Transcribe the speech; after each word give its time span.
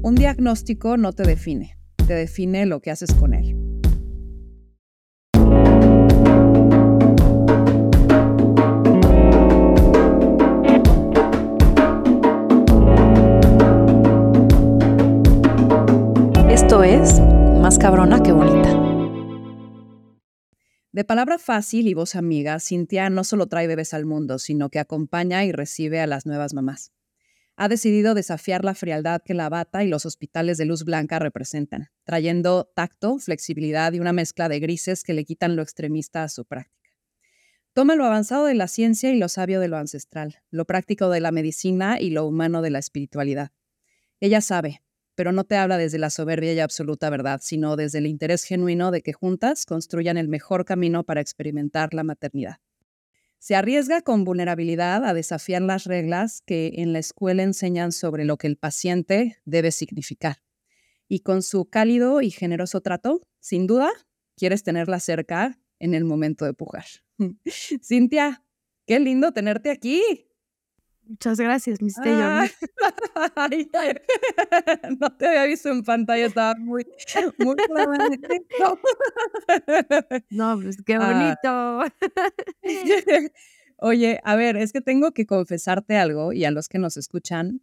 Un 0.00 0.14
diagnóstico 0.14 0.96
no 0.96 1.12
te 1.12 1.24
define, 1.24 1.76
te 2.06 2.14
define 2.14 2.66
lo 2.66 2.80
que 2.80 2.92
haces 2.92 3.12
con 3.12 3.34
él. 3.34 3.56
Esto 16.48 16.84
es 16.84 17.20
Más 17.60 17.76
cabrona 17.78 18.22
que 18.22 18.30
bonita. 18.30 18.68
De 20.92 21.04
palabra 21.04 21.38
fácil 21.38 21.88
y 21.88 21.94
voz 21.94 22.14
amiga, 22.14 22.60
Cintia 22.60 23.10
no 23.10 23.24
solo 23.24 23.48
trae 23.48 23.66
bebés 23.66 23.92
al 23.94 24.06
mundo, 24.06 24.38
sino 24.38 24.68
que 24.68 24.78
acompaña 24.78 25.44
y 25.44 25.50
recibe 25.50 26.00
a 26.00 26.06
las 26.06 26.24
nuevas 26.24 26.54
mamás 26.54 26.92
ha 27.60 27.68
decidido 27.68 28.14
desafiar 28.14 28.64
la 28.64 28.76
frialdad 28.76 29.20
que 29.24 29.34
la 29.34 29.48
bata 29.48 29.82
y 29.82 29.88
los 29.88 30.06
hospitales 30.06 30.58
de 30.58 30.64
luz 30.64 30.84
blanca 30.84 31.18
representan, 31.18 31.88
trayendo 32.04 32.70
tacto, 32.72 33.18
flexibilidad 33.18 33.92
y 33.92 33.98
una 33.98 34.12
mezcla 34.12 34.48
de 34.48 34.60
grises 34.60 35.02
que 35.02 35.12
le 35.12 35.24
quitan 35.24 35.56
lo 35.56 35.62
extremista 35.62 36.22
a 36.22 36.28
su 36.28 36.44
práctica. 36.44 36.92
Toma 37.72 37.96
lo 37.96 38.04
avanzado 38.04 38.44
de 38.44 38.54
la 38.54 38.68
ciencia 38.68 39.12
y 39.12 39.18
lo 39.18 39.28
sabio 39.28 39.58
de 39.58 39.66
lo 39.66 39.76
ancestral, 39.76 40.36
lo 40.50 40.66
práctico 40.66 41.10
de 41.10 41.18
la 41.18 41.32
medicina 41.32 42.00
y 42.00 42.10
lo 42.10 42.26
humano 42.26 42.62
de 42.62 42.70
la 42.70 42.78
espiritualidad. 42.78 43.50
Ella 44.20 44.40
sabe, 44.40 44.84
pero 45.16 45.32
no 45.32 45.42
te 45.42 45.56
habla 45.56 45.78
desde 45.78 45.98
la 45.98 46.10
soberbia 46.10 46.52
y 46.52 46.60
absoluta 46.60 47.10
verdad, 47.10 47.40
sino 47.42 47.74
desde 47.74 47.98
el 47.98 48.06
interés 48.06 48.44
genuino 48.44 48.92
de 48.92 49.02
que 49.02 49.12
juntas 49.12 49.66
construyan 49.66 50.16
el 50.16 50.28
mejor 50.28 50.64
camino 50.64 51.02
para 51.02 51.20
experimentar 51.20 51.92
la 51.92 52.04
maternidad. 52.04 52.58
Se 53.38 53.54
arriesga 53.54 54.02
con 54.02 54.24
vulnerabilidad 54.24 55.04
a 55.04 55.14
desafiar 55.14 55.62
las 55.62 55.84
reglas 55.84 56.42
que 56.44 56.72
en 56.76 56.92
la 56.92 56.98
escuela 56.98 57.42
enseñan 57.42 57.92
sobre 57.92 58.24
lo 58.24 58.36
que 58.36 58.48
el 58.48 58.56
paciente 58.56 59.38
debe 59.44 59.70
significar. 59.70 60.38
Y 61.08 61.20
con 61.20 61.42
su 61.42 61.64
cálido 61.66 62.20
y 62.20 62.30
generoso 62.30 62.80
trato, 62.80 63.22
sin 63.40 63.66
duda, 63.66 63.90
quieres 64.36 64.62
tenerla 64.62 65.00
cerca 65.00 65.58
en 65.78 65.94
el 65.94 66.04
momento 66.04 66.44
de 66.44 66.54
pujar. 66.54 66.84
Cintia, 67.82 68.44
qué 68.86 69.00
lindo 69.00 69.32
tenerte 69.32 69.70
aquí. 69.70 70.27
Muchas 71.08 71.40
gracias, 71.40 71.80
Miss 71.80 71.96
no 75.00 75.16
te 75.16 75.26
había 75.26 75.44
visto 75.44 75.70
en 75.70 75.82
pantalla, 75.82 76.26
estaba 76.26 76.54
muy, 76.54 76.86
muy 77.38 77.56
No, 80.30 80.60
pues 80.60 80.76
qué 80.84 80.98
bonito. 80.98 81.80
Oye, 83.78 84.20
a 84.22 84.36
ver, 84.36 84.58
es 84.58 84.72
que 84.72 84.82
tengo 84.82 85.12
que 85.12 85.24
confesarte 85.24 85.96
algo 85.96 86.34
y 86.34 86.44
a 86.44 86.50
los 86.50 86.68
que 86.68 86.78
nos 86.78 86.98
escuchan. 86.98 87.62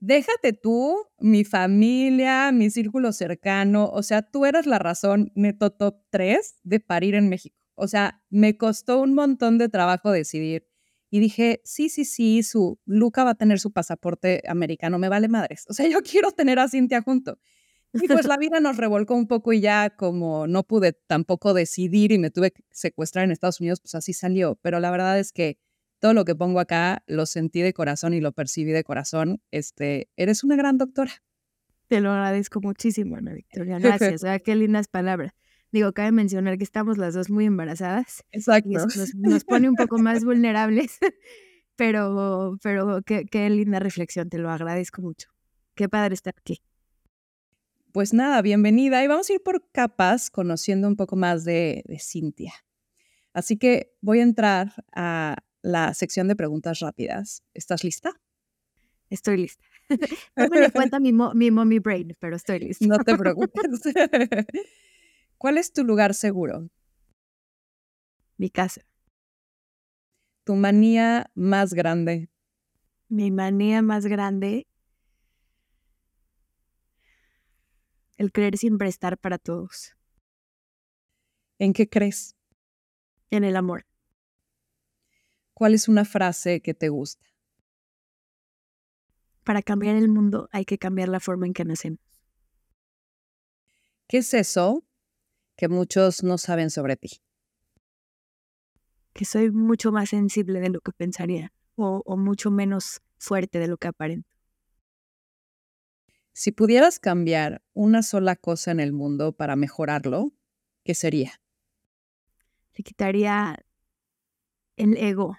Déjate 0.00 0.52
tú, 0.52 0.96
mi 1.20 1.44
familia, 1.44 2.50
mi 2.50 2.70
círculo 2.70 3.12
cercano, 3.12 3.88
o 3.88 4.02
sea, 4.02 4.22
tú 4.22 4.46
eras 4.46 4.66
la 4.66 4.80
razón 4.80 5.30
neto 5.36 5.70
top 5.70 6.00
3 6.10 6.56
de 6.64 6.80
parir 6.80 7.14
en 7.14 7.28
México. 7.28 7.56
O 7.76 7.86
sea, 7.86 8.20
me 8.30 8.56
costó 8.56 9.00
un 9.00 9.14
montón 9.14 9.58
de 9.58 9.68
trabajo 9.68 10.10
decidir 10.10 10.71
y 11.12 11.20
dije, 11.20 11.60
sí, 11.62 11.90
sí, 11.90 12.06
sí, 12.06 12.42
su 12.42 12.80
Luca 12.86 13.22
va 13.22 13.32
a 13.32 13.34
tener 13.34 13.60
su 13.60 13.70
pasaporte 13.70 14.42
americano, 14.48 14.98
me 14.98 15.10
vale 15.10 15.28
madres. 15.28 15.66
O 15.68 15.74
sea, 15.74 15.86
yo 15.86 15.98
quiero 16.10 16.32
tener 16.32 16.58
a 16.58 16.68
Cintia 16.68 17.02
junto. 17.02 17.38
Y 17.92 18.08
pues 18.08 18.26
la 18.26 18.38
vida 18.38 18.60
nos 18.60 18.78
revolcó 18.78 19.14
un 19.14 19.28
poco 19.28 19.52
y 19.52 19.60
ya 19.60 19.90
como 19.90 20.46
no 20.46 20.62
pude 20.62 20.94
tampoco 20.94 21.52
decidir 21.52 22.12
y 22.12 22.18
me 22.18 22.30
tuve 22.30 22.52
que 22.52 22.64
secuestrar 22.70 23.26
en 23.26 23.30
Estados 23.30 23.60
Unidos, 23.60 23.82
pues 23.82 23.94
así 23.94 24.14
salió. 24.14 24.58
Pero 24.62 24.80
la 24.80 24.90
verdad 24.90 25.18
es 25.18 25.32
que 25.32 25.58
todo 25.98 26.14
lo 26.14 26.24
que 26.24 26.34
pongo 26.34 26.60
acá 26.60 27.02
lo 27.06 27.26
sentí 27.26 27.60
de 27.60 27.74
corazón 27.74 28.14
y 28.14 28.22
lo 28.22 28.32
percibí 28.32 28.72
de 28.72 28.82
corazón. 28.82 29.42
Este, 29.50 30.08
eres 30.16 30.42
una 30.42 30.56
gran 30.56 30.78
doctora. 30.78 31.12
Te 31.88 32.00
lo 32.00 32.10
agradezco 32.10 32.62
muchísimo, 32.62 33.16
Ana 33.16 33.34
Victoria. 33.34 33.78
Gracias. 33.80 34.22
qué 34.42 34.54
lindas 34.54 34.88
palabras. 34.88 35.34
Digo, 35.72 35.92
cabe 35.92 36.12
mencionar 36.12 36.58
que 36.58 36.64
estamos 36.64 36.98
las 36.98 37.14
dos 37.14 37.30
muy 37.30 37.46
embarazadas. 37.46 38.24
Exacto. 38.30 38.68
Y 38.68 38.74
nos, 39.16 39.44
pone 39.44 39.68
un 39.70 39.74
poco 39.74 39.98
más 39.98 40.22
vulnerables, 40.22 40.98
pero, 41.76 42.58
pero 42.62 43.02
qué, 43.02 43.24
qué 43.24 43.48
linda 43.48 43.78
reflexión, 43.80 44.28
te 44.28 44.38
lo 44.38 44.50
agradezco 44.50 45.00
mucho. 45.00 45.30
Qué 45.74 45.88
padre 45.88 46.14
estar 46.14 46.34
aquí. 46.38 46.62
Pues 47.92 48.12
nada, 48.12 48.40
bienvenida 48.42 49.02
y 49.02 49.06
vamos 49.06 49.28
a 49.28 49.32
ir 49.32 49.42
por 49.42 49.70
capas 49.72 50.30
conociendo 50.30 50.88
un 50.88 50.96
poco 50.96 51.16
más 51.16 51.44
de, 51.44 51.82
de 51.86 51.98
Cintia. 51.98 52.52
Así 53.32 53.56
que 53.56 53.94
voy 54.02 54.20
a 54.20 54.22
entrar 54.22 54.84
a 54.94 55.36
la 55.62 55.94
sección 55.94 56.28
de 56.28 56.36
preguntas 56.36 56.80
rápidas. 56.80 57.42
¿Estás 57.54 57.82
lista? 57.82 58.12
Estoy 59.10 59.38
lista. 59.38 59.64
No 60.36 60.48
me 60.48 60.70
cuenta 60.70 61.00
mi, 61.00 61.12
mi 61.12 61.50
mommy 61.50 61.78
brain, 61.78 62.16
pero 62.18 62.36
estoy 62.36 62.60
lista. 62.60 62.86
No 62.86 62.98
te 62.98 63.16
preocupes. 63.16 63.82
¿Cuál 65.42 65.58
es 65.58 65.72
tu 65.72 65.82
lugar 65.82 66.14
seguro? 66.14 66.70
Mi 68.36 68.48
casa. 68.48 68.82
¿Tu 70.44 70.54
manía 70.54 71.32
más 71.34 71.74
grande? 71.74 72.30
Mi 73.08 73.32
manía 73.32 73.82
más 73.82 74.06
grande. 74.06 74.68
El 78.18 78.30
creer 78.30 78.56
siempre 78.56 78.88
estar 78.88 79.18
para 79.18 79.36
todos. 79.36 79.96
¿En 81.58 81.72
qué 81.72 81.88
crees? 81.88 82.36
En 83.30 83.42
el 83.42 83.56
amor. 83.56 83.84
¿Cuál 85.54 85.74
es 85.74 85.88
una 85.88 86.04
frase 86.04 86.60
que 86.60 86.72
te 86.72 86.88
gusta? 86.88 87.26
Para 89.42 89.60
cambiar 89.60 89.96
el 89.96 90.08
mundo 90.08 90.48
hay 90.52 90.64
que 90.64 90.78
cambiar 90.78 91.08
la 91.08 91.18
forma 91.18 91.46
en 91.46 91.52
que 91.52 91.64
nacemos. 91.64 91.98
¿Qué 94.06 94.18
es 94.18 94.34
eso 94.34 94.84
que 95.62 95.68
muchos 95.68 96.24
no 96.24 96.38
saben 96.38 96.70
sobre 96.70 96.96
ti? 96.96 97.22
Que 99.12 99.24
soy 99.24 99.52
mucho 99.52 99.92
más 99.92 100.08
sensible 100.08 100.58
de 100.58 100.70
lo 100.70 100.80
que 100.80 100.90
pensaría 100.90 101.52
o, 101.76 102.16
mucho 102.16 102.50
menos 102.50 103.00
fuerte 103.16 103.60
de 103.60 103.68
lo 103.68 103.76
que 103.76 103.86
aparento. 103.86 104.28
Si 106.32 106.50
pudieras 106.50 106.98
cambiar 106.98 107.62
una 107.74 108.02
sola 108.02 108.34
cosa 108.34 108.72
en 108.72 108.80
el 108.80 108.92
mundo 108.92 109.36
para 109.36 109.54
mejorarlo, 109.54 110.32
¿qué 110.82 110.96
sería? 110.96 111.40
Le 112.74 112.82
quitaría 112.82 113.64
el 114.74 114.96
ego 114.96 115.36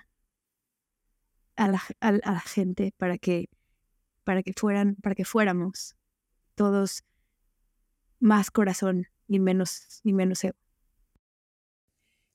a 1.58 1.68
la, 1.68 1.84
a 2.00 2.12
la 2.14 2.40
gente 2.40 2.94
para 2.96 3.18
que, 3.18 3.50
para 4.24 4.42
que 4.42 4.54
fueran, 4.56 4.96
para 4.96 5.16
que 5.16 5.26
fuéramos 5.26 5.98
todos 6.56 7.04
más 8.22 8.52
corazón 8.52 9.08
ni 9.28 9.40
menos, 9.40 10.02
ni 10.04 10.14
menos 10.14 10.44
ego. 10.44 10.56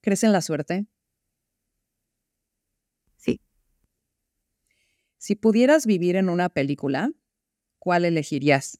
¿Crees 0.04 0.24
en 0.24 0.32
la 0.32 0.42
suerte? 0.42 0.86
Sí. 3.16 3.40
Si 5.20 5.34
pudieras 5.34 5.84
vivir 5.84 6.14
en 6.14 6.28
una 6.28 6.48
película, 6.48 7.10
¿cuál 7.78 8.04
elegirías? 8.04 8.78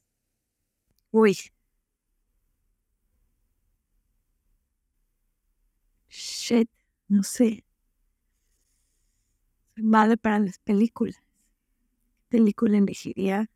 Uy. 1.13 1.37
Shit, 6.11 6.69
no 7.09 7.23
sé. 7.23 7.63
Soy 9.77 9.85
mala 9.85 10.17
para 10.17 10.39
las 10.41 10.59
películas. 10.59 11.17
¿Qué 12.31 12.37
película 12.39 12.77
elegiría? 12.77 13.49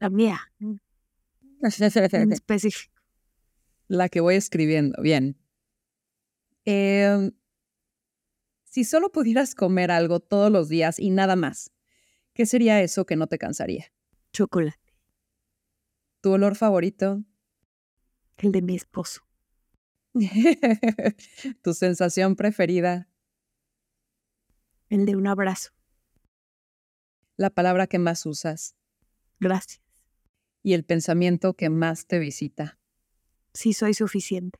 La 0.00 0.08
mía. 0.10 0.40
específico. 2.32 2.94
La 3.88 4.08
que 4.08 4.20
voy 4.20 4.36
escribiendo, 4.36 5.00
bien. 5.02 5.36
Em, 6.64 7.32
si 8.64 8.84
solo 8.84 9.10
pudieras 9.10 9.54
comer 9.54 9.90
algo 9.90 10.20
todos 10.20 10.50
los 10.50 10.68
días 10.68 10.98
y 10.98 11.10
nada 11.10 11.36
más, 11.36 11.72
¿qué 12.34 12.46
sería 12.46 12.80
eso 12.82 13.04
que 13.04 13.16
no 13.16 13.26
te 13.26 13.38
cansaría? 13.38 13.92
Chocolate. 14.32 14.78
¿Tu 16.20 16.30
olor 16.30 16.54
favorito? 16.54 17.24
El 18.36 18.52
de 18.52 18.62
mi 18.62 18.76
esposo. 18.76 19.22
¿Tu 21.62 21.74
sensación 21.74 22.36
preferida? 22.36 23.08
El 24.88 25.06
de 25.06 25.16
un 25.16 25.26
abrazo. 25.26 25.70
¿La 27.36 27.50
palabra 27.50 27.86
que 27.86 27.98
más 27.98 28.26
usas? 28.26 28.76
Gracias 29.40 29.89
y 30.62 30.74
el 30.74 30.84
pensamiento 30.84 31.54
que 31.54 31.70
más 31.70 32.06
te 32.06 32.18
visita? 32.18 32.78
Sí, 33.54 33.72
soy 33.72 33.94
suficiente. 33.94 34.58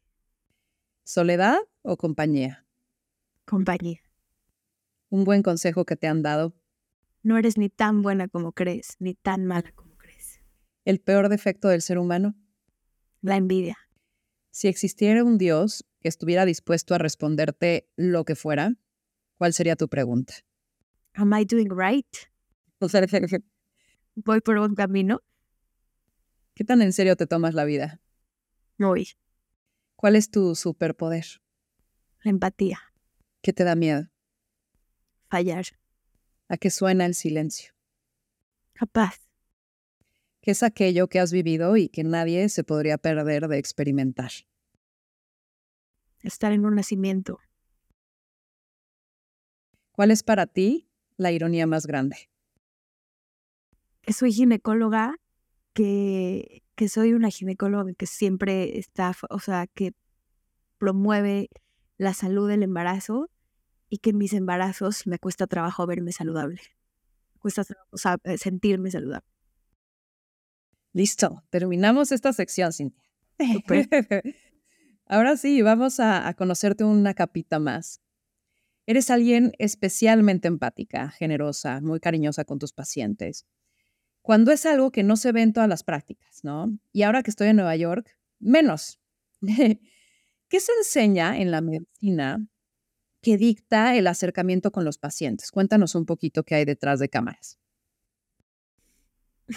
¿Soledad 1.05 1.59
o 1.83 1.97
compañía? 1.97 2.67
Compañía. 3.45 4.01
¿Un 5.09 5.25
buen 5.25 5.43
consejo 5.43 5.85
que 5.85 5.97
te 5.97 6.07
han 6.07 6.23
dado? 6.23 6.55
No 7.23 7.37
eres 7.37 7.59
ni 7.59 7.69
tan 7.69 8.03
buena 8.03 8.29
como 8.29 8.53
crees, 8.53 8.97
ni 8.99 9.15
tan 9.15 9.45
mala 9.45 9.73
como 9.73 9.97
crees. 9.97 10.41
¿El 10.85 11.01
peor 11.01 11.29
defecto 11.29 11.69
del 11.69 11.83
ser 11.83 11.99
humano? 11.99 12.35
La 13.21 13.37
envidia. 13.37 13.77
Si 14.51 14.69
existiera 14.69 15.23
un 15.25 15.37
Dios 15.37 15.85
que 16.01 16.09
estuviera 16.09 16.45
dispuesto 16.45 16.95
a 16.95 16.99
responderte 16.99 17.89
lo 17.97 18.25
que 18.25 18.35
fuera, 18.35 18.75
¿cuál 19.37 19.53
sería 19.53 19.77
tu 19.77 19.89
pregunta? 19.89 20.35
Am 21.15 21.33
I 21.35 21.45
doing 21.45 21.71
right? 21.71 22.07
voy 24.15 24.41
por 24.41 24.59
un 24.59 24.75
camino. 24.75 25.21
¿Qué 26.61 26.65
tan 26.65 26.83
en 26.83 26.93
serio 26.93 27.17
te 27.17 27.27
tomas 27.27 27.55
la 27.55 27.65
vida? 27.65 28.03
Muy. 28.77 29.09
¿Cuál 29.97 30.15
es 30.15 30.31
tu 30.31 30.55
superpoder? 30.55 31.25
La 32.23 32.31
empatía. 32.31 32.79
¿Qué 33.41 33.55
te 33.55 33.65
da 33.65 33.75
miedo? 33.75 34.11
Fallar. 35.31 35.65
¿A 36.49 36.59
qué 36.59 36.69
suena 36.69 37.07
el 37.07 37.15
silencio? 37.15 37.73
Capaz. 38.75 39.27
¿Qué 40.43 40.51
es 40.51 40.63
aquello 40.63 41.09
que 41.09 41.19
has 41.19 41.33
vivido 41.33 41.79
y 41.79 41.89
que 41.89 42.05
nadie 42.05 42.47
se 42.51 42.63
podría 42.63 42.99
perder 42.99 43.49
de 43.49 43.57
experimentar? 43.57 44.33
Estar 46.21 46.53
en 46.53 46.67
un 46.67 46.75
nacimiento. 46.75 47.39
¿Cuál 49.93 50.11
es 50.11 50.23
para 50.23 50.47
ti 50.47 50.91
la 51.17 51.33
ironía 51.33 51.67
más 51.67 51.87
grande? 51.87 52.29
Que 54.03 54.13
soy 54.13 54.31
ginecóloga, 54.31 55.17
que, 55.73 56.63
que 56.75 56.89
soy 56.89 57.13
una 57.13 57.31
ginecóloga 57.31 57.93
que 57.95 58.07
siempre 58.07 58.79
está, 58.79 59.15
o 59.29 59.39
sea, 59.39 59.67
que 59.67 59.93
promueve 60.79 61.51
la 61.99 62.15
salud 62.15 62.49
del 62.49 62.63
embarazo 62.63 63.31
y 63.89 63.99
que 63.99 64.11
en 64.11 64.19
mis 64.19 64.33
embarazos 64.33 65.07
me 65.07 65.19
cuesta 65.19 65.47
trabajo 65.47 65.87
verme 65.87 66.13
saludable. 66.13 66.61
cuesta 67.39 67.65
o 67.91 67.99
sea, 67.99 68.19
eh, 68.25 68.39
sentirme 68.39 68.91
saludable. 68.91 69.27
Listo, 70.93 71.45
terminamos 71.51 72.13
esta 72.13 72.33
sección, 72.33 72.73
Cintia. 72.73 73.05
Ahora 75.07 75.37
sí, 75.37 75.63
vamos 75.63 76.01
a, 76.01 76.27
a 76.27 76.35
conocerte 76.35 76.85
una 76.85 77.15
capita 77.15 77.59
más. 77.59 78.01
Eres 78.87 79.11
alguien 79.11 79.53
especialmente 79.59 80.49
empática, 80.49 81.11
generosa, 81.11 81.81
muy 81.81 82.01
cariñosa 82.01 82.45
con 82.45 82.59
tus 82.59 82.73
pacientes. 82.73 83.47
Cuando 84.23 84.53
es 84.53 84.67
algo 84.67 84.91
que 84.91 85.03
no 85.03 85.17
se 85.17 85.33
ve 85.33 85.43
en 85.43 85.53
todas 85.53 85.69
las 85.69 85.83
prácticas, 85.83 86.45
¿no? 86.45 86.79
Y 86.93 87.03
ahora 87.03 87.23
que 87.23 87.31
estoy 87.31 87.49
en 87.49 87.57
Nueva 87.57 87.77
York, 87.77 88.17
menos. 88.39 89.01
¿Qué 89.41 90.61
se 90.61 90.73
enseña 90.79 91.39
en 91.39 91.51
la 91.51 91.61
medicina 91.61 92.47
que 93.23 93.37
dicta 93.37 93.97
el 93.97 94.07
acercamiento 94.07 94.73
con 94.73 94.85
los 94.85 94.99
pacientes? 94.99 95.51
Cuéntanos 95.51 95.95
un 95.95 96.07
poquito 96.07 96.43
qué 96.43 96.57
hay 96.57 96.65
detrás 96.65 96.99
de 96.99 97.09
cámaras. 97.09 97.59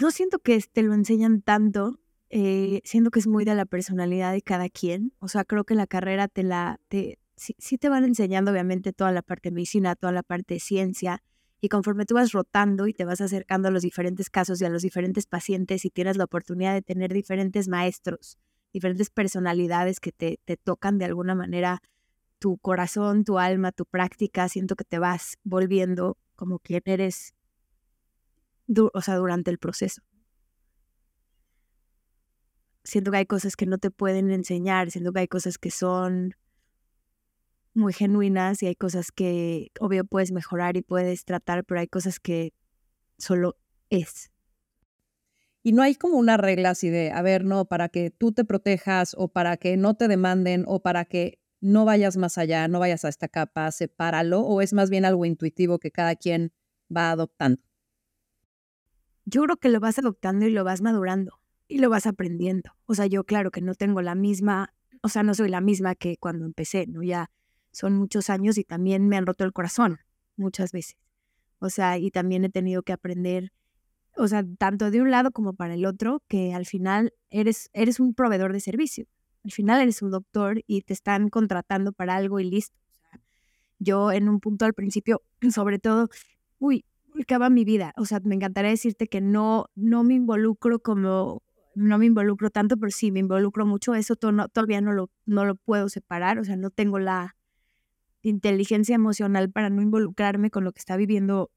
No 0.01 0.11
siento 0.11 0.39
que 0.39 0.59
te 0.59 0.81
lo 0.81 0.93
enseñan 0.93 1.41
tanto, 1.41 1.99
eh, 2.29 2.81
siento 2.83 3.11
que 3.11 3.19
es 3.19 3.27
muy 3.27 3.45
de 3.45 3.53
la 3.53 3.65
personalidad 3.65 4.33
de 4.33 4.41
cada 4.41 4.69
quien. 4.69 5.13
O 5.19 5.27
sea, 5.27 5.43
creo 5.45 5.65
que 5.65 5.75
la 5.75 5.87
carrera 5.87 6.27
te 6.27 6.43
la, 6.43 6.79
te, 6.87 7.19
sí, 7.35 7.77
te 7.77 7.89
van 7.89 8.03
enseñando 8.03 8.51
obviamente 8.51 8.93
toda 8.93 9.11
la 9.11 9.21
parte 9.21 9.49
de 9.49 9.55
medicina, 9.55 9.95
toda 9.95 10.13
la 10.13 10.23
parte 10.23 10.55
de 10.55 10.59
ciencia, 10.59 11.23
y 11.63 11.69
conforme 11.69 12.05
tú 12.05 12.15
vas 12.15 12.33
rotando 12.33 12.87
y 12.87 12.93
te 12.93 13.05
vas 13.05 13.21
acercando 13.21 13.69
a 13.69 13.71
los 13.71 13.83
diferentes 13.83 14.29
casos 14.29 14.61
y 14.61 14.65
a 14.65 14.69
los 14.69 14.81
diferentes 14.81 15.27
pacientes 15.27 15.85
y 15.85 15.89
tienes 15.89 16.17
la 16.17 16.25
oportunidad 16.25 16.73
de 16.73 16.81
tener 16.81 17.13
diferentes 17.13 17.69
maestros, 17.69 18.37
diferentes 18.73 19.09
personalidades 19.09 20.01
que 20.01 20.11
te, 20.11 20.41
te 20.43 20.57
tocan 20.57 20.97
de 20.97 21.05
alguna 21.05 21.35
manera 21.35 21.81
tu 22.37 22.57
corazón, 22.57 23.23
tu 23.23 23.39
alma, 23.39 23.71
tu 23.71 23.85
práctica, 23.85 24.49
siento 24.49 24.75
que 24.75 24.83
te 24.83 24.99
vas 24.99 25.37
volviendo 25.45 26.17
como 26.35 26.59
quien 26.59 26.81
eres, 26.83 27.33
o 28.93 29.01
sea, 29.01 29.15
durante 29.15 29.49
el 29.49 29.57
proceso. 29.57 30.01
Siento 32.83 33.09
que 33.11 33.17
hay 33.19 33.25
cosas 33.25 33.55
que 33.55 33.67
no 33.67 33.77
te 33.77 33.89
pueden 33.89 34.31
enseñar, 34.31 34.91
siento 34.91 35.13
que 35.13 35.21
hay 35.21 35.27
cosas 35.29 35.57
que 35.57 35.71
son 35.71 36.35
muy 37.75 37.93
genuinas 37.93 38.61
y 38.63 38.67
hay 38.67 38.75
cosas 38.75 39.11
que 39.11 39.71
obvio 39.79 40.05
puedes 40.05 40.31
mejorar 40.31 40.77
y 40.77 40.81
puedes 40.81 41.25
tratar, 41.25 41.63
pero 41.65 41.79
hay 41.79 41.87
cosas 41.87 42.19
que 42.19 42.53
solo 43.17 43.57
es. 43.89 44.31
Y 45.63 45.71
no 45.71 45.81
hay 45.81 45.95
como 45.95 46.17
una 46.17 46.35
regla 46.35 46.71
así 46.71 46.89
de, 46.89 47.11
a 47.11 47.21
ver, 47.21 47.45
no, 47.45 47.65
para 47.65 47.87
que 47.89 48.11
tú 48.11 48.33
te 48.33 48.43
protejas 48.43 49.15
o 49.17 49.29
para 49.29 49.55
que 49.57 49.77
no 49.77 49.95
te 49.95 50.09
demanden 50.09 50.65
o 50.67 50.81
para 50.81 51.05
que 51.05 51.39
no 51.61 51.85
vayas 51.85 52.17
más 52.17 52.37
allá, 52.37 52.67
no 52.67 52.79
vayas 52.79 53.05
a 53.05 53.09
esta 53.09 53.29
capa, 53.29 53.71
sepáralo, 53.71 54.41
o 54.41 54.61
es 54.61 54.73
más 54.73 54.89
bien 54.89 55.05
algo 55.05 55.23
intuitivo 55.23 55.79
que 55.79 55.91
cada 55.91 56.17
quien 56.17 56.51
va 56.95 57.11
adoptando. 57.11 57.61
Yo 59.25 59.43
creo 59.43 59.55
que 59.55 59.69
lo 59.69 59.79
vas 59.79 59.97
adoptando 59.97 60.45
y 60.45 60.51
lo 60.51 60.65
vas 60.65 60.81
madurando 60.81 61.39
y 61.69 61.77
lo 61.77 61.89
vas 61.89 62.07
aprendiendo. 62.07 62.71
O 62.85 62.93
sea, 62.93 63.05
yo 63.05 63.23
claro 63.23 63.49
que 63.49 63.61
no 63.61 63.73
tengo 63.73 64.01
la 64.01 64.15
misma, 64.15 64.73
o 65.01 65.07
sea, 65.07 65.23
no 65.23 65.33
soy 65.33 65.47
la 65.47 65.61
misma 65.61 65.95
que 65.95 66.17
cuando 66.17 66.45
empecé, 66.45 66.87
¿no? 66.87 67.01
Ya 67.03 67.31
son 67.73 67.95
muchos 67.97 68.29
años 68.29 68.57
y 68.57 68.63
también 68.63 69.09
me 69.09 69.17
han 69.17 69.25
roto 69.25 69.43
el 69.43 69.51
corazón 69.51 69.99
muchas 70.37 70.71
veces. 70.71 70.95
O 71.59 71.69
sea, 71.69 71.97
y 71.97 72.11
también 72.11 72.45
he 72.45 72.49
tenido 72.49 72.83
que 72.83 72.93
aprender, 72.93 73.51
o 74.15 74.27
sea, 74.27 74.45
tanto 74.57 74.91
de 74.91 75.01
un 75.01 75.11
lado 75.11 75.31
como 75.31 75.53
para 75.53 75.73
el 75.73 75.85
otro, 75.85 76.21
que 76.27 76.53
al 76.53 76.65
final 76.65 77.13
eres, 77.29 77.69
eres 77.73 77.99
un 77.99 78.13
proveedor 78.13 78.53
de 78.53 78.59
servicio. 78.59 79.05
Al 79.43 79.51
final 79.51 79.81
eres 79.81 80.01
un 80.01 80.11
doctor 80.11 80.61
y 80.67 80.81
te 80.81 80.93
están 80.93 81.29
contratando 81.29 81.91
para 81.93 82.15
algo 82.15 82.39
y 82.39 82.49
listo. 82.49 82.77
Yo 83.79 84.11
en 84.11 84.29
un 84.29 84.39
punto 84.39 84.65
al 84.65 84.73
principio, 84.73 85.21
sobre 85.51 85.79
todo, 85.79 86.09
uy, 86.59 86.85
acaba 87.21 87.49
mi 87.49 87.65
vida. 87.65 87.93
O 87.97 88.05
sea, 88.05 88.19
me 88.23 88.35
encantaría 88.35 88.71
decirte 88.71 89.07
que 89.07 89.19
no, 89.19 89.65
no 89.75 90.03
me 90.03 90.13
involucro 90.13 90.79
como, 90.79 91.41
no 91.75 91.97
me 91.97 92.05
involucro 92.05 92.49
tanto, 92.49 92.77
pero 92.77 92.91
sí 92.91 93.11
me 93.11 93.19
involucro 93.19 93.65
mucho. 93.65 93.95
Eso 93.95 94.15
todavía 94.15 94.81
no 94.81 94.93
lo, 94.93 95.09
no 95.25 95.45
lo 95.45 95.55
puedo 95.55 95.89
separar. 95.89 96.39
O 96.39 96.43
sea, 96.43 96.55
no 96.55 96.69
tengo 96.69 96.99
la, 96.99 97.35
inteligencia 98.23 98.95
emocional 98.95 99.51
para 99.51 99.69
no 99.69 99.81
involucrarme 99.81 100.49
con 100.49 100.63
lo 100.63 100.71
que 100.71 100.79
está 100.79 100.97
viviendo 100.97 101.51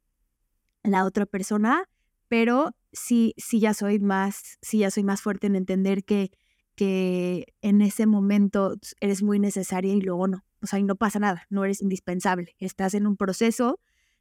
la 0.83 1.05
otra 1.05 1.27
persona, 1.27 1.89
pero 2.29 2.75
sí, 2.93 3.35
sí 3.37 3.61
ya 3.61 3.75
soy 3.75 3.99
más, 3.99 4.59
sí 4.63 4.79
ya 4.79 4.91
soy 4.91 5.05
más 5.05 5.23
fuerte 5.23 5.47
en 5.47 5.57
entender 5.57 6.05
que, 6.05 6.31
que 6.75 7.55
en 7.63 7.81
ese 7.81 8.07
momento 8.07 8.77
eres 9.01 9.23
muy 9.23 9.39
necesaria 9.39 9.95
y 9.95 10.01
luego 10.01 10.29
no. 10.29 10.45
O 10.63 10.67
sea, 10.67 10.79
y 10.79 10.85
no 10.85 10.97
pasa 10.97 11.19
nada, 11.19 11.47
no 11.51 11.65
eres 11.65 11.81
indispensable. 11.83 12.57
Estás 12.59 12.95
en 12.95 13.07
un 13.07 13.17
proceso, 13.17 13.81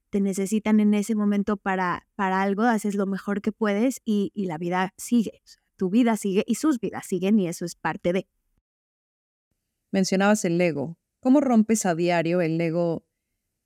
te 0.10 0.22
necesitan 0.22 0.80
en 0.80 0.94
ese 0.94 1.16
momento 1.16 1.58
para, 1.58 2.08
para 2.16 2.42
algo, 2.42 2.64
haces 2.64 2.96
lo 2.96 3.06
mejor 3.06 3.42
que 3.42 3.52
puedes 3.52 4.02
y, 4.06 4.32
y 4.36 4.46
la 4.46 4.58
vida 4.58 4.94
sigue. 4.98 5.42
tu 5.76 5.90
vida 5.90 6.16
sigue 6.18 6.44
y 6.46 6.56
sus 6.56 6.80
vidas 6.80 7.06
siguen 7.06 7.40
y 7.40 7.48
eso 7.48 7.66
es 7.66 7.76
parte 7.76 8.14
de. 8.14 8.28
Mencionabas 9.92 10.46
el 10.46 10.60
ego. 10.60 10.98
¿Cómo 11.26 11.42
rompes 11.42 11.88
a 11.88 11.96
diario 11.96 12.40
el 12.40 12.62
ego 12.62 13.04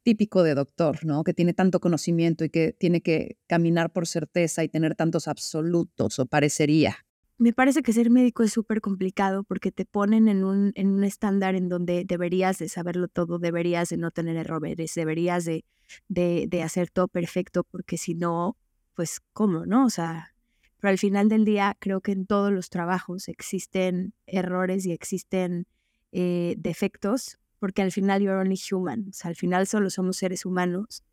típico 0.03 0.43
de 0.43 0.55
doctor, 0.55 1.05
¿no? 1.05 1.25
Que 1.25 1.33
tiene 1.33 1.53
tanto 1.53 1.81
conocimiento 1.81 2.45
y 2.45 2.49
que 2.49 2.71
tiene 2.71 3.01
que 3.01 3.37
caminar 3.47 3.91
por 3.91 4.07
certeza 4.07 4.63
y 4.63 4.69
tener 4.69 4.95
tantos 4.95 5.27
absolutos 5.27 6.19
o 6.19 6.25
parecería. 6.25 6.95
Me 7.37 7.51
parece 7.51 7.83
que 7.83 7.91
ser 7.91 8.11
médico 8.11 8.43
es 8.43 8.53
súper 8.53 8.79
complicado 8.79 9.43
porque 9.43 9.73
te 9.73 9.83
ponen 9.83 10.29
en 10.29 10.45
un, 10.45 10.71
en 10.75 10.87
un 10.87 11.03
estándar 11.03 11.53
en 11.55 11.67
donde 11.67 12.05
deberías 12.05 12.59
de 12.59 12.69
saberlo 12.69 13.09
todo, 13.09 13.39
deberías 13.39 13.89
de 13.89 13.97
no 13.97 14.11
tener 14.11 14.37
errores, 14.37 14.93
deberías 14.95 15.43
de, 15.43 15.65
de, 16.07 16.63
hacer 16.63 16.89
todo 16.89 17.09
perfecto 17.09 17.65
porque 17.65 17.97
si 17.97 18.15
no, 18.15 18.55
pues 18.95 19.19
cómo, 19.33 19.65
¿no? 19.65 19.83
O 19.83 19.89
sea, 19.89 20.33
pero 20.79 20.91
al 20.91 20.97
final 20.97 21.27
del 21.27 21.43
día 21.43 21.75
creo 21.77 21.99
que 21.99 22.13
en 22.13 22.25
todos 22.25 22.53
los 22.53 22.69
trabajos 22.69 23.27
existen 23.27 24.13
errores 24.27 24.85
y 24.85 24.93
existen 24.93 25.67
eh, 26.13 26.55
defectos 26.57 27.38
porque 27.59 27.81
al 27.81 27.91
final 27.91 28.21
you're 28.21 28.39
only 28.39 28.57
human, 28.57 29.07
o 29.09 29.13
sea, 29.13 29.29
al 29.29 29.35
final 29.35 29.67
solo 29.67 29.89
somos 29.89 30.17
seres 30.17 30.45
humanos 30.45 31.03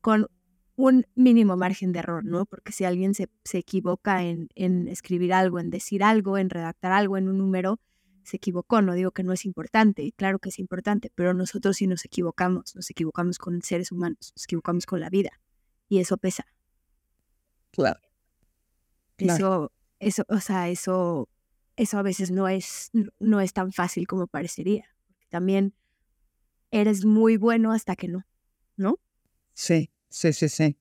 con 0.00 0.28
un 0.76 1.06
mínimo 1.14 1.56
margen 1.56 1.92
de 1.92 1.98
error, 1.98 2.24
¿no? 2.24 2.46
Porque 2.46 2.72
si 2.72 2.84
alguien 2.84 3.14
se, 3.14 3.28
se 3.44 3.58
equivoca 3.58 4.22
en, 4.24 4.48
en, 4.54 4.88
escribir 4.88 5.32
algo, 5.34 5.60
en 5.60 5.70
decir 5.70 6.02
algo, 6.02 6.38
en 6.38 6.48
redactar 6.48 6.92
algo, 6.92 7.18
en 7.18 7.28
un 7.28 7.38
número, 7.38 7.78
se 8.22 8.36
equivocó, 8.36 8.80
no 8.80 8.94
digo 8.94 9.10
que 9.10 9.22
no 9.22 9.32
es 9.32 9.44
importante, 9.44 10.10
claro 10.16 10.38
que 10.38 10.48
es 10.48 10.58
importante, 10.58 11.12
pero 11.14 11.34
nosotros 11.34 11.76
sí 11.76 11.86
nos 11.86 12.04
equivocamos, 12.04 12.74
nos 12.74 12.88
equivocamos 12.90 13.38
con 13.38 13.60
seres 13.62 13.92
humanos, 13.92 14.32
nos 14.34 14.44
equivocamos 14.44 14.86
con 14.86 15.00
la 15.00 15.10
vida, 15.10 15.40
y 15.88 15.98
eso 15.98 16.16
pesa. 16.16 16.46
Claro. 17.72 18.00
Eso, 19.18 19.72
eso, 19.98 20.24
o 20.28 20.40
sea, 20.40 20.68
eso, 20.70 21.28
eso 21.76 21.98
a 21.98 22.02
veces 22.02 22.30
no 22.30 22.48
es, 22.48 22.90
no 23.18 23.40
es 23.40 23.52
tan 23.52 23.72
fácil 23.72 24.06
como 24.06 24.26
parecería. 24.26 24.86
También 25.28 25.74
eres 26.70 27.04
muy 27.04 27.36
bueno 27.36 27.72
hasta 27.72 27.96
que 27.96 28.08
no, 28.08 28.26
¿no? 28.76 28.98
Sí, 29.52 29.90
sí, 30.08 30.32
sí, 30.32 30.48
sí. 30.48 30.76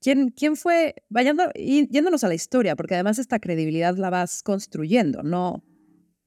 ¿Quién, 0.00 0.30
quién 0.30 0.56
fue, 0.56 0.94
vayando, 1.10 1.50
yéndonos 1.54 2.24
a 2.24 2.28
la 2.28 2.34
historia, 2.34 2.74
porque 2.74 2.94
además 2.94 3.18
esta 3.18 3.38
credibilidad 3.38 3.96
la 3.96 4.08
vas 4.08 4.42
construyendo, 4.42 5.22
¿no? 5.22 5.62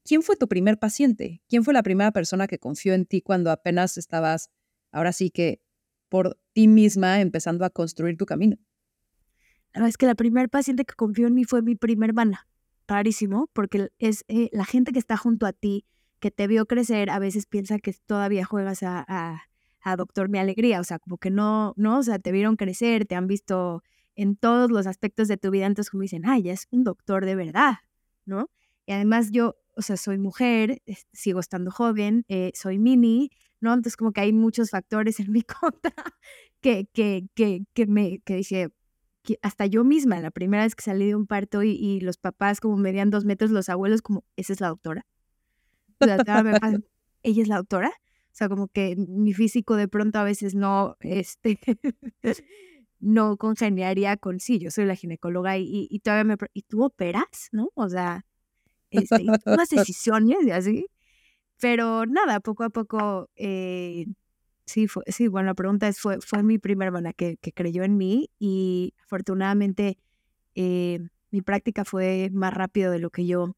¿Quién 0.04 0.22
fue 0.22 0.36
tu 0.36 0.46
primer 0.46 0.78
paciente? 0.78 1.42
¿Quién 1.48 1.64
fue 1.64 1.74
la 1.74 1.82
primera 1.82 2.12
persona 2.12 2.46
que 2.46 2.58
confió 2.58 2.94
en 2.94 3.06
ti 3.06 3.20
cuando 3.20 3.50
apenas 3.50 3.96
estabas, 3.96 4.50
ahora 4.92 5.12
sí 5.12 5.30
que 5.30 5.60
por 6.08 6.38
ti 6.52 6.68
misma, 6.68 7.20
empezando 7.20 7.64
a 7.64 7.70
construir 7.70 8.16
tu 8.16 8.26
camino? 8.26 8.58
La 9.72 9.88
es 9.88 9.96
que 9.96 10.06
la 10.06 10.14
primera 10.14 10.46
paciente 10.46 10.84
que 10.84 10.94
confió 10.94 11.26
en 11.26 11.34
mí 11.34 11.44
fue 11.44 11.62
mi 11.62 11.74
primer 11.74 12.10
hermana. 12.10 12.46
Rarísimo, 12.86 13.48
porque 13.52 13.88
es 13.98 14.24
eh, 14.28 14.50
la 14.52 14.64
gente 14.64 14.92
que 14.92 14.98
está 15.00 15.16
junto 15.16 15.46
a 15.46 15.52
ti, 15.52 15.84
que 16.24 16.30
te 16.30 16.46
vio 16.46 16.64
crecer, 16.64 17.10
a 17.10 17.18
veces 17.18 17.44
piensa 17.44 17.78
que 17.78 17.92
todavía 18.06 18.46
juegas 18.46 18.82
a, 18.82 19.04
a, 19.06 19.96
Doctor 19.98 20.30
Mi 20.30 20.38
Alegría, 20.38 20.80
o 20.80 20.84
sea, 20.84 20.98
como 20.98 21.18
que 21.18 21.30
no, 21.30 21.74
no, 21.76 21.98
o 21.98 22.02
sea, 22.02 22.18
te 22.18 22.32
vieron 22.32 22.56
crecer, 22.56 23.04
te 23.04 23.14
han 23.14 23.26
visto 23.26 23.82
en 24.14 24.34
todos 24.34 24.70
los 24.70 24.86
aspectos 24.86 25.28
de 25.28 25.36
tu 25.36 25.50
vida, 25.50 25.66
entonces 25.66 25.90
como 25.90 26.00
dicen, 26.00 26.22
ay, 26.24 26.44
ya 26.44 26.54
es 26.54 26.66
un 26.70 26.82
doctor 26.82 27.26
de 27.26 27.34
verdad, 27.34 27.74
¿no? 28.24 28.48
Y 28.86 28.92
además 28.92 29.32
yo, 29.32 29.56
o 29.76 29.82
sea, 29.82 29.98
soy 29.98 30.16
mujer, 30.16 30.80
sigo 31.12 31.40
estando 31.40 31.70
joven, 31.70 32.24
eh, 32.28 32.52
soy 32.54 32.78
mini, 32.78 33.30
¿no? 33.60 33.74
Entonces 33.74 33.98
como 33.98 34.12
que 34.12 34.22
hay 34.22 34.32
muchos 34.32 34.70
factores 34.70 35.20
en 35.20 35.30
mi 35.30 35.42
contra 35.60 35.92
que, 36.62 36.88
que, 36.94 37.28
que, 37.34 37.66
que 37.74 37.86
me, 37.86 38.20
que 38.20 38.36
dije, 38.36 38.70
hasta 39.42 39.66
yo 39.66 39.84
misma, 39.84 40.20
la 40.20 40.30
primera 40.30 40.62
vez 40.62 40.74
que 40.74 40.84
salí 40.84 41.08
de 41.08 41.16
un 41.16 41.26
parto 41.26 41.62
y, 41.62 42.00
los 42.00 42.16
papás 42.16 42.60
como 42.60 42.78
medían 42.78 43.10
dos 43.10 43.26
metros, 43.26 43.50
los 43.50 43.68
abuelos 43.68 44.00
como, 44.00 44.24
esa 44.36 44.54
es 44.54 44.62
la 44.62 44.68
doctora. 44.68 45.04
O 46.00 46.04
sea, 46.04 46.18
ella 47.22 47.42
es 47.42 47.48
la 47.48 47.56
doctora. 47.56 47.88
O 47.88 48.36
sea, 48.36 48.48
como 48.48 48.68
que 48.68 48.96
mi 48.96 49.32
físico 49.32 49.76
de 49.76 49.88
pronto 49.88 50.18
a 50.18 50.24
veces 50.24 50.54
no, 50.54 50.96
este, 51.00 51.58
no 53.00 53.36
congeniaría 53.36 54.16
con, 54.16 54.40
sí, 54.40 54.58
yo 54.58 54.70
soy 54.70 54.86
la 54.86 54.96
ginecóloga 54.96 55.56
y, 55.56 55.86
y, 55.88 56.00
todavía 56.00 56.24
me, 56.24 56.36
¿y 56.52 56.62
tú 56.62 56.82
operas? 56.84 57.48
¿No? 57.52 57.70
O 57.74 57.88
sea, 57.88 58.24
este, 58.90 59.22
y 59.22 59.26
tomas 59.44 59.68
decisiones 59.70 60.38
y 60.44 60.50
así. 60.50 60.86
Pero 61.60 62.06
nada, 62.06 62.40
poco 62.40 62.64
a 62.64 62.70
poco, 62.70 63.30
eh, 63.36 64.06
sí, 64.66 64.88
fue, 64.88 65.04
sí, 65.08 65.28
bueno, 65.28 65.46
la 65.46 65.54
pregunta 65.54 65.88
es, 65.88 66.00
fue, 66.00 66.18
fue 66.20 66.42
mi 66.42 66.58
primera 66.58 66.88
hermana 66.88 67.12
que, 67.12 67.36
que 67.38 67.52
creyó 67.52 67.84
en 67.84 67.96
mí 67.96 68.30
y 68.38 68.94
afortunadamente 69.04 69.98
eh, 70.54 71.00
mi 71.30 71.42
práctica 71.42 71.84
fue 71.84 72.30
más 72.32 72.54
rápido 72.54 72.92
de 72.92 72.98
lo 72.98 73.10
que 73.10 73.26
yo, 73.26 73.56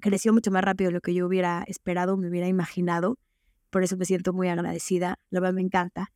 creció 0.00 0.32
mucho 0.32 0.50
más 0.50 0.64
rápido 0.64 0.88
de 0.88 0.94
lo 0.94 1.00
que 1.00 1.14
yo 1.14 1.26
hubiera 1.26 1.64
esperado, 1.66 2.16
me 2.16 2.28
hubiera 2.28 2.48
imaginado 2.48 3.18
por 3.74 3.82
eso 3.82 3.96
me 3.96 4.04
siento 4.04 4.32
muy 4.32 4.46
agradecida, 4.46 5.18
la 5.30 5.40
verdad 5.40 5.54
me 5.54 5.60
encanta. 5.60 6.12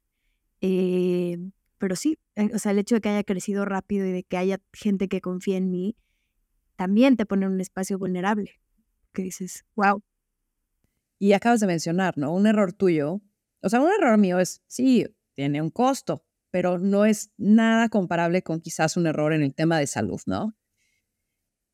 Eh, 0.60 1.38
pero 1.78 1.96
sí, 1.96 2.16
eh, 2.36 2.50
o 2.54 2.58
sea, 2.60 2.70
el 2.70 2.78
hecho 2.78 2.94
de 2.94 3.00
que 3.00 3.08
haya 3.08 3.24
crecido 3.24 3.64
rápido 3.64 4.06
y 4.06 4.12
de 4.12 4.22
que 4.22 4.36
haya 4.36 4.60
gente 4.72 5.08
que 5.08 5.20
confía 5.20 5.56
en 5.56 5.68
mí, 5.68 5.96
también 6.76 7.16
te 7.16 7.26
pone 7.26 7.46
en 7.46 7.52
un 7.54 7.60
espacio 7.60 7.98
vulnerable, 7.98 8.60
que 9.12 9.22
dices, 9.22 9.64
wow. 9.74 10.04
Y 11.18 11.32
acabas 11.32 11.58
de 11.58 11.66
mencionar, 11.66 12.16
¿no? 12.16 12.32
Un 12.32 12.46
error 12.46 12.72
tuyo, 12.72 13.22
o 13.60 13.68
sea, 13.68 13.80
un 13.80 13.90
error 13.90 14.18
mío 14.18 14.38
es, 14.38 14.62
sí, 14.68 15.08
tiene 15.34 15.60
un 15.60 15.70
costo, 15.70 16.24
pero 16.52 16.78
no 16.78 17.06
es 17.06 17.32
nada 17.38 17.88
comparable 17.88 18.42
con 18.42 18.60
quizás 18.60 18.96
un 18.96 19.08
error 19.08 19.32
en 19.32 19.42
el 19.42 19.52
tema 19.52 19.80
de 19.80 19.88
salud, 19.88 20.20
¿no? 20.26 20.54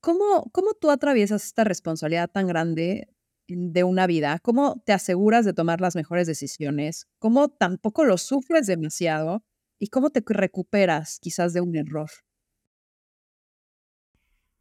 ¿Cómo, 0.04 0.50
cómo 0.52 0.74
tú 0.74 0.90
atraviesas 0.90 1.46
esta 1.46 1.64
responsabilidad 1.64 2.28
tan 2.30 2.46
grande 2.46 3.08
de 3.48 3.84
una 3.84 4.06
vida, 4.06 4.38
cómo 4.42 4.82
te 4.84 4.92
aseguras 4.92 5.46
de 5.46 5.54
tomar 5.54 5.80
las 5.80 5.96
mejores 5.96 6.26
decisiones, 6.26 7.08
cómo 7.18 7.48
tampoco 7.48 8.04
lo 8.04 8.18
sufres 8.18 8.66
demasiado 8.66 9.42
y 9.78 9.86
cómo 9.88 10.10
te 10.10 10.22
recuperas 10.26 11.18
quizás 11.22 11.54
de 11.54 11.62
un 11.62 11.74
error. 11.74 12.10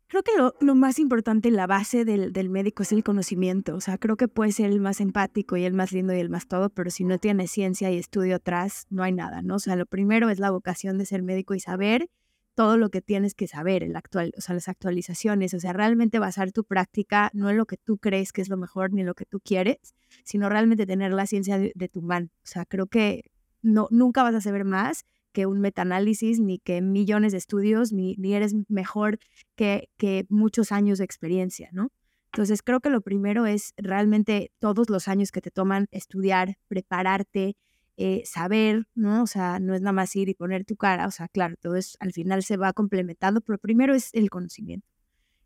Creo 0.07 0.23
que 0.23 0.31
lo, 0.65 0.75
más 0.75 0.97
importante, 0.97 1.51
la 1.51 1.67
base 1.67 2.05
del, 2.05 2.31
del, 2.31 2.49
médico 2.49 2.83
es 2.83 2.93
el 2.93 3.03
conocimiento. 3.03 3.75
O 3.75 3.81
sea, 3.81 3.97
creo 3.97 4.15
que 4.15 4.29
puede 4.29 4.53
ser 4.53 4.67
el 4.71 4.79
más 4.79 5.01
empático 5.01 5.57
y 5.57 5.65
el 5.65 5.73
más 5.73 5.91
lindo 5.91 6.13
y 6.13 6.19
el 6.19 6.29
más 6.29 6.47
todo, 6.47 6.69
pero 6.69 6.89
si 6.89 7.03
no 7.03 7.17
tiene 7.17 7.47
ciencia 7.47 7.91
y 7.91 7.97
estudio 7.97 8.37
atrás, 8.37 8.85
no 8.89 9.03
hay 9.03 9.11
nada, 9.11 9.41
¿no? 9.41 9.55
O 9.55 9.59
sea, 9.59 9.75
lo 9.75 9.87
primero 9.87 10.29
es 10.29 10.39
la 10.39 10.51
vocación 10.51 10.97
de 10.97 11.05
ser 11.05 11.21
médico 11.21 11.53
y 11.53 11.59
saber 11.59 12.09
todo 12.55 12.77
lo 12.77 12.89
que 12.89 13.01
tienes 13.01 13.33
que 13.33 13.47
saber, 13.47 13.83
el 13.83 13.95
actual, 13.95 14.31
o 14.37 14.41
sea, 14.41 14.55
las 14.55 14.67
actualizaciones, 14.67 15.53
o 15.53 15.59
sea, 15.59 15.73
realmente 15.73 16.19
basar 16.19 16.51
tu 16.51 16.63
práctica 16.63 17.29
no 17.33 17.49
en 17.49 17.57
lo 17.57 17.65
que 17.65 17.77
tú 17.77 17.97
crees 17.97 18.31
que 18.31 18.41
es 18.41 18.49
lo 18.49 18.57
mejor 18.57 18.93
ni 18.93 19.03
lo 19.03 19.15
que 19.15 19.25
tú 19.25 19.39
quieres, 19.39 19.95
sino 20.23 20.49
realmente 20.49 20.85
tener 20.85 21.11
la 21.13 21.25
ciencia 21.27 21.57
de, 21.57 21.89
tu 21.89 22.01
mano. 22.01 22.29
O 22.37 22.47
sea, 22.47 22.65
creo 22.65 22.87
que 22.87 23.31
no, 23.61 23.87
nunca 23.91 24.23
vas 24.23 24.35
a 24.35 24.41
saber 24.41 24.65
más 24.65 25.05
que 25.31 25.47
un 25.47 25.59
metaanálisis, 25.59 26.39
ni 26.39 26.59
que 26.59 26.81
millones 26.81 27.31
de 27.31 27.39
estudios, 27.39 27.91
ni, 27.91 28.15
ni 28.17 28.35
eres 28.35 28.53
mejor 28.67 29.19
que, 29.55 29.89
que 29.97 30.25
muchos 30.29 30.71
años 30.71 30.99
de 30.99 31.05
experiencia, 31.05 31.69
¿no? 31.71 31.89
Entonces, 32.33 32.63
creo 32.63 32.79
que 32.79 32.89
lo 32.89 33.01
primero 33.01 33.45
es 33.45 33.73
realmente 33.77 34.51
todos 34.59 34.89
los 34.89 35.07
años 35.07 35.31
que 35.31 35.41
te 35.41 35.51
toman 35.51 35.87
estudiar, 35.91 36.57
prepararte, 36.67 37.55
eh, 37.95 38.23
saber, 38.25 38.87
¿no? 38.95 39.21
O 39.23 39.27
sea, 39.27 39.59
no 39.59 39.75
es 39.75 39.81
nada 39.81 39.93
más 39.93 40.15
ir 40.15 40.27
y 40.27 40.33
poner 40.33 40.65
tu 40.65 40.75
cara, 40.75 41.05
o 41.05 41.11
sea, 41.11 41.27
claro, 41.27 41.55
todo 41.61 41.75
es, 41.75 41.95
al 41.99 42.11
final 42.11 42.43
se 42.43 42.57
va 42.57 42.73
complementando, 42.73 43.41
pero 43.41 43.59
primero 43.59 43.93
es 43.93 44.11
el 44.13 44.31
conocimiento. 44.31 44.87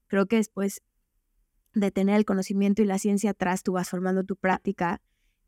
Creo 0.08 0.27
que 0.27 0.38
después 0.38 0.82
de 1.74 1.92
tener 1.92 2.16
el 2.16 2.25
conocimiento 2.25 2.82
y 2.82 2.86
la 2.86 3.00
ciencia 3.00 3.32
atrás, 3.32 3.63
tú 3.63 3.74
vas 3.74 3.89
formando 3.89 4.24
tu 4.24 4.38
práctica 4.38 5.01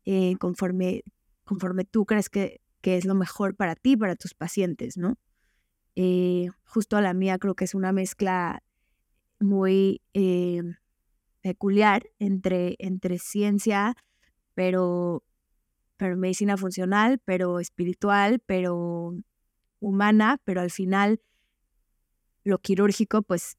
eh, 0.04 0.36
conforme, 0.38 1.02
conforme 1.44 1.84
tú 1.84 2.04
crees 2.04 2.28
que, 2.28 2.60
que 2.82 2.98
es 2.98 3.06
lo 3.06 3.14
mejor 3.14 3.56
para 3.56 3.76
ti, 3.76 3.96
para 3.96 4.14
tus 4.14 4.34
pacientes, 4.34 4.98
¿no? 4.98 5.16
Eh, 5.96 6.48
justo 6.64 7.00
la 7.00 7.14
mía 7.14 7.38
creo 7.38 7.54
que 7.54 7.64
es 7.64 7.74
una 7.74 7.92
mezcla 7.92 8.62
muy 9.40 10.02
peculiar 11.40 12.10
entre, 12.18 12.76
entre 12.78 13.18
ciencia, 13.18 13.96
pero 14.54 15.24
pero 16.00 16.16
medicina 16.16 16.56
funcional, 16.56 17.20
pero 17.26 17.60
espiritual, 17.60 18.40
pero 18.46 19.14
humana, 19.80 20.40
pero 20.44 20.62
al 20.62 20.70
final 20.70 21.20
lo 22.42 22.56
quirúrgico, 22.58 23.20
pues 23.20 23.58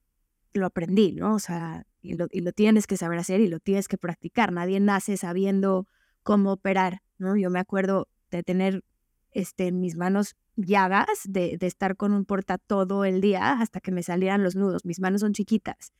lo 0.55 0.65
aprendí, 0.65 1.11
¿no? 1.11 1.35
O 1.35 1.39
sea, 1.39 1.85
y 2.01 2.15
lo, 2.15 2.25
y 2.31 2.41
lo, 2.41 2.51
tienes 2.51 2.87
que 2.87 2.97
saber 2.97 3.19
hacer 3.19 3.41
y 3.41 3.47
lo 3.47 3.59
tienes 3.59 3.87
que 3.87 3.99
practicar. 3.99 4.51
Nadie 4.51 4.79
nace 4.79 5.17
sabiendo 5.17 5.85
cómo 6.23 6.53
operar, 6.53 7.03
¿no? 7.19 7.37
Yo 7.37 7.51
me 7.51 7.59
acuerdo 7.59 8.07
de 8.31 8.41
tener 8.41 8.83
este, 9.29 9.67
en 9.67 9.79
mis 9.79 9.95
manos 9.95 10.35
llagas, 10.55 11.05
de, 11.25 11.59
de 11.59 11.67
estar 11.67 11.95
con 11.95 12.11
un 12.11 12.25
porta 12.25 12.57
todo 12.57 13.05
el 13.05 13.21
día 13.21 13.51
hasta 13.51 13.81
que 13.81 13.91
me 13.91 14.01
salieran 14.01 14.41
los 14.41 14.55
nudos. 14.55 14.83
Mis 14.83 14.99
manos 14.99 15.21
son 15.21 15.33
chiquitas. 15.33 15.93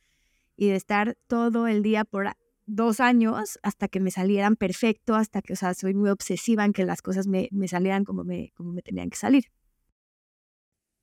Y 0.56 0.70
de 0.70 0.74
estar 0.74 1.16
todo 1.28 1.68
el 1.68 1.84
día 1.84 2.04
por 2.04 2.26
dos 2.66 3.00
años 3.00 3.58
hasta 3.62 3.88
que 3.88 4.00
me 4.00 4.10
salieran 4.10 4.56
perfecto, 4.56 5.14
hasta 5.14 5.42
que, 5.42 5.52
o 5.52 5.56
sea, 5.56 5.74
soy 5.74 5.94
muy 5.94 6.10
obsesiva 6.10 6.64
en 6.64 6.72
que 6.72 6.84
las 6.84 7.02
cosas 7.02 7.26
me, 7.26 7.48
me 7.52 7.68
salieran 7.68 8.04
como 8.04 8.24
me, 8.24 8.52
como 8.54 8.72
me 8.72 8.82
tenían 8.82 9.10
que 9.10 9.16
salir. 9.16 9.44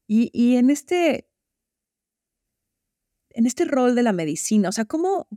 Y, 0.08 0.32
y 0.34 0.56
en 0.58 0.70
este, 0.70 1.30
en 3.32 3.46
este 3.46 3.66
rol 3.66 3.96
de 3.96 4.04
la 4.04 4.14
medicina, 4.14 4.70
o 4.70 4.72
sea, 4.72 4.86
¿cómo 4.86 5.28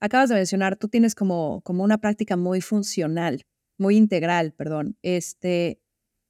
acabas 0.00 0.28
de 0.28 0.36
mencionar, 0.36 0.76
tú 0.76 0.88
tienes 0.88 1.14
como, 1.14 1.60
como 1.62 1.84
una 1.84 1.98
práctica 1.98 2.36
muy 2.36 2.60
funcional, 2.60 3.44
muy 3.78 3.96
integral, 3.96 4.52
perdón, 4.52 4.96
este, 5.02 5.80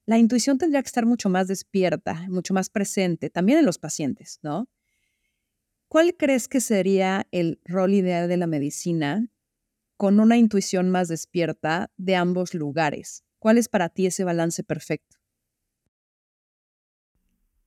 la 0.06 0.18
intuición 0.18 0.58
tendría 0.58 0.82
que 0.82 0.88
estar 0.88 1.06
mucho 1.06 1.28
más 1.28 1.48
despierta, 1.48 2.26
mucho 2.28 2.54
más 2.54 2.70
presente, 2.70 3.30
también 3.30 3.58
en 3.58 3.66
los 3.66 3.78
pacientes, 3.78 4.38
¿no? 4.42 4.68
¿Cuál 5.88 6.14
crees 6.18 6.48
que 6.48 6.60
sería 6.60 7.26
el 7.30 7.60
rol 7.64 7.94
ideal 7.94 8.28
de 8.28 8.36
la 8.36 8.46
medicina 8.46 9.26
con 9.96 10.20
una 10.20 10.36
intuición 10.36 10.90
más 10.90 11.08
despierta 11.08 11.90
de 11.96 12.14
ambos 12.14 12.52
lugares? 12.52 13.24
¿Cuál 13.38 13.56
es 13.56 13.70
para 13.70 13.88
ti 13.88 14.04
ese 14.04 14.22
balance 14.22 14.62
perfecto? 14.62 15.16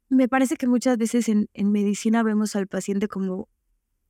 Me 0.07 0.27
parece 0.27 0.55
que 0.55 0.67
muchas 0.67 0.99
veces 0.99 1.29
en, 1.29 1.49
medicina 1.71 2.21
vemos 2.21 2.55
al 2.55 2.67
paciente 2.67 3.07
como 3.07 3.49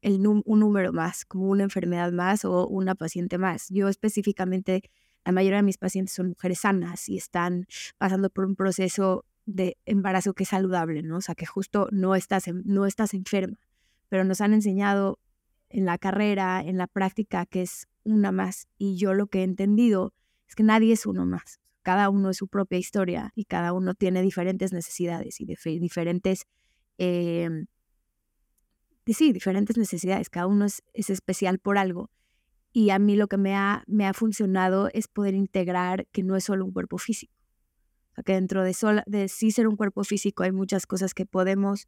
el 0.02 0.28
un 0.28 0.60
número 0.60 0.92
más, 0.92 1.24
como 1.24 1.48
una 1.48 1.64
enfermedad 1.64 2.12
más 2.12 2.44
o 2.44 2.68
una 2.68 2.96
paciente 2.96 3.38
más. 3.38 3.68
Yo 3.70 3.88
específicamente, 3.88 4.82
la 5.24 5.32
mayoría 5.32 5.58
de 5.58 5.64
mis 5.64 5.78
pacientes 5.78 6.16
son 6.16 6.30
mujeres 6.30 6.60
sanas 6.60 7.08
y 7.08 7.16
están 7.16 7.66
pasando 7.98 8.30
por 8.30 8.44
un 8.44 8.58
proceso 8.58 9.24
de 9.46 9.78
embarazo 9.86 10.34
que 10.34 10.44
es 10.44 10.50
saludable, 10.50 11.02
¿no? 11.02 11.18
O 11.18 11.22
sea, 11.22 11.36
que 11.36 11.46
justo 11.46 11.88
no 11.92 12.16
estás, 12.16 12.46
no 12.66 12.86
estás 12.86 13.14
enferma 13.14 13.58
pero 14.12 14.26
nos 14.26 14.42
han 14.42 14.54
enseñado 14.54 15.20
en 15.70 15.86
la 15.86 15.98
carrera, 15.98 16.62
en 16.62 16.78
la 16.78 16.88
práctica, 16.88 17.46
que 17.46 17.62
es 17.62 17.88
una 18.04 18.34
más. 18.34 18.68
Y 18.78 18.98
yo 18.98 19.14
lo 19.14 19.28
que 19.28 19.40
he 19.40 19.44
entendido 19.44 20.14
es 20.50 20.56
que 20.56 20.64
nadie 20.64 20.92
es 20.92 21.06
uno 21.06 21.26
más. 21.26 21.62
Cada 21.82 22.10
uno 22.10 22.30
es 22.30 22.36
su 22.36 22.50
propia 22.50 22.78
historia 22.78 23.32
y 23.36 23.46
cada 23.46 23.72
uno 23.72 23.94
tiene 23.94 24.22
diferentes 24.22 24.74
necesidades 24.74 25.40
y 25.40 25.46
diferentes, 25.80 26.44
em, 26.98 27.68
sí, 29.08 29.32
diferentes 29.32 29.78
necesidades. 29.78 30.30
Cada 30.30 30.48
uno 30.48 30.66
es, 30.66 30.84
especial 30.94 31.60
por 31.60 31.78
algo. 31.78 32.10
Y 32.74 32.90
a 32.90 33.00
mí 33.00 33.16
lo 33.16 33.30
que 33.30 33.38
me 33.38 33.56
ha, 33.56 33.86
me 33.88 34.06
ha 34.06 34.14
funcionado 34.14 34.90
es 34.94 35.08
poder 35.08 35.36
integrar 35.36 36.06
que 36.08 36.24
no 36.24 36.36
es 36.36 36.44
solo 36.44 36.66
un 36.66 36.74
cuerpo 36.74 36.98
físico. 36.98 37.34
que 38.26 38.34
dentro 38.34 38.66
de, 38.66 38.76
de 39.06 39.30
sí 39.30 39.52
ser 39.52 39.70
un 39.70 39.78
cuerpo 39.78 40.04
físico 40.04 40.44
hay 40.44 40.52
muchas 40.52 40.86
cosas 40.86 41.14
que 41.14 41.26
podemos 41.26 41.88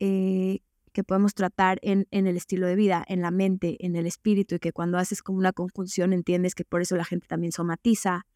eh, 0.00 0.60
que 0.98 1.04
podemos 1.04 1.32
tratar 1.32 1.78
en, 1.82 2.08
en, 2.10 2.26
el 2.26 2.36
estilo 2.36 2.66
de 2.66 2.74
vida, 2.74 3.04
en 3.06 3.22
la 3.22 3.30
mente, 3.30 3.76
en 3.86 3.94
el 3.94 4.04
espíritu, 4.04 4.56
y 4.56 4.58
que 4.58 4.72
cuando 4.72 4.98
haces 4.98 5.22
como 5.22 5.38
una 5.38 5.52
conjunción 5.52 6.12
entiendes 6.12 6.56
que 6.56 6.64
por 6.64 6.82
eso 6.82 6.96
la 6.96 7.04
gente 7.04 7.28
también 7.28 7.52
somatiza, 7.52 8.26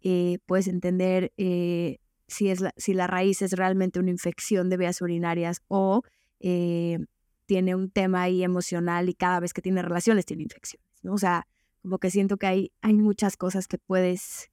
eh, 0.00 0.38
puedes 0.46 0.68
entender 0.68 1.34
eh, 1.36 1.98
si, 2.26 2.48
es 2.48 2.62
la, 2.62 2.72
si 2.78 2.94
la 2.94 3.08
raíz 3.08 3.42
es 3.42 3.52
realmente 3.52 4.00
una 4.00 4.08
infección 4.08 4.70
de 4.70 4.78
vías 4.78 5.02
urinarias 5.02 5.60
o 5.68 6.00
eh, 6.40 6.98
tiene 7.44 7.74
un 7.74 7.90
tema 7.90 8.22
ahí 8.22 8.42
emocional 8.42 9.10
y 9.10 9.12
cada 9.12 9.40
vez 9.40 9.52
que 9.52 9.60
tiene 9.60 9.82
relaciones 9.82 10.24
tiene 10.24 10.44
infecciones, 10.44 10.88
¿no? 11.02 11.12
O 11.12 11.18
sea, 11.18 11.46
como 11.82 11.98
que 11.98 12.10
siento 12.10 12.38
que 12.38 12.46
hay, 12.46 12.72
hay 12.80 12.94
muchas 12.94 13.36
cosas 13.36 13.68
que 13.68 13.76
puedes, 13.76 14.50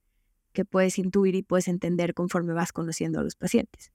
que 0.52 0.66
puedes 0.66 1.00
intuir 1.00 1.36
y 1.36 1.42
puedes 1.42 1.70
entender 1.70 2.14
conforme 2.16 2.52
vas 2.52 2.74
conociendo 2.74 3.22
a 3.22 3.24
los 3.24 3.38
pacientes. 3.38 3.94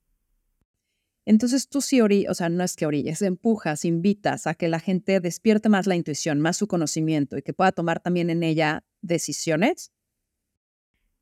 Entonces 1.26 1.68
tú 1.68 1.80
sí 1.80 2.00
orillas, 2.00 2.30
o 2.30 2.34
sea, 2.34 2.48
no 2.48 2.64
es 2.64 2.76
que 2.76 2.86
orillas, 2.86 3.22
empujas, 3.22 3.84
invitas 3.84 4.46
a 4.46 4.54
que 4.54 4.68
la 4.68 4.80
gente 4.80 5.20
despierte 5.20 5.68
más 5.68 5.86
la 5.86 5.96
intuición, 5.96 6.40
más 6.40 6.56
su 6.56 6.66
conocimiento 6.66 7.36
y 7.36 7.42
que 7.42 7.52
pueda 7.52 7.72
tomar 7.72 8.00
también 8.00 8.30
en 8.30 8.42
ella 8.42 8.84
decisiones. 9.02 9.92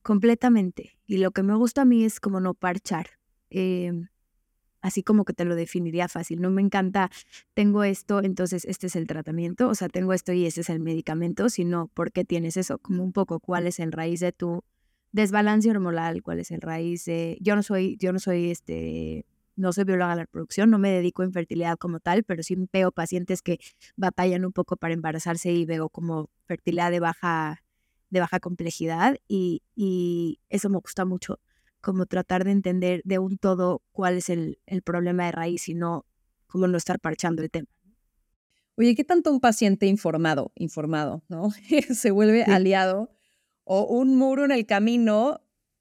Completamente. 0.03 0.99
Y 1.07 1.19
lo 1.19 1.33
que 1.33 1.43
me 1.43 1.55
gusta 1.55 1.83
a 1.83 1.85
mí 1.85 2.05
es 2.05 2.21
como 2.21 2.41
no 2.41 2.55
parchar. 2.55 3.19
Em, 3.51 4.09
así 4.81 5.03
como 5.03 5.25
que 5.25 5.33
te 5.33 5.45
lo 5.45 5.55
definiría 5.55 6.09
fácil. 6.09 6.41
No 6.41 6.51
me 6.51 6.63
encanta, 6.63 7.11
tengo 7.55 7.85
esto, 7.85 8.23
entonces 8.23 8.65
este 8.65 8.87
es 8.87 8.97
el 8.97 9.07
tratamiento, 9.07 9.69
o 9.69 9.75
sea, 9.75 9.89
tengo 9.89 10.13
esto 10.13 10.33
y 10.33 10.47
ese 10.47 10.61
es 10.61 10.71
el 10.71 10.81
medicamento, 10.81 11.49
sino 11.49 11.89
por 11.89 12.13
qué 12.13 12.25
tienes 12.25 12.57
eso, 12.57 12.79
como 12.79 13.03
un 13.03 13.13
poco 13.13 13.41
cuál 13.41 13.67
es 13.67 13.81
el 13.81 13.93
raíz 13.93 14.21
de 14.21 14.33
tu 14.33 14.63
desbalance 15.13 15.71
hormonal, 15.71 16.23
cuál 16.23 16.39
es 16.39 16.51
el 16.51 16.61
raíz 16.61 17.05
de, 17.05 17.39
yo 17.41 17.57
no 17.57 17.63
soy, 17.63 17.97
yo 17.99 18.13
no 18.13 18.19
soy 18.19 18.51
este, 18.51 19.27
no 19.59 19.73
soy 19.73 19.85
bióloga 19.85 20.11
de 20.11 20.17
la 20.17 20.23
reproducción, 20.23 20.71
no 20.71 20.79
me 20.79 20.91
dedico 20.91 21.23
a 21.23 21.27
infertilidad 21.27 21.77
como 21.77 22.01
tal, 22.01 22.25
pero 22.25 22.43
sí 22.43 22.57
veo 22.73 22.93
pacientes 22.93 23.43
que 23.43 23.59
batallan 23.97 24.45
un 24.45 24.53
poco 24.53 24.77
para 24.77 24.95
embarazarse 24.95 25.53
y 25.53 25.67
veo 25.67 25.89
como 25.89 26.31
fertilidad 26.47 26.91
de 26.91 27.01
baja, 27.01 27.63
de 28.11 28.21
baja 28.21 28.41
complejidad 28.41 29.17
y, 29.27 29.63
y 29.75 30.41
eso 30.49 30.71
me 30.71 30.79
gusta 30.79 31.05
mucho 31.05 31.41
como 31.81 32.07
tratar 32.07 32.45
de 32.45 32.53
entender 32.53 33.03
de 33.05 33.19
un 33.19 33.39
todo 33.39 33.83
cuál 33.93 34.17
es 34.19 34.31
el, 34.31 34.59
el 34.67 34.83
problema 34.83 35.27
de 35.27 35.33
raíz 35.33 35.69
y 35.69 35.75
no 35.75 36.07
como 36.47 36.67
no 36.67 36.77
estar 36.77 36.99
parchando 36.99 37.43
el 37.43 37.51
tema. 37.51 37.69
Oye, 38.77 38.95
¿qué 38.95 39.05
tanto 39.05 39.31
un 39.31 39.41
paciente 39.41 39.87
informado, 39.87 40.53
informado, 40.55 41.23
¿no? 41.29 41.51
se 41.95 42.11
vuelve 42.11 42.45
aliado 42.45 43.11
o 43.65 43.83
un 43.83 44.17
muro 44.17 44.45
en 44.45 44.53
el 44.53 44.67
camino 44.67 45.41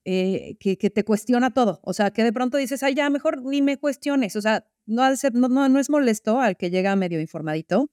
eh, 0.10 0.56
que, 0.62 0.78
que, 0.78 0.90
te 0.90 1.04
cuestiona 1.04 1.54
todo? 1.54 1.82
O 1.84 1.92
sea, 1.92 2.12
que 2.12 2.24
de 2.24 2.32
pronto 2.32 2.58
dices, 2.58 2.82
ay, 2.82 2.96
ya, 2.96 3.10
mejor 3.10 3.44
ni 3.44 3.62
me 3.62 3.76
cuestiones. 3.78 4.38
O 4.38 4.42
sea, 4.42 4.66
no, 4.86 5.04
ha 5.04 5.10
de 5.10 5.18
ser, 5.18 5.34
no, 5.36 5.50
no, 5.50 5.68
no 5.68 5.80
es 5.80 5.90
molesto 5.90 6.40
al 6.40 6.56
que 6.56 6.70
llega 6.70 6.96
medio 6.96 7.20
informadito. 7.20 7.92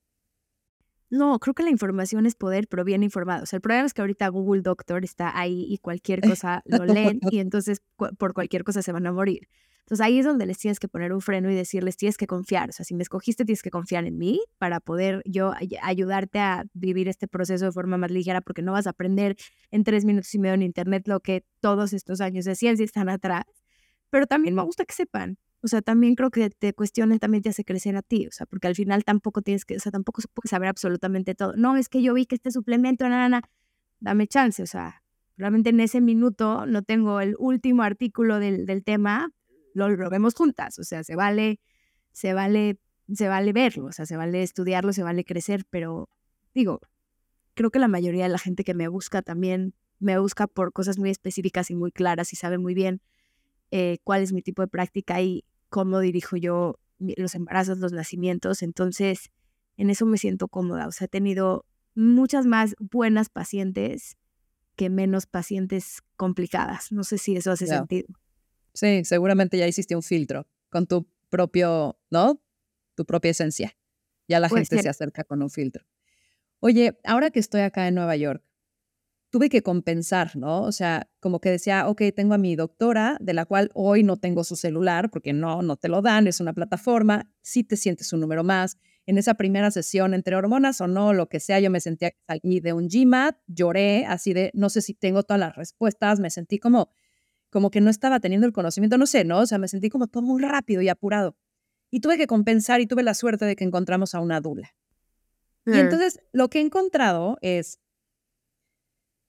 No, 1.10 1.40
creo 1.40 1.54
que 1.54 1.64
la 1.64 1.70
información 1.70 2.24
es 2.24 2.36
poder, 2.36 2.68
pero 2.68 2.84
bien 2.84 3.02
informado. 3.02 3.42
O 3.42 3.46
sea, 3.46 3.56
el 3.56 3.62
problema 3.62 3.86
es 3.86 3.94
que 3.94 4.02
ahorita 4.02 4.28
Google 4.28 4.62
Doctor 4.62 5.02
está 5.02 5.36
ahí 5.36 5.66
y 5.68 5.78
cualquier 5.78 6.20
cosa 6.38 6.62
lo 6.66 6.84
leen 6.84 7.18
y 7.32 7.40
entonces 7.40 7.82
por 7.96 8.32
cualquier 8.32 8.62
cosa 8.62 8.80
se 8.80 8.92
van 8.92 9.08
a 9.08 9.12
morir. 9.12 9.48
Entonces 9.84 10.04
ahí 10.04 10.18
es 10.18 10.24
donde 10.24 10.46
les 10.46 10.58
tienes 10.58 10.80
que 10.80 10.88
poner 10.88 11.12
un 11.12 11.20
freno 11.20 11.50
y 11.50 11.54
decirles, 11.54 11.96
tienes 11.96 12.16
que 12.16 12.26
confiar. 12.26 12.70
O 12.70 12.72
sea, 12.72 12.84
si 12.84 12.94
me 12.94 13.02
escogiste, 13.02 13.44
tienes 13.44 13.62
que 13.62 13.70
confiar 13.70 14.06
en 14.06 14.16
mí 14.16 14.40
para 14.58 14.80
poder 14.80 15.22
yo 15.26 15.52
ayudarte 15.82 16.38
a 16.38 16.64
vivir 16.72 17.08
este 17.08 17.28
proceso 17.28 17.66
de 17.66 17.72
forma 17.72 17.98
más 17.98 18.10
ligera, 18.10 18.40
porque 18.40 18.62
no 18.62 18.72
vas 18.72 18.86
a 18.86 18.90
aprender 18.90 19.36
en 19.70 19.84
tres 19.84 20.04
minutos 20.04 20.34
y 20.34 20.38
medio 20.38 20.54
en 20.54 20.62
Internet 20.62 21.06
lo 21.06 21.20
que 21.20 21.44
todos 21.60 21.92
estos 21.92 22.20
años 22.20 22.46
de 22.46 22.54
ciencia 22.54 22.84
están 22.84 23.08
atrás. 23.08 23.44
Pero 24.10 24.26
también 24.26 24.54
me 24.54 24.62
gusta 24.62 24.84
que 24.84 24.94
sepan 24.94 25.38
o 25.64 25.66
sea, 25.66 25.80
también 25.80 26.14
creo 26.14 26.30
que 26.30 26.50
te 26.50 26.74
cuestionen 26.74 27.18
también 27.18 27.42
te 27.42 27.48
hace 27.48 27.64
crecer 27.64 27.96
a 27.96 28.02
ti, 28.02 28.26
o 28.26 28.30
sea, 28.30 28.44
porque 28.44 28.68
al 28.68 28.74
final 28.74 29.02
tampoco 29.02 29.40
tienes 29.40 29.64
que, 29.64 29.76
o 29.76 29.80
sea, 29.80 29.90
tampoco 29.90 30.20
se 30.20 30.28
puede 30.28 30.46
saber 30.50 30.68
absolutamente 30.68 31.34
todo. 31.34 31.54
No, 31.56 31.74
es 31.78 31.88
que 31.88 32.02
yo 32.02 32.12
vi 32.12 32.26
que 32.26 32.34
este 32.34 32.50
suplemento, 32.50 33.08
nada, 33.08 33.40
dame 33.98 34.26
chance, 34.26 34.62
o 34.62 34.66
sea, 34.66 35.02
realmente 35.38 35.70
en 35.70 35.80
ese 35.80 36.02
minuto 36.02 36.66
no 36.66 36.82
tengo 36.82 37.18
el 37.22 37.34
último 37.38 37.82
artículo 37.82 38.40
del, 38.40 38.66
del 38.66 38.84
tema, 38.84 39.30
lo, 39.74 39.88
lo, 39.88 40.10
vemos 40.10 40.34
juntas, 40.34 40.78
o 40.78 40.84
sea, 40.84 41.04
se 41.04 41.16
vale, 41.16 41.60
se 42.12 42.32
vale, 42.32 42.78
se 43.12 43.28
vale 43.28 43.52
verlo, 43.52 43.86
o 43.86 43.92
sea, 43.92 44.06
se 44.06 44.16
vale 44.16 44.42
estudiarlo, 44.42 44.92
se 44.92 45.02
vale 45.02 45.24
crecer, 45.24 45.66
pero 45.68 46.08
digo, 46.54 46.80
creo 47.54 47.70
que 47.70 47.78
la 47.78 47.88
mayoría 47.88 48.24
de 48.24 48.30
la 48.30 48.38
gente 48.38 48.64
que 48.64 48.74
me 48.74 48.88
busca 48.88 49.20
también 49.20 49.74
me 49.98 50.18
busca 50.18 50.46
por 50.46 50.72
cosas 50.72 50.98
muy 50.98 51.10
específicas 51.10 51.70
y 51.70 51.74
muy 51.74 51.92
claras 51.92 52.32
y 52.32 52.36
sabe 52.36 52.58
muy 52.58 52.74
bien 52.74 53.00
eh, 53.70 53.98
cuál 54.04 54.22
es 54.22 54.32
mi 54.32 54.42
tipo 54.42 54.62
de 54.62 54.68
práctica 54.68 55.20
y 55.20 55.44
cómo 55.68 56.00
dirijo 56.00 56.36
yo 56.36 56.78
los 56.98 57.34
embarazos, 57.34 57.78
los 57.78 57.92
nacimientos. 57.92 58.62
Entonces, 58.62 59.30
en 59.76 59.90
eso 59.90 60.06
me 60.06 60.18
siento 60.18 60.48
cómoda. 60.48 60.86
O 60.86 60.92
sea, 60.92 61.06
he 61.06 61.08
tenido 61.08 61.66
muchas 61.94 62.46
más 62.46 62.74
buenas 62.78 63.28
pacientes 63.28 64.16
que 64.76 64.90
menos 64.90 65.26
pacientes 65.26 66.02
complicadas. 66.16 66.92
No 66.92 67.04
sé 67.04 67.18
si 67.18 67.36
eso 67.36 67.52
hace 67.52 67.66
sentido. 67.66 68.08
Sí, 68.74 69.04
seguramente 69.04 69.56
ya 69.56 69.66
hiciste 69.66 69.96
un 69.96 70.02
filtro 70.02 70.46
con 70.68 70.86
tu 70.86 71.08
propio, 71.30 71.98
¿no? 72.10 72.42
Tu 72.96 73.06
propia 73.06 73.30
esencia. 73.30 73.76
Ya 74.28 74.40
la 74.40 74.48
gente 74.48 74.82
se 74.82 74.88
acerca 74.88 75.24
con 75.24 75.42
un 75.42 75.50
filtro. 75.50 75.84
Oye, 76.60 76.98
ahora 77.04 77.30
que 77.30 77.40
estoy 77.40 77.60
acá 77.60 77.86
en 77.88 77.94
Nueva 77.94 78.16
York, 78.16 78.42
tuve 79.30 79.48
que 79.48 79.62
compensar, 79.62 80.36
¿no? 80.36 80.62
O 80.62 80.70
sea, 80.70 81.10
como 81.18 81.40
que 81.40 81.50
decía, 81.50 81.88
ok, 81.88 82.02
tengo 82.14 82.34
a 82.34 82.38
mi 82.38 82.54
doctora, 82.54 83.16
de 83.20 83.34
la 83.34 83.44
cual 83.44 83.70
hoy 83.74 84.04
no 84.04 84.16
tengo 84.16 84.44
su 84.44 84.54
celular, 84.54 85.10
porque 85.10 85.32
no, 85.32 85.60
no 85.60 85.76
te 85.76 85.88
lo 85.88 86.02
dan, 86.02 86.28
es 86.28 86.40
una 86.40 86.52
plataforma, 86.52 87.28
sí 87.42 87.64
te 87.64 87.76
sientes 87.76 88.12
un 88.12 88.20
número 88.20 88.44
más. 88.44 88.78
En 89.06 89.18
esa 89.18 89.34
primera 89.34 89.72
sesión, 89.72 90.14
entre 90.14 90.36
hormonas 90.36 90.80
o 90.80 90.86
no, 90.86 91.12
lo 91.12 91.28
que 91.28 91.40
sea, 91.40 91.58
yo 91.58 91.68
me 91.68 91.80
sentía, 91.80 92.12
salí 92.28 92.60
de 92.60 92.72
un 92.72 92.88
GMAT, 92.88 93.36
lloré, 93.48 94.06
así 94.06 94.32
de, 94.32 94.52
no 94.54 94.70
sé 94.70 94.82
si 94.82 94.94
tengo 94.94 95.24
todas 95.24 95.40
las 95.40 95.56
respuestas, 95.56 96.20
me 96.20 96.30
sentí 96.30 96.58
como, 96.58 96.90
como 97.54 97.70
que 97.70 97.80
no 97.80 97.88
estaba 97.88 98.18
teniendo 98.18 98.48
el 98.48 98.52
conocimiento, 98.52 98.98
no 98.98 99.06
sé, 99.06 99.22
¿no? 99.22 99.38
O 99.38 99.46
sea, 99.46 99.58
me 99.58 99.68
sentí 99.68 99.88
como 99.88 100.08
todo 100.08 100.24
muy 100.24 100.42
rápido 100.42 100.82
y 100.82 100.88
apurado. 100.88 101.36
Y 101.88 102.00
tuve 102.00 102.18
que 102.18 102.26
compensar 102.26 102.80
y 102.80 102.86
tuve 102.88 103.04
la 103.04 103.14
suerte 103.14 103.44
de 103.44 103.54
que 103.54 103.62
encontramos 103.62 104.12
a 104.16 104.20
una 104.20 104.40
dula. 104.40 104.74
Y 105.64 105.70
mm. 105.70 105.74
entonces, 105.74 106.20
lo 106.32 106.50
que 106.50 106.58
he 106.58 106.62
encontrado 106.62 107.38
es 107.42 107.78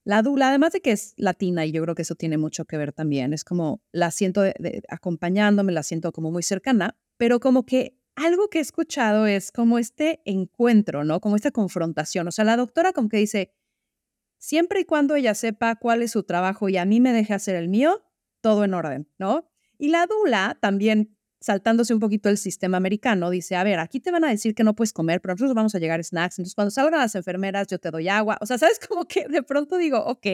la 0.05 0.23
dula, 0.23 0.49
además 0.49 0.73
de 0.73 0.81
que 0.81 0.91
es 0.91 1.13
latina, 1.17 1.67
y 1.67 1.71
yo 1.71 1.83
creo 1.83 1.93
que 1.93 2.01
eso 2.01 2.15
tiene 2.15 2.39
mucho 2.39 2.65
que 2.65 2.77
ver 2.77 2.93
también, 2.93 3.31
es 3.31 3.43
como 3.43 3.83
la 3.91 4.09
siento 4.09 4.41
acompañándome, 4.89 5.71
la 5.71 5.83
siento 5.83 6.11
como 6.11 6.31
muy 6.31 6.41
cercana, 6.41 6.97
pero 7.17 7.39
como 7.39 7.63
que 7.63 7.95
algo 8.15 8.49
que 8.49 8.57
he 8.57 8.61
escuchado 8.61 9.27
es 9.27 9.51
como 9.51 9.77
este 9.77 10.21
encuentro, 10.25 11.03
¿no? 11.03 11.19
Como 11.21 11.35
esta 11.35 11.51
confrontación. 11.51 12.27
O 12.27 12.31
sea, 12.31 12.43
la 12.43 12.57
doctora 12.57 12.91
como 12.91 13.07
que 13.07 13.17
dice, 13.17 13.51
siempre 14.39 14.79
y 14.79 14.85
cuando 14.85 15.15
ella 15.15 15.35
sepa 15.35 15.75
cuál 15.75 16.01
es 16.01 16.11
su 16.11 16.23
trabajo 16.23 16.69
y 16.69 16.77
a 16.77 16.85
mí 16.85 16.99
me 16.99 17.13
deje 17.13 17.35
hacer 17.35 17.55
el 17.55 17.67
mío, 17.67 18.01
todo 18.45 18.63
en 18.63 18.75
orden, 18.75 19.09
¿no? 19.17 19.49
Y 19.79 19.87
la 19.87 20.05
dula 20.05 20.55
también 20.61 21.17
saltándose 21.39 21.95
un 21.95 21.99
poquito 21.99 22.29
el 22.29 22.37
sistema 22.37 22.77
americano, 22.77 23.31
dice, 23.31 23.55
a 23.55 23.63
ver, 23.63 23.79
aquí 23.79 23.99
te 23.99 24.11
van 24.11 24.23
a 24.23 24.29
decir 24.29 24.53
que 24.53 24.63
no 24.63 24.75
puedes 24.75 24.93
comer, 24.93 25.19
pero 25.19 25.33
nosotros 25.33 25.55
vamos 25.55 25.73
a 25.73 25.79
llegar 25.79 26.03
snacks, 26.03 26.37
entonces 26.37 26.53
cuando 26.53 26.69
salgan 26.69 26.99
las 26.99 27.15
enfermeras 27.15 27.65
yo 27.65 27.79
te 27.79 27.89
doy 27.89 28.07
agua, 28.07 28.37
o 28.41 28.45
sea, 28.45 28.59
¿sabes? 28.59 28.79
Como 28.87 29.05
que 29.05 29.27
de 29.27 29.41
pronto 29.41 29.77
digo, 29.77 29.97
ok, 29.97 30.27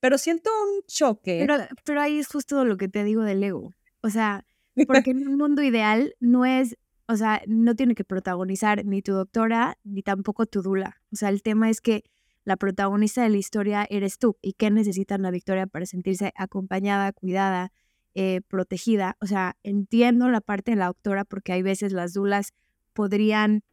pero 0.00 0.16
siento 0.16 0.48
un 0.64 0.80
choque. 0.86 1.44
Pero, 1.46 1.62
pero 1.84 2.00
ahí 2.00 2.18
es 2.18 2.26
justo 2.26 2.64
lo 2.64 2.78
que 2.78 2.88
te 2.88 3.04
digo 3.04 3.22
del 3.22 3.44
ego, 3.44 3.74
o 4.00 4.08
sea, 4.08 4.46
porque 4.86 5.10
en 5.10 5.28
un 5.28 5.36
mundo 5.36 5.62
ideal 5.62 6.14
no 6.18 6.46
es, 6.46 6.78
o 7.06 7.16
sea, 7.16 7.42
no 7.46 7.76
tiene 7.76 7.94
que 7.94 8.04
protagonizar 8.04 8.82
ni 8.86 9.02
tu 9.02 9.12
doctora 9.12 9.76
ni 9.84 10.02
tampoco 10.02 10.46
tu 10.46 10.62
dula, 10.62 11.02
o 11.12 11.16
sea, 11.16 11.28
el 11.28 11.42
tema 11.42 11.68
es 11.68 11.82
que 11.82 12.02
la 12.46 12.56
protagonista 12.56 13.24
de 13.24 13.28
la 13.28 13.38
historia 13.38 13.86
eres 13.90 14.18
tú 14.18 14.38
y 14.40 14.52
qué 14.52 14.70
necesita 14.70 15.16
una 15.16 15.32
Victoria 15.32 15.66
para 15.66 15.84
sentirse 15.84 16.32
acompañada, 16.36 17.12
cuidada, 17.12 17.72
eh, 18.14 18.40
protegida. 18.46 19.16
O 19.20 19.26
sea, 19.26 19.56
entiendo 19.64 20.28
la 20.28 20.40
parte 20.40 20.70
de 20.70 20.76
la 20.76 20.86
doctora 20.86 21.24
porque 21.24 21.52
hay 21.52 21.62
veces 21.62 21.92
las 21.92 22.12
dulas 22.12 22.52
podrían 22.92 23.64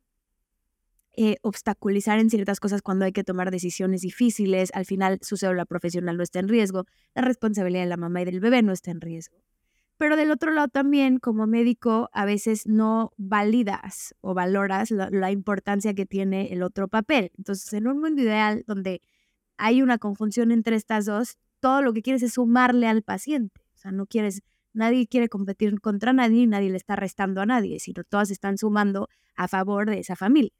eh, 1.16 1.38
obstaculizar 1.44 2.18
en 2.18 2.32
ciertas 2.32 2.60
cosas 2.60 2.82
cuando 2.82 3.06
hay 3.06 3.12
que 3.12 3.24
tomar 3.24 3.52
decisiones 3.52 4.02
difíciles. 4.02 4.72
Al 4.74 4.86
final 4.86 5.20
su 5.22 5.38
célula 5.38 5.66
profesional 5.66 6.18
no 6.18 6.24
está 6.24 6.40
en 6.40 6.50
riesgo, 6.50 6.86
la 7.14 7.22
responsabilidad 7.22 7.84
de 7.84 7.90
la 7.90 7.98
mamá 7.98 8.24
y 8.24 8.26
del 8.26 8.40
bebé 8.40 8.64
no 8.64 8.74
está 8.74 8.90
en 8.90 9.02
riesgo. 9.02 9.38
Pero 10.04 10.18
del 10.18 10.32
otro 10.32 10.52
lado 10.52 10.68
también, 10.68 11.18
como 11.18 11.48
médico, 11.48 12.10
a 12.12 12.26
veces 12.26 12.68
no 12.68 13.14
validas 13.16 14.14
o 14.20 14.34
valoras 14.34 14.92
la, 14.92 15.32
importancia 15.32 15.94
que 15.94 16.06
tiene 16.06 16.52
el 16.52 16.62
otro 16.62 16.90
papel. 16.90 17.32
Entonces, 17.38 17.72
en 17.72 17.88
un 17.88 18.02
mundo 18.02 18.22
ideal 18.22 18.66
donde 18.68 19.02
hay 19.56 19.82
una 19.82 20.00
conjunción 20.00 20.52
entre 20.52 20.76
estas 20.76 21.06
dos, 21.06 21.38
todo 21.62 21.82
lo 21.82 21.94
que 21.94 22.02
quieres 22.02 22.22
es 22.22 22.34
sumarle 22.34 22.88
al 22.88 23.02
paciente 23.02 23.64
sea, 23.84 23.92
no 23.92 24.06
quieres, 24.06 24.42
nadie 24.74 25.08
quiere 25.08 25.30
competir 25.30 25.80
contra 25.80 26.14
nadie, 26.14 26.48
nadie 26.48 26.70
le 26.70 26.78
está 26.78 26.96
restando 26.96 27.42
a 27.42 27.46
nadie, 27.46 27.80
sino 27.80 28.04
todas 28.04 28.32
están 28.32 28.58
sumando 28.58 29.10
a 29.36 29.48
favor 29.48 29.90
de 29.90 30.00
esa 30.00 30.16
familia. 30.16 30.52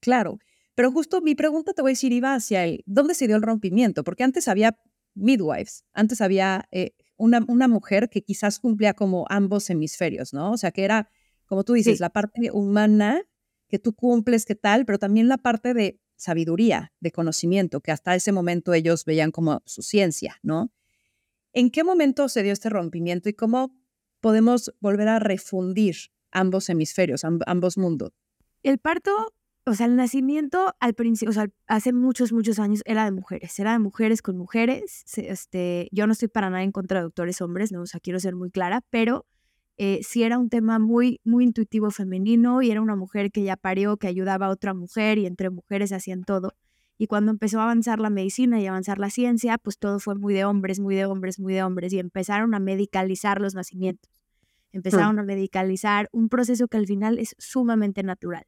Claro, 0.00 0.38
pero 0.74 0.90
justo 0.90 1.20
mi 1.20 1.34
pregunta 1.34 1.72
te 1.72 1.82
voy 1.82 1.90
a 1.90 1.92
decir 1.92 2.12
iba 2.12 2.34
hacia 2.34 2.64
el, 2.64 2.82
¿dónde 2.86 3.14
se 3.14 3.26
dio 3.26 3.36
el 3.36 3.42
rompimiento? 3.42 4.04
Porque 4.04 4.24
antes 4.24 4.48
había 4.48 4.78
midwives, 5.14 5.84
antes 5.92 6.20
había 6.20 6.68
eh, 6.70 6.92
una, 7.16 7.44
una, 7.48 7.68
mujer 7.68 8.08
que 8.08 8.22
quizás 8.22 8.58
cumplía 8.58 8.94
como 8.94 9.26
ambos 9.28 9.68
hemisferios, 9.70 10.32
¿no? 10.32 10.52
O 10.52 10.56
sea, 10.56 10.70
que 10.70 10.84
era, 10.84 11.08
como 11.46 11.64
tú 11.64 11.74
dices, 11.74 12.00
la 12.00 12.10
parte 12.10 12.50
humana 12.50 13.22
que 13.68 13.78
tú 13.78 13.94
cumples, 13.94 14.44
qué 14.44 14.54
tal, 14.54 14.84
pero 14.84 14.98
también 14.98 15.28
la 15.28 15.38
parte 15.38 15.72
de 15.72 15.98
sabiduría, 16.16 16.92
de 17.00 17.10
conocimiento, 17.10 17.80
que 17.80 17.90
hasta 17.90 18.14
ese 18.14 18.30
momento 18.30 18.74
ellos 18.74 19.04
veían 19.04 19.30
como 19.30 19.62
su 19.64 19.82
ciencia, 19.82 20.38
¿no? 20.42 20.72
¿En 21.52 21.70
qué 21.70 21.84
momento 21.84 22.28
se 22.28 22.42
dio 22.42 22.52
este 22.52 22.68
rompimiento 22.68 23.28
y 23.28 23.34
cómo 23.34 23.74
podemos 24.20 24.74
volver 24.80 25.08
a 25.08 25.18
refundir 25.18 25.96
ambos 26.30 26.68
hemisferios, 26.68 27.24
ambos 27.24 27.78
mundos? 27.78 28.12
El 28.62 28.78
parto, 28.78 29.34
o 29.64 29.74
sea, 29.74 29.86
el 29.86 29.96
nacimiento 29.96 30.74
al 30.80 30.94
principio, 30.94 31.30
o 31.30 31.32
sea, 31.32 31.48
hace 31.68 31.92
muchos, 31.92 32.32
muchos 32.32 32.58
años 32.58 32.82
era 32.84 33.04
de 33.04 33.12
mujeres, 33.12 33.58
era 33.58 33.72
de 33.72 33.78
mujeres 33.78 34.20
con 34.20 34.36
mujeres. 34.36 35.04
Este, 35.16 35.88
yo 35.92 36.06
no 36.06 36.12
estoy 36.12 36.28
para 36.28 36.50
nada 36.50 36.64
en 36.64 36.72
contra 36.72 36.98
de 36.98 37.04
doctores 37.04 37.40
hombres, 37.40 37.70
no, 37.70 37.82
o 37.82 37.86
sea, 37.86 38.00
quiero 38.00 38.18
ser 38.18 38.34
muy 38.34 38.50
clara, 38.50 38.82
pero 38.90 39.24
eh, 39.78 40.00
sí 40.02 40.24
era 40.24 40.38
un 40.38 40.48
tema 40.48 40.78
muy, 40.78 41.20
muy 41.24 41.44
intuitivo 41.44 41.90
femenino 41.90 42.62
y 42.62 42.70
era 42.70 42.80
una 42.80 42.96
mujer 42.96 43.30
que 43.30 43.42
ya 43.44 43.56
parió, 43.56 43.96
que 43.96 44.08
ayudaba 44.08 44.46
a 44.46 44.50
otra 44.50 44.74
mujer 44.74 45.18
y 45.18 45.26
entre 45.26 45.50
mujeres 45.50 45.92
hacían 45.92 46.24
todo. 46.24 46.54
Y 46.98 47.06
cuando 47.06 47.30
empezó 47.30 47.60
a 47.60 47.64
avanzar 47.64 48.00
la 48.00 48.10
medicina 48.10 48.60
y 48.60 48.66
avanzar 48.66 48.98
la 48.98 49.10
ciencia, 49.10 49.58
pues 49.58 49.78
todo 49.78 49.98
fue 49.98 50.14
muy 50.14 50.34
de 50.34 50.44
hombres, 50.44 50.78
muy 50.80 50.94
de 50.94 51.06
hombres, 51.06 51.38
muy 51.38 51.54
de 51.54 51.62
hombres 51.62 51.92
y 51.92 51.98
empezaron 51.98 52.54
a 52.54 52.58
medicalizar 52.58 53.40
los 53.40 53.54
nacimientos. 53.54 54.10
Mm. 54.72 54.76
Empezaron 54.76 55.18
a 55.18 55.22
medicalizar 55.22 56.08
un 56.12 56.28
proceso 56.28 56.68
que 56.68 56.76
al 56.76 56.86
final 56.86 57.18
es 57.18 57.34
sumamente 57.38 58.02
natural. 58.02 58.44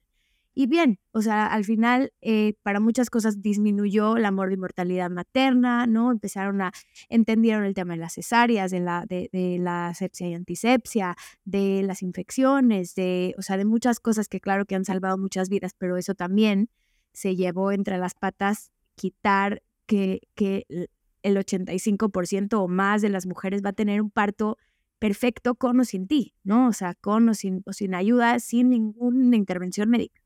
Y 0.56 0.68
bien, 0.68 1.00
o 1.10 1.20
sea, 1.20 1.46
al 1.46 1.64
final 1.64 2.12
eh, 2.20 2.54
para 2.62 2.78
muchas 2.78 3.10
cosas 3.10 3.42
disminuyó 3.42 4.16
la 4.16 4.30
mortalidad 4.30 5.10
materna, 5.10 5.86
¿no? 5.88 6.12
Empezaron 6.12 6.62
a, 6.62 6.72
entendieron 7.08 7.64
el 7.64 7.74
tema 7.74 7.94
de 7.94 8.00
las 8.00 8.14
cesáreas, 8.14 8.70
de 8.70 8.78
la, 8.78 9.04
de, 9.08 9.28
de 9.32 9.58
la 9.58 9.92
sepsia 9.94 10.28
y 10.28 10.34
antisepsia, 10.34 11.16
de 11.44 11.82
las 11.82 12.02
infecciones, 12.02 12.94
de, 12.94 13.34
o 13.36 13.42
sea, 13.42 13.56
de 13.56 13.64
muchas 13.64 13.98
cosas 13.98 14.28
que 14.28 14.40
claro 14.40 14.64
que 14.64 14.76
han 14.76 14.84
salvado 14.84 15.18
muchas 15.18 15.48
vidas, 15.48 15.72
pero 15.76 15.96
eso 15.96 16.14
también 16.14 16.68
se 17.12 17.34
llevó 17.34 17.72
entre 17.72 17.98
las 17.98 18.14
patas 18.14 18.70
quitar 18.94 19.62
que, 19.86 20.20
que 20.36 20.66
el 21.22 21.36
85% 21.36 22.62
o 22.62 22.68
más 22.68 23.02
de 23.02 23.08
las 23.08 23.26
mujeres 23.26 23.62
va 23.64 23.70
a 23.70 23.72
tener 23.72 24.00
un 24.00 24.10
parto 24.10 24.56
perfecto 25.00 25.56
con 25.56 25.80
o 25.80 25.84
sin 25.84 26.06
ti, 26.06 26.34
¿no? 26.44 26.68
O 26.68 26.72
sea, 26.72 26.94
con 26.94 27.28
o 27.28 27.34
sin, 27.34 27.62
o 27.66 27.72
sin 27.72 27.94
ayuda, 27.94 28.38
sin 28.38 28.70
ninguna 28.70 29.36
intervención 29.36 29.90
médica. 29.90 30.23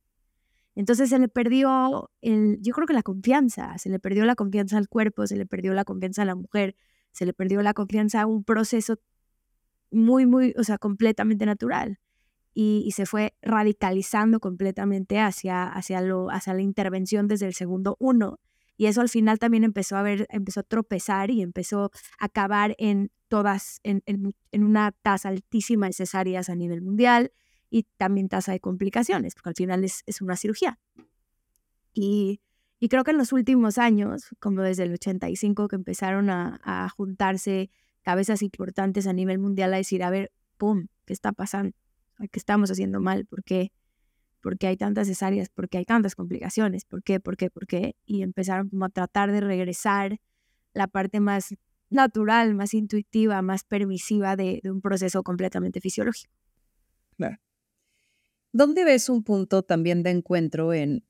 Entonces 0.78 1.10
se 1.10 1.18
le 1.18 1.26
perdió, 1.26 2.08
el, 2.20 2.60
yo 2.62 2.72
creo 2.72 2.86
que 2.86 2.92
la 2.92 3.02
confianza, 3.02 3.76
se 3.78 3.88
le 3.88 3.98
perdió 3.98 4.24
la 4.24 4.36
confianza 4.36 4.78
al 4.78 4.88
cuerpo, 4.88 5.26
se 5.26 5.34
le 5.34 5.44
perdió 5.44 5.74
la 5.74 5.84
confianza 5.84 6.22
a 6.22 6.24
la 6.24 6.36
mujer, 6.36 6.76
se 7.10 7.26
le 7.26 7.32
perdió 7.32 7.62
la 7.62 7.74
confianza 7.74 8.22
a 8.22 8.26
un 8.26 8.44
proceso 8.44 8.94
muy, 9.90 10.24
muy, 10.24 10.54
o 10.56 10.62
sea, 10.62 10.78
completamente 10.78 11.46
natural. 11.46 11.98
Y, 12.54 12.92
se 12.92 13.06
fue 13.06 13.34
radicalizando 13.42 14.38
completamente 14.38 15.18
hacia, 15.18 15.64
hacia, 15.64 16.00
lo, 16.00 16.30
hacia 16.30 16.54
la 16.54 16.62
intervención 16.62 17.26
desde 17.26 17.46
el 17.46 17.54
segundo 17.54 17.96
uno. 17.98 18.38
Y 18.76 18.86
eso 18.86 19.00
al 19.00 19.08
final 19.08 19.40
también 19.40 19.64
empezó 19.64 19.96
a 19.96 20.02
ver, 20.02 20.28
empezó 20.30 20.60
a 20.60 20.62
tropezar 20.62 21.32
y 21.32 21.42
empezó 21.42 21.90
a 22.20 22.26
acabar 22.26 22.76
en 22.78 23.10
todas, 23.26 23.80
en, 23.82 24.04
en, 24.06 24.32
en 24.52 24.62
una 24.62 24.92
tasa 24.92 25.28
altísima 25.28 25.88
de 25.88 25.94
cesáreas 25.94 26.48
a 26.48 26.54
nivel 26.54 26.82
mundial 26.82 27.32
y 27.70 27.84
también 27.96 28.28
tasa 28.28 28.52
de 28.52 28.60
complicaciones, 28.60 29.34
porque 29.34 29.50
al 29.50 29.54
final 29.54 29.84
es, 29.84 30.02
es 30.06 30.20
una 30.20 30.36
cirugía. 30.36 30.78
Y, 31.92 32.40
y, 32.78 32.88
creo 32.88 33.04
que 33.04 33.10
en 33.10 33.18
los 33.18 33.32
últimos 33.32 33.78
años, 33.78 34.28
como 34.40 34.62
desde 34.62 34.84
el 34.84 34.92
85, 34.92 35.68
que 35.68 35.76
empezaron 35.76 36.30
a, 36.30 36.60
a 36.62 36.88
juntarse 36.88 37.70
cabezas 38.02 38.42
importantes 38.42 39.06
a 39.06 39.12
nivel 39.12 39.38
mundial 39.38 39.74
a 39.74 39.78
decir, 39.78 40.02
a 40.02 40.10
ver, 40.10 40.30
¡pum!, 40.56 40.86
¿qué 41.04 41.12
está 41.12 41.32
pasando? 41.32 41.76
¿Qué 42.18 42.38
estamos 42.38 42.70
haciendo 42.70 43.00
mal? 43.00 43.26
¿Por 43.26 43.44
qué? 43.44 43.72
¿Por 44.40 44.58
qué 44.58 44.68
hay 44.68 44.76
tantas 44.76 45.08
cesáreas? 45.08 45.48
¿Por 45.50 45.68
qué 45.68 45.78
hay 45.78 45.84
tantas 45.84 46.14
complicaciones? 46.14 46.84
¿Por 46.84 47.02
qué? 47.02 47.20
¿Por 47.20 47.36
qué? 47.36 47.50
¿Por 47.50 47.66
qué? 47.66 47.96
Y 48.06 48.22
empezaron 48.22 48.68
como 48.68 48.84
a 48.84 48.88
tratar 48.88 49.32
de 49.32 49.40
regresar 49.40 50.20
la 50.72 50.86
parte 50.86 51.20
más 51.20 51.54
natural, 51.90 52.54
más 52.54 52.74
intuitiva, 52.74 53.42
más 53.42 53.64
permisiva 53.64 54.36
de, 54.36 54.60
de 54.62 54.70
un 54.70 54.80
proceso 54.80 55.22
completamente 55.22 55.80
fisiológico. 55.80 56.32
Claro. 57.16 57.38
¿Dónde 58.52 58.84
ves 58.84 59.08
un 59.08 59.22
punto 59.22 59.62
también 59.62 60.02
de 60.02 60.10
encuentro 60.10 60.72
en, 60.72 61.04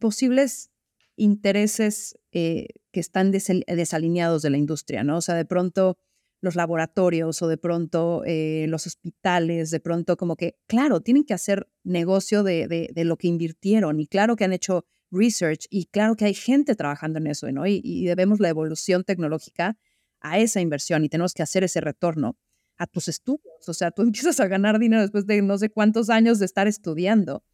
posibles 0.00 0.70
intereses 1.16 2.18
eh, 2.32 2.68
que 2.90 3.00
están 3.00 3.30
desalineados 3.30 4.42
de 4.42 4.50
la 4.50 4.58
industria, 4.58 5.04
¿no? 5.04 5.18
O 5.18 5.20
sea, 5.20 5.34
de 5.34 5.44
pronto 5.44 5.98
los 6.40 6.56
laboratorios 6.56 7.40
o 7.42 7.48
de 7.48 7.56
pronto 7.56 8.22
eh, 8.26 8.66
los 8.68 8.86
hospitales, 8.86 9.70
de 9.70 9.80
pronto 9.80 10.16
como 10.16 10.36
que, 10.36 10.56
claro, 10.66 11.00
tienen 11.00 11.24
que 11.24 11.34
hacer 11.34 11.68
negocio 11.82 12.42
de, 12.42 12.68
de, 12.92 13.04
lo 13.04 13.16
que 13.16 13.28
invirtieron 13.28 14.00
y 14.00 14.06
claro 14.06 14.36
que 14.36 14.44
han 14.44 14.52
hecho 14.52 14.84
research 15.10 15.66
y 15.70 15.86
claro 15.86 16.16
que 16.16 16.26
hay 16.26 16.34
gente 16.34 16.74
trabajando 16.74 17.18
en 17.18 17.28
eso, 17.28 17.50
¿no? 17.50 17.66
Y, 17.66 17.80
y 17.82 18.04
debemos 18.04 18.40
la 18.40 18.48
evolución 18.48 19.04
tecnológica 19.04 19.78
a 20.20 20.38
esa 20.38 20.60
inversión 20.60 21.04
y 21.04 21.08
tenemos 21.08 21.34
que 21.34 21.42
hacer 21.42 21.64
ese 21.64 21.80
retorno 21.80 22.36
a 22.76 22.86
tus 22.86 23.08
estudios. 23.08 23.68
O 23.68 23.74
sea, 23.74 23.90
tú 23.90 24.02
empiezas 24.02 24.40
a 24.40 24.46
ganar 24.46 24.78
dinero 24.78 25.02
después 25.02 25.26
de 25.26 25.42
no 25.42 25.58
sé 25.58 25.70
cuántos 25.70 26.10
años 26.10 26.38
de 26.38 26.46
estar 26.46 26.66
estudiando. 26.66 27.44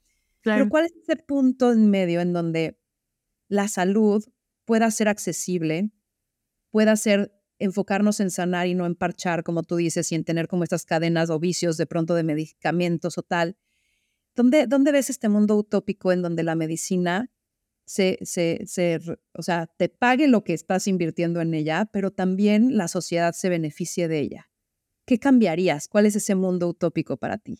Pero 0.43 0.69
¿cuál 0.71 0.87
es 0.87 0.93
ese 1.03 1.17
punto 1.17 1.71
en 1.71 1.91
medio 1.91 2.21
en 2.21 2.33
donde 2.33 2.81
la 3.49 3.69
salud 3.69 4.25
pueda 4.65 4.91
ser 4.91 5.09
accesible, 5.09 5.91
pueda 6.71 6.97
ser 6.97 7.33
enfocarnos 7.59 8.21
en 8.21 8.31
sanar 8.31 8.67
y 8.67 8.75
no 8.75 8.87
en 8.87 8.95
parchar, 8.95 9.43
como 9.43 9.63
tú 9.63 9.77
dices, 9.77 10.11
y 10.13 10.15
en 10.15 10.25
tener 10.25 10.49
como 10.49 10.65
estas 10.65 10.87
cadenas 10.87 11.29
o 11.29 11.39
vicios 11.39 11.77
de 11.77 11.87
pronto 11.87 12.15
de 12.15 12.23
medicamentos 12.23 13.19
o 13.19 13.23
tal? 13.23 13.59
¿Dónde, 14.35 14.67
dónde 14.67 14.93
ves 14.93 15.11
este 15.11 15.29
mundo 15.29 15.57
utópico 15.57 16.11
en 16.11 16.23
donde 16.23 16.43
la 16.43 16.55
medicina 16.55 17.31
se, 17.85 18.19
se, 18.23 18.63
se, 18.67 19.01
o 19.35 19.43
sea, 19.43 19.67
te 19.67 19.89
pague 19.89 20.27
lo 20.29 20.43
que 20.43 20.55
estás 20.55 20.87
invirtiendo 20.87 21.41
en 21.41 21.53
ella, 21.53 21.91
pero 21.93 22.13
también 22.13 22.79
la 22.79 22.89
sociedad 22.89 23.35
se 23.35 23.51
beneficie 23.51 24.09
de 24.09 24.21
ella? 24.21 24.50
¿Qué 25.05 25.19
cambiarías? 25.19 25.89
¿Cuál 25.89 26.07
es 26.07 26.17
ese 26.17 26.35
mundo 26.35 26.69
utópico 26.69 27.17
para 27.17 27.39
ti? 27.39 27.59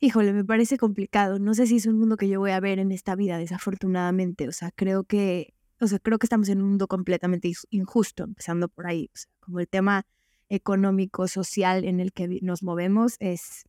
Híjole, 0.00 0.32
me 0.32 0.44
parece 0.44 0.78
complicado. 0.78 1.38
No 1.38 1.54
sé 1.54 1.66
si 1.68 1.76
es 1.76 1.86
un 1.86 1.96
mundo 1.96 2.16
que 2.16 2.28
yo 2.28 2.40
voy 2.40 2.50
a 2.50 2.58
ver 2.58 2.80
en 2.80 2.90
esta 2.90 3.14
vida, 3.14 3.38
desafortunadamente. 3.38 4.48
O 4.48 4.52
sea, 4.52 4.72
creo 4.72 5.04
que, 5.04 5.54
o 5.80 5.86
sea, 5.86 6.00
creo 6.00 6.18
que 6.18 6.26
estamos 6.26 6.48
en 6.48 6.60
un 6.60 6.70
mundo 6.70 6.88
completamente 6.88 7.52
injusto, 7.70 8.24
empezando 8.24 8.68
por 8.68 8.88
ahí. 8.88 9.10
Como 9.38 9.60
el 9.60 9.68
tema 9.68 10.04
económico, 10.48 11.28
social 11.28 11.84
en 11.84 12.00
el 12.00 12.12
que 12.12 12.40
nos 12.42 12.64
movemos 12.64 13.14
es 13.20 13.62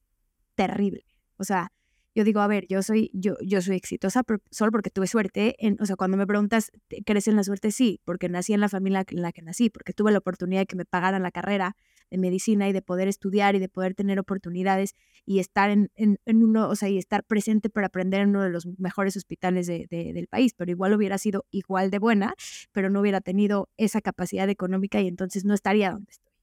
terrible. 0.55 1.05
O 1.38 1.43
sea, 1.43 1.71
yo 2.15 2.23
digo, 2.23 2.41
a 2.41 2.47
ver, 2.47 2.67
yo 2.67 2.84
soy, 2.84 3.10
yo, 3.13 3.36
yo 3.41 3.62
soy 3.62 3.76
exitosa 3.76 4.23
solo 4.52 4.71
porque 4.71 4.89
tuve 4.89 5.08
suerte. 5.08 5.56
En, 5.58 5.78
o 5.82 5.86
sea, 5.86 5.95
cuando 5.95 6.15
me 6.15 6.28
preguntas, 6.28 6.71
¿crees 7.06 7.28
en 7.28 7.36
la 7.36 7.43
suerte? 7.43 7.71
Sí, 7.71 8.02
porque 8.06 8.30
nací 8.30 8.54
en 8.54 8.60
la 8.60 8.69
familia 8.69 9.04
en 9.10 9.21
la 9.21 9.32
que 9.32 9.41
nací, 9.41 9.69
porque 9.69 9.93
tuve 9.93 10.12
la 10.12 10.19
oportunidad 10.19 10.62
de 10.62 10.65
que 10.67 10.76
me 10.76 10.86
pagaran 10.86 11.23
la 11.23 11.32
carrera 11.32 11.76
de 12.12 12.19
medicina 12.19 12.69
y 12.69 12.73
de 12.73 12.84
poder 12.84 13.08
estudiar 13.08 13.56
y 13.56 13.60
de 13.60 13.69
poder 13.69 13.95
tener 13.95 14.19
oportunidades 14.19 14.95
y 15.26 15.39
estar 15.39 15.71
en, 15.71 15.89
en, 15.95 16.19
uno, 16.28 16.69
o 16.69 16.76
sea, 16.76 16.89
y 16.89 16.99
estar 16.99 17.23
presente 17.23 17.69
para 17.69 17.88
aprender 17.88 18.21
en 18.21 18.30
uno 18.30 18.43
de 18.43 18.52
los 18.52 18.67
mejores 18.78 19.17
hospitales 19.17 19.65
de, 19.65 19.88
del 19.89 20.28
país, 20.28 20.54
pero 20.56 20.69
igual 20.69 20.93
hubiera 20.93 21.17
sido 21.17 21.45
igual 21.49 21.89
de 21.89 21.97
buena, 21.97 22.36
pero 22.71 22.91
no 22.91 23.02
hubiera 23.02 23.21
tenido 23.21 23.69
esa 23.78 24.02
capacidad 24.02 24.47
económica 24.49 25.02
y 25.02 25.08
entonces 25.08 25.45
no 25.45 25.56
estaría 25.56 25.91
donde 25.91 26.12
estoy. 26.12 26.34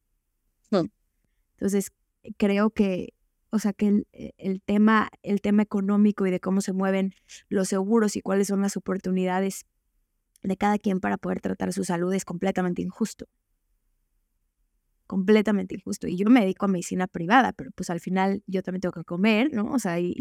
Hmm. 0.70 0.90
Entonces, 1.52 1.92
creo 2.37 2.70
que, 2.70 3.14
o 3.50 3.58
sea, 3.58 3.72
que 3.72 3.88
el, 3.88 4.06
el, 4.38 4.62
tema, 4.62 5.10
el 5.22 5.40
tema 5.40 5.62
económico 5.62 6.26
y 6.26 6.30
de 6.30 6.40
cómo 6.40 6.60
se 6.60 6.72
mueven 6.72 7.14
los 7.48 7.68
seguros 7.68 8.16
y 8.16 8.20
cuáles 8.20 8.48
son 8.48 8.62
las 8.62 8.76
oportunidades 8.76 9.66
de 10.42 10.56
cada 10.56 10.78
quien 10.78 11.00
para 11.00 11.18
poder 11.18 11.40
tratar 11.40 11.72
su 11.72 11.84
salud 11.84 12.12
es 12.14 12.24
completamente 12.24 12.82
injusto 12.82 13.26
completamente 15.10 15.74
injusto. 15.74 16.06
Y 16.06 16.16
yo 16.16 16.30
me 16.30 16.40
dedico 16.40 16.66
a 16.66 16.68
medicina 16.68 17.08
privada, 17.08 17.52
pero 17.52 17.72
pues 17.72 17.90
al 17.90 17.98
final 17.98 18.44
yo 18.46 18.62
también 18.62 18.80
tengo 18.80 18.92
que 18.92 19.02
comer, 19.02 19.52
¿no? 19.52 19.72
O 19.72 19.80
sea, 19.80 19.98
y, 19.98 20.14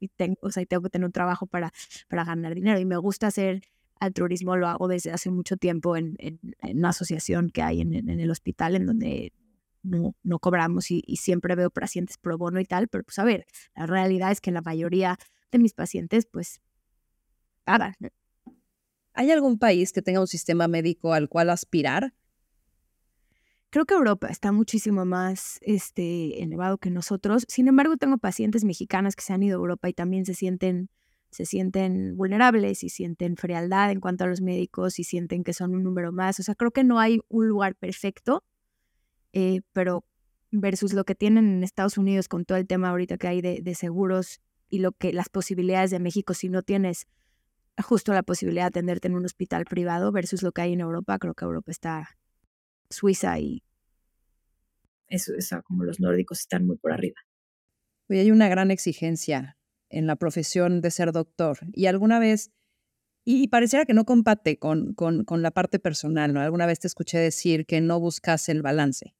y, 0.00 0.08
tengo, 0.16 0.38
o 0.40 0.50
sea, 0.50 0.64
tengo 0.64 0.82
que 0.84 0.88
tener 0.88 1.04
un 1.04 1.12
trabajo 1.12 1.46
para, 1.46 1.74
para 2.08 2.24
ganar 2.24 2.54
dinero. 2.54 2.80
Y 2.80 2.86
me 2.86 2.96
gusta 2.96 3.26
hacer 3.26 3.64
altruismo, 4.00 4.56
lo 4.56 4.66
hago 4.66 4.88
desde 4.88 5.10
hace 5.10 5.30
mucho 5.30 5.58
tiempo 5.58 5.94
en, 5.94 6.16
en, 6.20 6.40
una 6.74 6.88
asociación 6.88 7.50
que 7.50 7.60
hay 7.60 7.82
en, 7.82 7.92
en, 7.92 8.08
el 8.08 8.30
hospital 8.30 8.76
en 8.76 8.86
donde 8.86 9.34
no, 9.88 10.14
no 10.22 10.38
cobramos 10.38 10.90
y, 10.90 11.02
y, 11.06 11.16
siempre 11.16 11.54
veo 11.54 11.70
pacientes 11.70 12.18
pro 12.18 12.38
bono 12.38 12.60
y 12.60 12.64
tal, 12.64 12.88
pero 12.88 13.04
pues 13.04 13.18
a 13.18 13.24
ver, 13.24 13.46
la 13.74 13.86
realidad 13.86 14.30
es 14.30 14.40
que 14.40 14.50
la 14.50 14.62
mayoría 14.62 15.18
de 15.50 15.58
mis 15.58 15.74
pacientes 15.74 16.26
pues 16.30 16.60
pagan. 17.64 17.94
¿Hay 19.12 19.30
algún 19.30 19.58
país 19.58 19.92
que 19.92 20.02
tenga 20.02 20.20
un 20.20 20.26
sistema 20.26 20.68
médico 20.68 21.12
al 21.12 21.28
cual 21.28 21.50
aspirar? 21.50 22.14
Creo 23.70 23.84
que 23.84 23.94
Europa 23.94 24.28
está 24.28 24.50
muchísimo 24.52 25.04
más 25.04 25.58
este, 25.60 26.42
elevado 26.42 26.78
que 26.78 26.90
nosotros. 26.90 27.44
Sin 27.48 27.68
embargo, 27.68 27.98
tengo 27.98 28.16
pacientes 28.16 28.64
mexicanas 28.64 29.14
que 29.14 29.22
se 29.22 29.34
han 29.34 29.42
ido 29.42 29.58
a 29.58 29.60
Europa 29.60 29.90
y 29.90 29.92
también 29.92 30.24
se 30.24 30.32
sienten, 30.32 30.88
se 31.30 31.44
sienten 31.44 32.16
vulnerables 32.16 32.82
y 32.82 32.88
sienten 32.88 33.36
frialdad 33.36 33.90
en 33.90 34.00
cuanto 34.00 34.24
a 34.24 34.26
los 34.26 34.40
médicos 34.40 34.98
y 34.98 35.04
sienten 35.04 35.44
que 35.44 35.52
son 35.52 35.74
un 35.74 35.82
número 35.82 36.12
más. 36.12 36.40
O 36.40 36.42
sea, 36.42 36.54
creo 36.54 36.70
que 36.70 36.82
no 36.82 36.98
hay 36.98 37.20
un 37.28 37.46
lugar 37.46 37.74
perfecto, 37.74 38.42
eh, 39.32 39.60
pero 39.72 40.04
versus 40.50 40.92
lo 40.92 41.04
que 41.04 41.14
tienen 41.14 41.48
en 41.48 41.64
Estados 41.64 41.98
Unidos 41.98 42.28
con 42.28 42.44
todo 42.44 42.58
el 42.58 42.66
tema 42.66 42.88
ahorita 42.88 43.18
que 43.18 43.28
hay 43.28 43.40
de, 43.40 43.60
de 43.62 43.74
seguros 43.74 44.40
y 44.70 44.78
lo 44.78 44.92
que 44.92 45.12
las 45.12 45.28
posibilidades 45.28 45.90
de 45.90 45.98
México 45.98 46.34
si 46.34 46.48
no 46.48 46.62
tienes 46.62 47.06
justo 47.82 48.12
la 48.12 48.22
posibilidad 48.22 48.64
de 48.64 48.68
atenderte 48.68 49.08
en 49.08 49.14
un 49.14 49.24
hospital 49.24 49.64
privado 49.64 50.12
versus 50.12 50.42
lo 50.42 50.52
que 50.52 50.62
hay 50.62 50.72
en 50.72 50.80
Europa, 50.80 51.18
creo 51.18 51.34
que 51.34 51.44
Europa 51.44 51.70
está 51.70 52.18
Suiza 52.90 53.38
y 53.38 53.62
eso, 55.08 55.32
eso, 55.34 55.62
como 55.62 55.84
los 55.84 56.00
nórdicos 56.00 56.40
están 56.40 56.66
muy 56.66 56.76
por 56.76 56.92
arriba. 56.92 57.16
Hoy 58.08 58.18
hay 58.18 58.30
una 58.30 58.48
gran 58.48 58.70
exigencia 58.70 59.56
en 59.90 60.06
la 60.06 60.16
profesión 60.16 60.80
de 60.80 60.90
ser 60.90 61.12
doctor 61.12 61.58
y 61.72 61.86
alguna 61.86 62.18
vez, 62.18 62.50
y, 63.24 63.48
pareciera 63.48 63.84
que 63.84 63.94
no 63.94 64.04
compate 64.04 64.58
con, 64.58 64.94
con, 64.94 65.24
con, 65.24 65.42
la 65.42 65.50
parte 65.50 65.78
personal, 65.78 66.32
¿no? 66.32 66.40
Alguna 66.40 66.66
vez 66.66 66.80
te 66.80 66.86
escuché 66.86 67.18
decir 67.18 67.66
que 67.66 67.80
no 67.80 68.00
buscas 68.00 68.48
el 68.48 68.62
balance, 68.62 69.14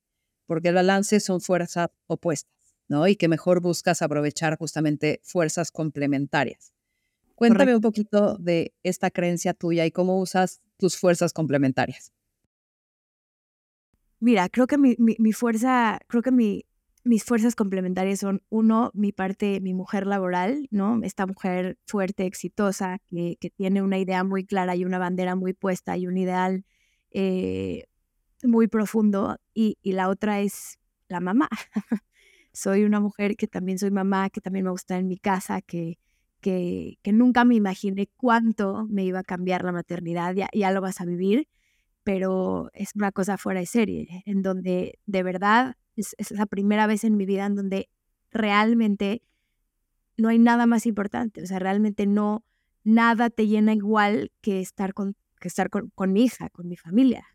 porque 0.49 0.69
el 0.69 0.75
balance 0.75 1.21
son 1.21 1.41
fuerzas 1.41 1.91
opuestas, 2.07 2.75
¿no? 2.89 3.07
Y 3.07 3.17
que 3.17 3.29
mejor 3.29 3.61
buscas 3.61 4.01
aprovechar 4.01 4.57
justamente 4.57 5.21
fuerzas 5.23 5.71
complementarias. 5.71 6.73
Cuéntame 7.35 7.77
un 7.77 7.83
poquito 7.83 8.37
de 8.39 8.75
esta 8.83 9.11
creencia 9.11 9.55
tuya 9.55 9.87
y 9.87 9.93
cómo 9.93 10.19
usas 10.19 10.61
tus 10.79 10.97
fuerzas 10.97 11.33
complementarias. 11.33 12.13
Mira, 14.19 14.49
creo 14.49 14.67
que 14.67 14.79
mi, 14.79 14.97
mi, 14.99 15.33
fuerza, 15.33 16.01
creo 16.09 16.23
que 16.23 16.33
mi, 16.33 16.65
mis 17.05 17.23
fuerzas 17.23 17.55
complementarias 17.55 18.21
son, 18.21 18.43
uno, 18.49 18.91
mi 18.95 19.13
parte, 19.13 19.61
mi 19.61 19.75
mujer 19.75 20.07
laboral, 20.07 20.67
¿no? 20.73 20.99
Esta 21.05 21.27
mujer 21.27 21.79
fuerte, 21.87 22.25
exitosa, 22.25 22.99
que, 23.07 23.37
que 23.39 23.51
tiene 23.51 23.83
una 23.83 23.99
idea 23.99 24.25
muy 24.25 24.45
clara 24.45 24.75
y 24.75 24.85
una 24.85 24.99
bandera 24.99 25.37
muy 25.37 25.53
puesta 25.53 25.97
y 25.97 26.09
un 26.09 26.17
ideal 26.17 26.65
eh, 27.11 27.85
muy 28.45 28.69
profundo. 28.69 29.39
Y, 29.55 29.79
y 29.83 29.93
la 29.93 30.09
otra 30.09 30.41
es 30.41 30.79
la 31.09 31.21
mamá. 31.21 31.49
soy 32.53 32.85
una 32.85 33.01
mujer 33.01 33.37
que 33.37 33.47
también 33.47 33.79
soy 33.79 33.91
mamá, 33.91 34.31
que 34.31 34.41
también 34.41 34.65
me 34.65 34.71
gusta 34.71 34.99
en 34.99 35.09
mi 35.09 35.19
casa, 35.19 35.63
que, 35.63 35.99
que, 36.41 36.99
que, 37.03 37.13
nunca 37.13 37.45
me 37.45 37.55
imaginé 37.55 38.09
cuánto 38.17 38.87
me 38.89 39.05
iba 39.05 39.21
a 39.21 39.25
cambiar 39.25 39.65
la 39.65 39.73
maternidad, 39.73 40.35
ya, 40.35 40.49
ya 40.53 40.71
lo 40.73 40.81
vas 40.81 41.01
a 41.01 41.05
vivir 41.05 41.49
pero 42.09 42.71
es 42.73 42.93
una 42.95 43.13
cosa 43.13 43.37
fuera 43.37 43.61
de 43.61 43.67
serie, 43.67 44.23
en 44.25 44.41
donde 44.41 44.99
de 45.05 45.23
verdad 45.23 45.77
es, 45.95 46.17
la 46.31 46.47
primera 46.47 46.87
vez 46.87 47.05
en 47.05 47.19
mi 47.19 47.27
vida 47.27 47.45
en 47.45 47.55
donde 47.55 47.91
realmente 48.31 49.21
no 50.17 50.31
hay 50.31 50.39
nada 50.39 50.65
más 50.65 50.87
importante, 50.87 51.43
o 51.43 51.47
sea, 51.47 51.59
realmente 51.59 52.07
no, 52.07 52.47
nada 52.83 53.29
te 53.29 53.47
llena 53.47 53.75
igual 53.75 54.33
que 54.41 54.61
estar 54.61 54.95
con, 54.95 55.17
que 55.39 55.49
estar 55.49 55.69
con, 55.69 56.13
mi 56.15 56.25
hija, 56.25 56.49
con 56.49 56.67
mi 56.67 56.77
familia. 56.77 57.27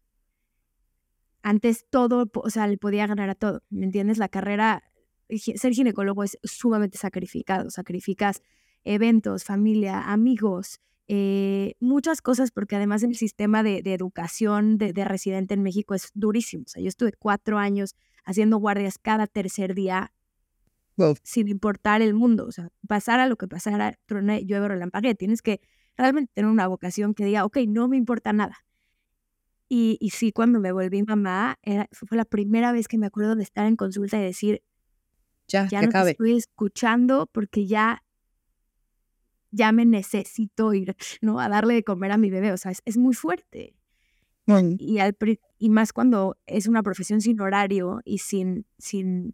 Antes 1.43 1.85
todo, 1.89 2.31
o 2.33 2.49
sea, 2.49 2.67
le 2.67 2.77
podía 2.77 3.05
ganar 3.05 3.29
a 3.29 3.35
todo, 3.35 3.61
¿me 3.69 3.85
entiendes? 3.85 4.17
La 4.17 4.29
carrera, 4.29 4.83
ser 5.29 5.73
ginecólogo 5.73 6.23
es 6.23 6.39
sumamente 6.43 6.97
sacrificado, 6.97 7.69
sacrificas 7.69 8.41
eventos, 8.85 9.43
familia, 9.43 10.01
amigos, 10.11 10.79
eh, 11.07 11.75
muchas 11.79 12.21
cosas, 12.21 12.51
porque 12.51 12.75
además 12.75 13.03
el 13.03 13.15
sistema 13.15 13.61
de, 13.61 13.81
educación 13.85 14.77
de, 14.77 14.93
residente 15.05 15.53
en 15.53 15.63
México 15.63 15.93
es 15.93 16.11
durísimo. 16.13 16.63
O 16.65 16.69
sea, 16.69 16.81
yo 16.81 16.87
estuve 16.87 17.13
cuatro 17.13 17.57
años 17.57 17.95
haciendo 18.25 18.57
guardias 18.57 18.97
cada 18.97 19.27
tercer 19.27 19.75
día 19.75 20.13
sin 21.23 21.47
importar 21.47 22.01
el 22.01 22.13
mundo. 22.13 22.45
O 22.45 22.51
sea, 22.51 22.69
pasara 22.87 23.27
lo 23.27 23.35
que 23.35 23.47
pasara, 23.47 23.97
troné, 24.05 24.45
llueve, 24.45 24.69
relampagué. 24.69 25.15
Tienes 25.15 25.41
que 25.41 25.59
realmente 25.97 26.31
tener 26.33 26.49
una 26.49 26.67
vocación 26.67 27.13
que 27.13 27.25
diga, 27.25 27.45
ok, 27.45 27.57
no 27.67 27.87
me 27.87 27.97
importa 27.97 28.31
nada. 28.31 28.57
Y, 29.75 29.97
y 29.99 30.11
sí, 30.11 30.31
cuando 30.31 30.59
me 30.59 30.71
volví 30.71 31.01
mamá, 31.01 31.57
era, 31.63 31.89
fue 31.91 32.15
la 32.15 32.25
primera 32.25 32.71
vez 32.71 32.87
que 32.87 32.99
me 32.99 33.07
acuerdo 33.07 33.35
de 33.35 33.41
estar 33.41 33.65
en 33.65 33.75
consulta 33.75 34.19
y 34.19 34.21
decir, 34.21 34.61
ya, 35.47 35.67
ya 35.67 35.81
no 35.81 35.89
te 35.89 36.11
estoy 36.11 36.37
escuchando 36.37 37.27
porque 37.31 37.65
ya 37.65 38.03
ya 39.49 39.71
me 39.71 39.83
necesito 39.85 40.75
ir, 40.75 40.95
¿no? 41.21 41.39
A 41.39 41.49
darle 41.49 41.73
de 41.73 41.83
comer 41.83 42.11
a 42.11 42.17
mi 42.19 42.29
bebé, 42.29 42.51
o 42.51 42.57
sea, 42.57 42.71
es, 42.85 42.97
muy 42.97 43.15
fuerte. 43.15 43.75
Y, 44.77 44.99
al, 44.99 45.17
y 45.57 45.69
más 45.71 45.91
cuando 45.91 46.37
es 46.45 46.67
una 46.67 46.83
profesión 46.83 47.19
sin 47.19 47.41
horario 47.41 48.01
y 48.05 48.19
sin, 48.19 48.67
sin 48.77 49.33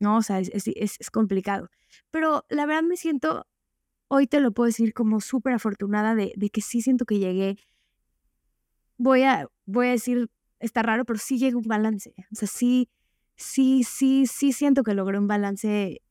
no, 0.00 0.18
o 0.18 0.22
sea, 0.22 0.40
es, 0.40 0.50
es, 0.52 1.10
complicado. 1.10 1.70
Pero 2.10 2.44
la 2.50 2.66
verdad 2.66 2.82
me 2.82 2.98
siento, 2.98 3.46
hoy 4.08 4.26
te 4.26 4.40
lo 4.40 4.52
puedo 4.52 4.66
decir 4.66 4.92
como 4.92 5.22
súper 5.22 5.54
afortunada 5.54 6.14
de, 6.14 6.34
de, 6.36 6.50
que 6.50 6.60
sí 6.60 6.82
siento 6.82 7.06
que 7.06 7.18
llegué, 7.18 7.56
voy 9.00 9.22
a, 9.22 9.48
voy 9.64 9.88
a 9.88 9.90
decir, 9.92 10.30
está 10.58 10.82
raro, 10.82 11.06
pero 11.06 11.18
sí 11.18 11.38
llega 11.38 11.56
un 11.56 11.64
balance. 11.64 12.14
O 12.30 12.34
sea, 12.34 12.46
sí, 12.46 12.90
sí, 13.34 13.82
sí, 13.82 14.26
sí 14.26 14.52
siento 14.52 14.82
que 14.82 14.94
logré 14.94 15.18
un 15.18 15.26
balance 15.26 16.02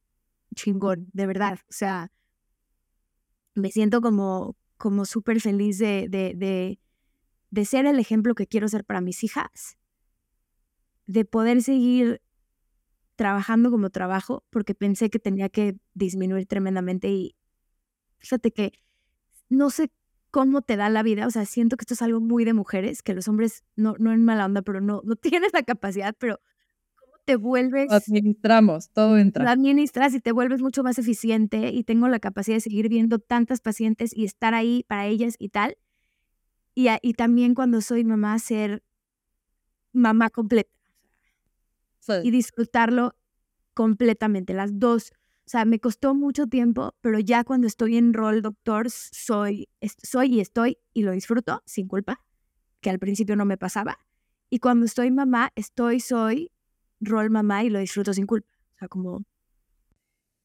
chingón, 0.56 1.08
de 1.14 1.28
verdad. 1.28 1.60
O 1.70 1.74
sea, 1.74 2.12
me 3.54 3.70
siento 3.70 4.02
como, 4.02 4.58
como 4.78 5.06
súper 5.06 5.40
feliz 5.40 5.78
de, 5.78 6.08
de, 6.10 6.80
de, 7.52 7.66
ser 7.66 7.86
el 7.86 8.00
ejemplo 8.00 8.34
que 8.34 8.48
quiero 8.48 8.68
ser 8.68 8.84
para 8.84 9.02
mis 9.02 9.24
hijas, 9.24 9.78
de 11.06 11.26
poder 11.26 11.62
seguir 11.62 12.24
trabajando 13.16 13.70
como 13.70 13.92
trabajo, 13.92 14.44
porque 14.50 14.74
pensé 14.74 15.12
que 15.12 15.20
tenía 15.20 15.50
que 15.50 15.78
disminuir 15.94 16.48
tremendamente 16.48 17.10
y 17.10 17.36
fíjate 18.18 18.52
que 18.52 18.72
no 19.48 19.70
sé 19.70 19.92
cómo 20.32 20.62
te 20.62 20.76
da 20.76 20.90
la 20.90 21.04
vida, 21.04 21.28
o 21.28 21.32
sea, 21.32 21.46
siento 21.46 21.78
que 21.78 21.84
esto 21.84 21.94
es 21.94 22.02
algo 22.02 22.20
muy 22.20 22.46
de 22.46 22.54
mujeres, 22.54 23.02
que 23.02 23.14
los 23.14 23.28
hombres 23.28 23.64
no, 23.76 23.96
no 24.00 24.12
en 24.12 24.24
mala 24.24 24.46
onda, 24.46 24.62
pero 24.62 24.82
no, 24.82 25.02
no 25.04 25.16
tienes 25.42 25.54
la 25.54 25.64
capacidad, 25.64 26.16
pero 26.18 26.40
te 27.26 27.36
vuelves... 27.36 27.92
Administramos, 27.92 28.90
todo 28.90 29.18
entra. 29.18 29.52
administras 29.52 30.14
y 30.14 30.20
te 30.20 30.32
vuelves 30.32 30.62
mucho 30.62 30.84
más 30.84 30.98
eficiente 30.98 31.70
y 31.72 31.84
tengo 31.84 32.08
la 32.08 32.20
capacidad 32.20 32.58
de 32.58 32.62
seguir 32.62 32.90
viendo 32.90 33.20
tantas 33.20 33.62
pacientes 33.62 34.16
y 34.16 34.26
estar 34.26 34.54
ahí 34.54 34.84
para 34.88 35.06
ellas 35.06 35.36
y 35.38 35.50
tal. 35.50 35.78
Y, 36.74 36.88
y 37.02 37.14
también 37.14 37.54
cuando 37.54 37.82
soy 37.82 38.04
mamá, 38.04 38.40
ser 38.40 38.84
mamá 39.94 40.30
completa. 40.30 40.72
Y 42.24 42.32
disfrutarlo 42.32 43.14
completamente, 43.76 44.56
las 44.56 44.80
dos. 44.80 45.12
O 45.50 45.52
sea, 45.52 45.66
me 45.66 45.80
costó 45.80 46.14
mucho 46.14 46.46
tiempo, 46.46 46.94
pero 47.02 47.18
ya 47.18 47.44
cuando 47.44 47.66
estoy 47.66 47.98
en 47.98 48.14
rol 48.14 48.44
doctor, 48.44 48.92
soy, 48.92 49.68
soy 50.04 50.36
y 50.36 50.42
estoy 50.42 50.78
y 50.94 51.02
lo 51.02 51.12
disfruto 51.12 51.64
sin 51.66 51.88
culpa, 51.88 52.24
que 52.82 52.92
al 52.92 53.00
principio 53.00 53.36
no 53.36 53.46
me 53.46 53.58
pasaba. 53.58 53.98
Y 54.52 54.60
cuando 54.60 54.86
estoy 54.86 55.10
mamá, 55.10 55.52
estoy, 55.56 56.02
soy 56.02 56.52
rol 57.00 57.32
mamá 57.32 57.64
y 57.64 57.72
lo 57.72 57.80
disfruto 57.80 58.14
sin 58.14 58.28
culpa. 58.28 58.48
O 58.76 58.78
sea, 58.78 58.88
como... 58.90 59.24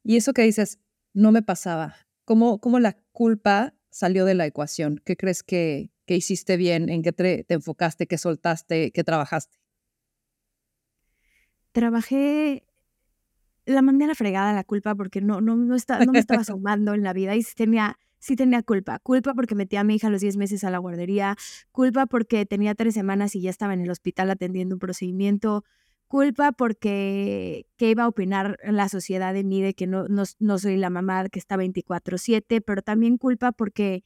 Y 0.04 0.16
eso 0.16 0.32
que 0.32 0.40
dices, 0.40 0.80
no 1.12 1.32
me 1.32 1.42
pasaba. 1.42 1.96
¿Cómo, 2.24 2.58
cómo 2.58 2.80
la 2.80 2.96
culpa 3.12 3.74
salió 3.90 4.24
de 4.24 4.32
la 4.32 4.46
ecuación? 4.46 5.02
¿Qué 5.04 5.18
crees 5.18 5.42
que, 5.42 5.90
que 6.06 6.16
hiciste 6.16 6.56
bien? 6.56 6.88
¿En 6.88 7.02
qué 7.02 7.12
te, 7.12 7.44
enfocaste? 7.50 8.06
¿Qué 8.06 8.16
soltaste? 8.16 8.90
¿Qué 8.90 9.04
trabajaste? 9.04 9.58
Trabajé 11.72 12.66
la 13.66 13.82
manera 13.82 14.14
fregada 14.14 14.52
la 14.52 14.64
culpa 14.64 14.94
porque 14.94 15.20
no, 15.20 15.40
no, 15.40 15.56
no, 15.56 15.74
está, 15.74 16.04
no 16.04 16.12
me 16.12 16.18
estaba 16.18 16.44
sumando 16.44 16.94
en 16.94 17.02
la 17.02 17.12
vida 17.12 17.36
y 17.36 17.42
tenía, 17.42 17.98
sí 18.18 18.36
tenía 18.36 18.62
culpa. 18.62 18.98
Culpa 18.98 19.34
porque 19.34 19.54
metí 19.54 19.76
a 19.76 19.84
mi 19.84 19.96
hija 19.96 20.08
a 20.08 20.10
los 20.10 20.20
10 20.20 20.36
meses 20.36 20.64
a 20.64 20.70
la 20.70 20.78
guardería, 20.78 21.36
culpa 21.72 22.06
porque 22.06 22.46
tenía 22.46 22.74
tres 22.74 22.94
semanas 22.94 23.34
y 23.34 23.40
ya 23.40 23.50
estaba 23.50 23.74
en 23.74 23.80
el 23.80 23.90
hospital 23.90 24.30
atendiendo 24.30 24.74
un 24.74 24.78
procedimiento, 24.78 25.64
culpa 26.08 26.52
porque 26.52 27.66
qué 27.76 27.90
iba 27.90 28.04
a 28.04 28.08
opinar 28.08 28.58
la 28.62 28.88
sociedad 28.88 29.32
de 29.34 29.44
mí 29.44 29.62
de 29.62 29.74
que 29.74 29.86
no, 29.86 30.06
no, 30.08 30.58
soy 30.58 30.76
la 30.76 30.90
mamá 30.90 31.28
que 31.28 31.38
está 31.38 31.56
24/7, 31.56 32.62
pero 32.64 32.82
también 32.82 33.18
culpa 33.18 33.52
porque 33.52 34.04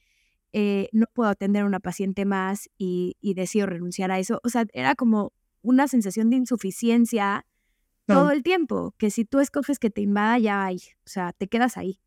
eh, 0.53 0.89
no 0.91 1.05
puedo 1.13 1.29
atender 1.29 1.63
a 1.63 1.65
una 1.65 1.79
paciente 1.79 2.25
más 2.25 2.69
y, 2.77 3.17
y, 3.21 3.35
decido 3.35 3.67
renunciar 3.67 4.11
a 4.11 4.17
eso. 4.17 4.39
O 4.43 4.49
sea, 4.49 4.65
era 4.73 4.95
como 4.95 5.33
una 5.61 5.87
sensación 5.87 6.29
de 6.31 6.37
insuficiencia 6.37 7.45
todo 8.13 8.31
el 8.31 8.43
tiempo, 8.43 8.93
que 8.97 9.09
si 9.11 9.25
tú 9.25 9.39
escoges 9.39 9.79
que 9.79 9.89
te 9.89 10.01
invada, 10.01 10.37
ya 10.39 10.65
hay, 10.65 10.77
o 10.77 11.09
sea, 11.09 11.33
te 11.33 11.47
quedas 11.47 11.77
ahí. 11.77 11.99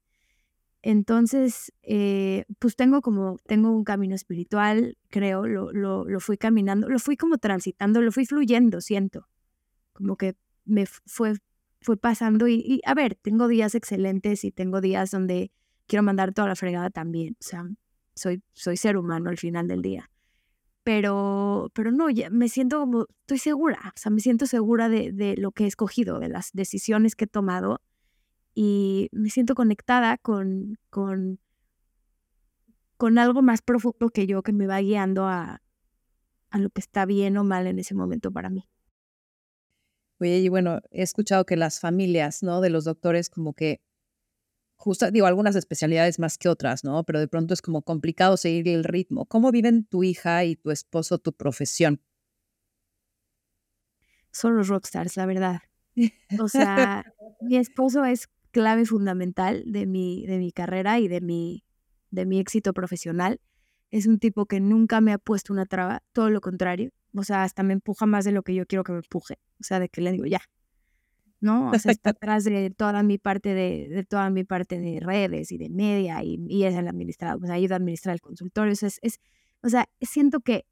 Entonces, 0.83 1.73
eh, 1.83 2.45
pues 2.59 2.75
tengo 2.77 3.03
como, 3.03 3.39
tengo 3.47 3.71
un 3.71 3.85
camino 3.85 4.15
espiritual, 4.15 4.99
creo, 5.09 5.47
lo, 5.47 5.73
lo, 5.73 6.05
lo 6.05 6.21
fui 6.21 6.37
caminando, 6.37 6.89
lo 6.89 6.99
fui 6.99 7.17
como 7.17 7.39
transitando, 7.39 8.03
lo 8.03 8.11
fui 8.11 8.27
fluyendo, 8.27 8.81
siento 8.81 9.29
como 9.93 10.17
que 10.17 10.37
me 10.65 10.87
fue, 10.87 11.35
fue 11.81 11.97
pasando 11.97 12.49
y, 12.49 12.81
a 12.85 12.95
ver, 12.95 13.15
tengo 13.17 13.49
días 13.49 13.75
excelentes 13.75 14.45
y 14.45 14.51
tengo 14.51 14.81
días 14.81 15.11
donde 15.11 15.53
quiero 15.87 16.03
mandar 16.03 16.33
toda 16.33 16.49
la 16.49 16.57
fregada 16.57 16.91
también, 16.91 17.37
o 17.41 17.45
sea, 17.45 17.69
soy, 18.15 18.43
soy 18.53 18.77
ser 18.77 18.97
humano 18.97 19.31
al 19.31 19.39
final 19.39 19.69
del 19.69 19.83
día. 19.83 20.11
Pero, 20.85 21.71
pero 21.75 21.93
no, 21.93 22.11
ya 22.11 22.29
me 22.31 22.49
siento 22.49 22.81
como, 22.81 23.07
estoy 23.21 23.39
segura, 23.39 23.93
o 23.95 23.99
sea, 23.99 24.11
me 24.11 24.21
siento 24.21 24.47
segura 24.47 24.89
de, 24.89 25.13
de 25.13 25.37
lo 25.37 25.53
que 25.53 25.65
he 25.65 25.67
escogido, 25.69 26.19
de 26.19 26.29
las 26.29 26.51
decisiones 26.53 27.15
que 27.15 27.25
he 27.25 27.29
tomado 27.29 27.81
y 28.55 29.09
me 29.13 29.31
siento 29.31 29.55
conectada 29.55 30.19
con, 30.19 30.79
con, 30.91 31.39
con 32.97 33.19
algo 33.19 33.43
más 33.43 33.63
profundo 33.63 34.11
que 34.11 34.27
yo 34.27 34.43
que 34.43 34.53
me 34.53 34.67
va 34.67 34.81
guiando 34.81 35.27
a, 35.27 35.63
a 36.51 36.59
lo 36.59 36.71
que 36.71 36.81
está 36.81 37.07
bien 37.07 37.37
o 37.37 37.45
mal 37.45 37.67
en 37.67 37.79
ese 37.79 37.95
momento 37.95 38.31
para 38.31 38.51
mí. 38.51 38.69
Oye, 40.21 40.39
y 40.39 40.49
bueno, 40.49 40.81
he 40.91 41.03
escuchado 41.03 41.45
que 41.45 41.57
las 41.57 41.81
familias, 41.81 42.43
¿no? 42.43 42.61
De 42.61 42.71
los 42.71 42.85
doctores 42.85 43.29
como 43.29 43.55
que, 43.55 43.81
justo, 44.83 45.11
digo, 45.13 45.27
algunas 45.27 45.55
especialidades 45.55 46.19
más 46.19 46.39
que 46.39 46.49
otras, 46.49 46.83
¿no? 46.83 47.05
Pero 47.05 47.21
de 47.21 47.29
pronto 47.29 47.55
es 47.55 47.63
como 47.63 47.83
complicado 47.83 48.37
seguir 48.37 48.69
el 48.69 48.83
ritmo. 48.83 49.27
¿Cómo 49.27 49.53
viven 49.53 49.85
tu 49.85 50.03
hija 50.03 50.45
y 50.45 50.57
tu 50.57 50.73
esposo 50.73 51.19
tu 51.19 51.33
profesión? 51.33 52.01
Son 54.33 54.57
los 54.57 54.67
rockstars, 54.67 55.17
la 55.17 55.27
verdad. 55.27 55.61
O 56.41 56.49
sea, 56.49 57.05
mi 57.41 57.57
esposo 57.57 58.05
es 58.05 58.29
clave 58.51 58.85
fundamental 58.85 59.63
de 59.67 59.87
mi, 59.87 60.27
de 60.27 60.39
mi 60.39 60.51
carrera 60.51 60.99
y 60.99 61.07
de 61.07 61.21
mi, 61.21 61.65
de 62.11 62.27
mi 62.27 62.41
éxito 62.41 62.73
profesional. 62.73 63.41
es 63.93 64.07
un 64.09 64.19
tipo 64.19 64.47
que 64.47 64.59
nunca 64.59 65.01
me 65.01 65.13
ha 65.13 65.19
puesto 65.19 65.53
una 65.53 65.67
traba, 65.67 66.03
todo 66.13 66.29
lo 66.29 66.41
contrario. 66.41 66.91
O 67.15 67.23
sea, 67.23 67.45
hasta 67.45 67.63
me 67.63 67.75
empuja 67.75 68.07
más 68.07 68.25
de 68.25 68.33
lo 68.33 68.43
que 68.43 68.55
yo 68.55 68.67
quiero 68.67 68.83
que 68.83 68.93
me 68.93 68.99
empuje. 68.99 69.39
O 69.61 69.65
sea, 69.65 69.79
de 69.79 69.89
que 69.89 70.01
le 70.01 70.11
digo, 70.11 70.27
ya. 70.27 70.41
¿No? 71.43 71.71
O 71.71 71.79
sea, 71.79 71.91
está 71.91 72.11
atrás 72.11 72.45
de 72.45 72.71
toda 72.71 73.03
mi 73.03 73.19
parte 73.19 73.53
de, 73.53 73.89
de 73.91 74.05
toda 74.05 74.31
mi 74.31 74.45
parte 74.45 74.79
de 74.79 75.01
redes 75.01 75.51
y 75.51 75.59
de 75.59 75.69
media 75.69 76.23
y, 76.23 76.39
y 76.49 76.65
es 76.65 76.75
el 76.77 76.87
administrador, 76.87 77.45
sea, 77.45 77.57
ayuda 77.57 77.75
a 77.75 77.79
administrar 77.79 78.15
el 78.15 78.21
consultorio. 78.21 78.73
O 78.73 78.77
sea, 78.77 78.87
es, 78.87 78.99
es, 79.03 79.21
o 79.61 79.69
sea, 79.69 79.89
siento 80.01 80.39
que 80.41 80.65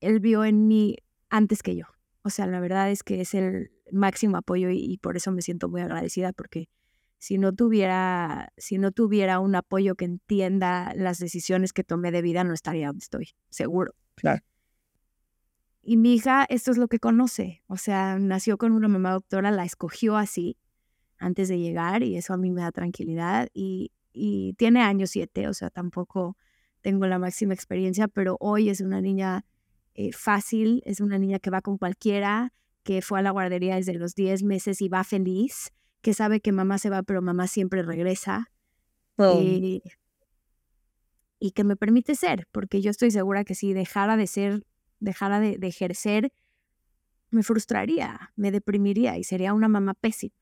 él 0.00 0.20
vio 0.20 0.44
en 0.44 0.68
mí 0.68 0.96
antes 1.28 1.62
que 1.62 1.76
yo. 1.76 1.86
O 2.22 2.30
sea, 2.30 2.46
la 2.46 2.60
verdad 2.60 2.90
es 2.90 3.02
que 3.02 3.20
es 3.20 3.34
el 3.34 3.70
máximo 3.92 4.36
apoyo 4.36 4.70
y, 4.70 4.98
por 4.98 5.16
eso 5.16 5.30
me 5.32 5.42
siento 5.42 5.68
muy 5.68 5.80
agradecida 5.80 6.32
porque 6.32 6.68
si 7.18 7.38
no 7.38 7.52
tuviera, 7.52 8.52
si 8.56 8.78
no 8.78 8.92
tuviera 8.92 9.40
un 9.40 9.54
apoyo 9.54 9.94
que 9.94 10.04
entienda 10.04 10.92
las 10.94 11.18
decisiones 11.18 11.72
que 11.72 11.84
tomé 11.84 12.10
de 12.12 12.22
vida, 12.22 12.44
no 12.44 12.54
estaría 12.54 12.88
donde 12.88 13.02
estoy, 13.02 13.30
seguro. 13.50 13.94
Claro. 14.14 14.42
Y 15.86 15.98
mi 15.98 16.14
hija, 16.14 16.46
esto 16.48 16.70
es 16.70 16.78
lo 16.78 16.88
que 16.88 16.98
conoce. 16.98 17.62
O 17.66 17.76
sea, 17.76 18.18
nació 18.18 18.56
con 18.56 18.72
una 18.72 18.88
mamá 18.88 19.12
doctora, 19.12 19.50
la 19.50 19.64
escogió 19.64 20.16
así 20.16 20.56
antes 21.18 21.48
de 21.48 21.58
llegar 21.58 22.02
y 22.02 22.16
eso 22.16 22.32
a 22.32 22.38
mí 22.38 22.50
me 22.50 22.62
da 22.62 22.72
tranquilidad. 22.72 23.48
Y, 23.52 23.92
y 24.12 24.54
tiene 24.54 24.80
años 24.80 25.10
siete, 25.10 25.46
o 25.46 25.52
sea, 25.52 25.68
tampoco 25.68 26.38
tengo 26.80 27.06
la 27.06 27.18
máxima 27.18 27.52
experiencia, 27.52 28.08
pero 28.08 28.36
hoy 28.40 28.70
es 28.70 28.80
una 28.80 29.00
niña 29.00 29.44
eh, 29.94 30.12
fácil, 30.12 30.82
es 30.86 31.00
una 31.00 31.18
niña 31.18 31.38
que 31.38 31.50
va 31.50 31.60
con 31.60 31.76
cualquiera, 31.76 32.52
que 32.82 33.02
fue 33.02 33.18
a 33.18 33.22
la 33.22 33.30
guardería 33.30 33.76
desde 33.76 33.94
los 33.94 34.14
10 34.14 34.42
meses 34.42 34.80
y 34.80 34.88
va 34.88 35.04
feliz, 35.04 35.72
que 36.00 36.14
sabe 36.14 36.40
que 36.40 36.52
mamá 36.52 36.78
se 36.78 36.90
va, 36.90 37.02
pero 37.02 37.22
mamá 37.22 37.46
siempre 37.46 37.82
regresa. 37.82 38.50
Eh, 39.18 39.80
y 41.38 41.50
que 41.52 41.64
me 41.64 41.76
permite 41.76 42.14
ser, 42.14 42.48
porque 42.52 42.80
yo 42.80 42.90
estoy 42.90 43.10
segura 43.10 43.44
que 43.44 43.54
si 43.54 43.72
dejara 43.72 44.16
de 44.16 44.26
ser, 44.26 44.66
dejara 45.04 45.40
de, 45.40 45.58
ejercer, 45.62 46.32
me 47.30 47.42
frustraría, 47.42 48.32
me 48.36 48.50
deprimiría 48.50 49.16
y 49.18 49.24
sería 49.24 49.54
una 49.54 49.68
mamá 49.68 49.94
pésima. 49.94 50.34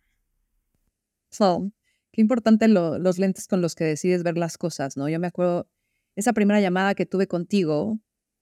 So, 1.31 1.70
qué 2.12 2.20
importante 2.20 2.68
los 2.68 3.18
lentes 3.18 3.46
con 3.48 3.61
los 3.61 3.75
que 3.75 3.85
decides 3.85 4.22
ver 4.22 4.37
las 4.37 4.59
cosas, 4.59 4.96
¿no? 4.96 5.09
Yo 5.09 5.18
me 5.18 5.27
acuerdo 5.27 5.68
esa 6.14 6.33
primera 6.33 6.61
llamada 6.61 6.94
que 6.94 7.07
tuve 7.07 7.27
contigo, 7.27 7.98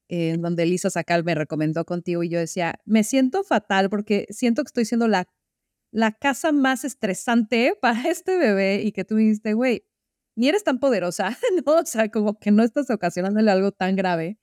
en 0.09 0.43
donde 0.43 0.67
Lisa 0.67 0.91
Sacal 0.91 1.23
me 1.23 1.37
recomendó 1.37 1.85
contigo 1.85 2.25
y 2.25 2.29
yo 2.29 2.39
decía, 2.41 2.81
me 2.85 3.05
siento 3.05 3.45
fatal 3.45 3.89
porque 3.89 4.27
siento 4.31 4.63
que 4.63 4.69
estoy 4.69 4.85
siendo 4.85 5.07
la, 5.07 5.29
la 5.93 6.13
casa 6.13 6.51
más 6.51 6.85
estresante 6.85 7.75
para 7.81 8.09
este 8.09 8.37
bebé 8.37 8.83
y 8.83 8.93
que 8.93 9.05
tú 9.05 9.15
me 9.15 9.23
dijiste, 9.23 9.55
güey, 9.55 9.85
ni 10.35 10.49
eres 10.49 10.65
tan 10.65 10.81
poderosa, 10.81 11.37
¿no? 11.67 11.75
O 11.75 11.87
sea, 11.87 12.11
como 12.11 12.39
que 12.39 12.51
no 12.51 12.63
estás 12.63 12.91
ocasionándole 12.91 13.51
algo 13.51 13.73
tan 13.73 13.95
grave. 13.95 14.39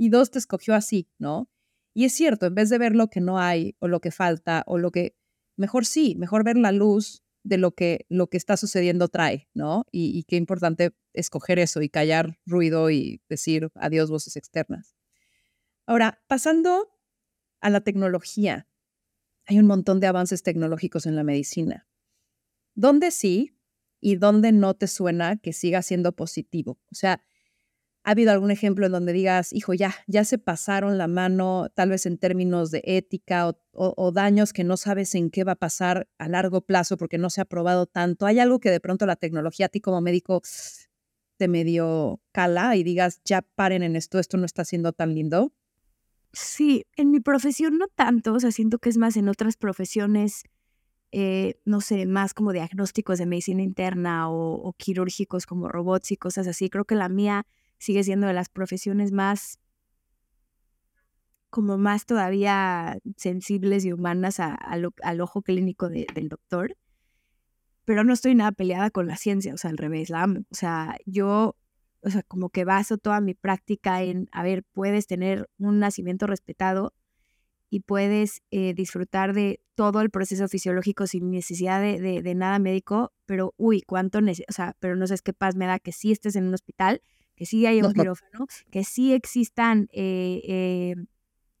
Y 0.00 0.08
dos, 0.08 0.30
te 0.30 0.38
escogió 0.38 0.74
así, 0.74 1.10
¿no? 1.18 1.50
Y 1.92 2.06
es 2.06 2.14
cierto, 2.14 2.46
en 2.46 2.54
vez 2.54 2.70
de 2.70 2.78
ver 2.78 2.96
lo 2.96 3.08
que 3.08 3.20
no 3.20 3.38
hay 3.38 3.76
o 3.80 3.86
lo 3.86 4.00
que 4.00 4.10
falta 4.10 4.64
o 4.66 4.78
lo 4.78 4.90
que, 4.90 5.14
mejor 5.58 5.84
sí, 5.84 6.14
mejor 6.16 6.42
ver 6.42 6.56
la 6.56 6.72
luz 6.72 7.22
de 7.42 7.58
lo 7.58 7.72
que, 7.72 8.06
lo 8.08 8.28
que 8.28 8.38
está 8.38 8.56
sucediendo 8.56 9.08
trae, 9.08 9.50
¿no? 9.52 9.84
Y, 9.92 10.18
y 10.18 10.22
qué 10.22 10.36
importante 10.36 10.96
escoger 11.12 11.58
eso 11.58 11.82
y 11.82 11.90
callar 11.90 12.38
ruido 12.46 12.90
y 12.90 13.20
decir 13.28 13.68
adiós 13.74 14.08
voces 14.10 14.36
externas. 14.36 14.96
Ahora, 15.84 16.22
pasando 16.28 16.88
a 17.60 17.68
la 17.68 17.82
tecnología, 17.82 18.70
hay 19.44 19.58
un 19.58 19.66
montón 19.66 20.00
de 20.00 20.06
avances 20.06 20.42
tecnológicos 20.42 21.04
en 21.04 21.14
la 21.14 21.24
medicina. 21.24 21.86
¿Dónde 22.74 23.10
sí 23.10 23.54
y 24.00 24.16
dónde 24.16 24.52
no 24.52 24.72
te 24.72 24.86
suena 24.86 25.36
que 25.36 25.52
siga 25.52 25.82
siendo 25.82 26.12
positivo? 26.16 26.80
O 26.90 26.94
sea, 26.94 27.22
¿ha 28.02 28.12
habido 28.12 28.32
algún 28.32 28.50
ejemplo 28.50 28.86
en 28.86 28.92
donde 28.92 29.12
digas, 29.12 29.52
hijo, 29.52 29.74
ya, 29.74 29.94
ya 30.06 30.24
se 30.24 30.38
pasaron 30.38 30.98
la 30.98 31.06
mano, 31.06 31.68
tal 31.74 31.90
vez 31.90 32.06
en 32.06 32.18
términos 32.18 32.70
de 32.70 32.82
ética 32.84 33.54
o, 33.72 34.12
daños 34.12 34.52
que 34.52 34.64
no 34.64 34.76
sabes 34.76 35.14
en 35.14 35.30
qué 35.30 35.44
va 35.44 35.52
a 35.52 35.56
pasar 35.56 36.08
a 36.18 36.28
largo 36.28 36.62
plazo 36.62 36.96
porque 36.96 37.18
no 37.18 37.30
se 37.30 37.40
ha 37.40 37.44
probado 37.44 37.86
tanto? 37.86 38.26
¿Hay 38.26 38.38
algo 38.38 38.58
que 38.58 38.70
de 38.70 38.80
pronto 38.80 39.06
la 39.06 39.16
tecnología 39.16 39.66
a 39.66 39.68
ti 39.68 39.80
como 39.80 40.00
médico 40.00 40.42
te 41.36 41.48
medio 41.48 42.20
cala 42.32 42.76
y 42.76 42.82
digas, 42.82 43.20
ya 43.24 43.42
paren 43.42 43.82
en 43.82 43.96
esto, 43.96 44.18
esto 44.18 44.36
no 44.36 44.44
está 44.44 44.64
siendo 44.64 44.92
tan 44.92 45.14
lindo? 45.14 45.52
Sí, 46.32 46.86
en 46.96 47.10
mi 47.10 47.20
profesión 47.20 47.78
no 47.78 47.88
tanto, 47.88 48.34
o 48.34 48.40
sea, 48.40 48.52
siento 48.52 48.78
que 48.78 48.88
es 48.88 48.98
más 48.98 49.16
en 49.16 49.28
otras 49.28 49.56
profesiones, 49.56 50.44
eh, 51.12 51.60
no 51.64 51.80
sé, 51.80 52.06
más 52.06 52.34
como 52.34 52.52
diagnósticos 52.52 53.18
de 53.18 53.26
medicina 53.26 53.62
interna 53.62 54.30
o, 54.30 54.72
quirúrgicos 54.76 55.46
como 55.46 55.68
robots 55.68 56.12
y 56.12 56.16
cosas 56.16 56.46
así. 56.46 56.70
Creo 56.70 56.84
que 56.84 56.94
la 56.94 57.08
mía 57.08 57.46
sigue 57.80 58.04
siendo 58.04 58.28
de 58.28 58.34
las 58.34 58.48
profesiones 58.48 59.10
más, 59.10 59.58
como 61.50 61.78
más 61.78 62.06
todavía 62.06 62.98
sensibles 63.16 63.84
y 63.84 63.92
humanas 63.92 64.38
al 64.38 65.20
ojo 65.20 65.42
clínico 65.42 65.88
del 65.88 66.28
doctor. 66.28 66.76
Pero 67.84 68.04
no 68.04 68.12
estoy 68.12 68.36
nada 68.36 68.52
peleada 68.52 68.90
con 68.90 69.08
la 69.08 69.16
ciencia, 69.16 69.52
o 69.52 69.56
sea, 69.56 69.70
al 69.70 69.78
revés, 69.78 70.10
la. 70.10 70.26
O 70.26 70.54
sea, 70.54 70.96
yo 71.06 71.56
o 72.02 72.10
sea, 72.10 72.22
como 72.22 72.50
que 72.50 72.64
baso 72.64 72.98
toda 72.98 73.20
mi 73.20 73.34
práctica 73.34 74.02
en, 74.02 74.28
a 74.32 74.42
ver, 74.42 74.64
puedes 74.72 75.06
tener 75.06 75.48
un 75.58 75.78
nacimiento 75.78 76.26
respetado 76.26 76.94
y 77.68 77.80
puedes 77.80 78.42
eh, 78.50 78.74
disfrutar 78.74 79.32
de 79.32 79.60
todo 79.74 80.00
el 80.00 80.10
proceso 80.10 80.48
fisiológico 80.48 81.06
sin 81.06 81.30
necesidad 81.30 81.80
de, 81.80 82.22
de, 82.22 82.34
nada 82.34 82.58
médico, 82.58 83.12
pero 83.26 83.54
uy, 83.56 83.82
cuánto, 83.82 84.18
o 84.18 84.52
sea, 84.52 84.76
pero 84.80 84.96
no 84.96 85.06
sabes 85.06 85.22
qué 85.22 85.32
paz 85.32 85.56
me 85.56 85.66
da 85.66 85.78
que 85.78 85.92
sí 85.92 86.10
estés 86.10 86.36
en 86.36 86.46
un 86.46 86.54
hospital, 86.54 87.02
que 87.40 87.46
sí 87.46 87.64
haya 87.64 87.86
un 87.86 87.94
quirófano, 87.94 88.46
que 88.70 88.84
sí 88.84 89.14
existan 89.14 89.88
eh, 89.92 90.42
eh, 90.44 90.94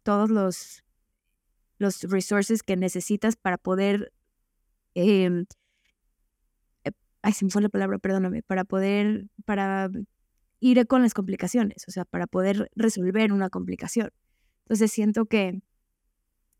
todos 0.02 0.28
los, 0.28 0.84
los 1.78 2.02
resources 2.02 2.62
que 2.62 2.76
necesitas 2.76 3.36
para 3.36 3.56
poder 3.56 4.12
em, 4.92 5.46
ay, 7.22 7.32
se 7.32 7.46
me 7.46 7.50
fue 7.50 7.62
la 7.62 7.70
palabra, 7.70 7.98
perdóname, 7.98 8.42
para 8.42 8.64
poder, 8.64 9.30
para 9.46 9.88
iré 10.58 10.84
con 10.84 11.00
las 11.00 11.14
complicaciones, 11.14 11.88
o 11.88 11.90
sea, 11.90 12.04
para 12.04 12.26
poder 12.26 12.70
resolver 12.76 13.32
una 13.32 13.48
complicación. 13.48 14.10
Entonces 14.64 14.92
siento 14.92 15.24
que 15.24 15.62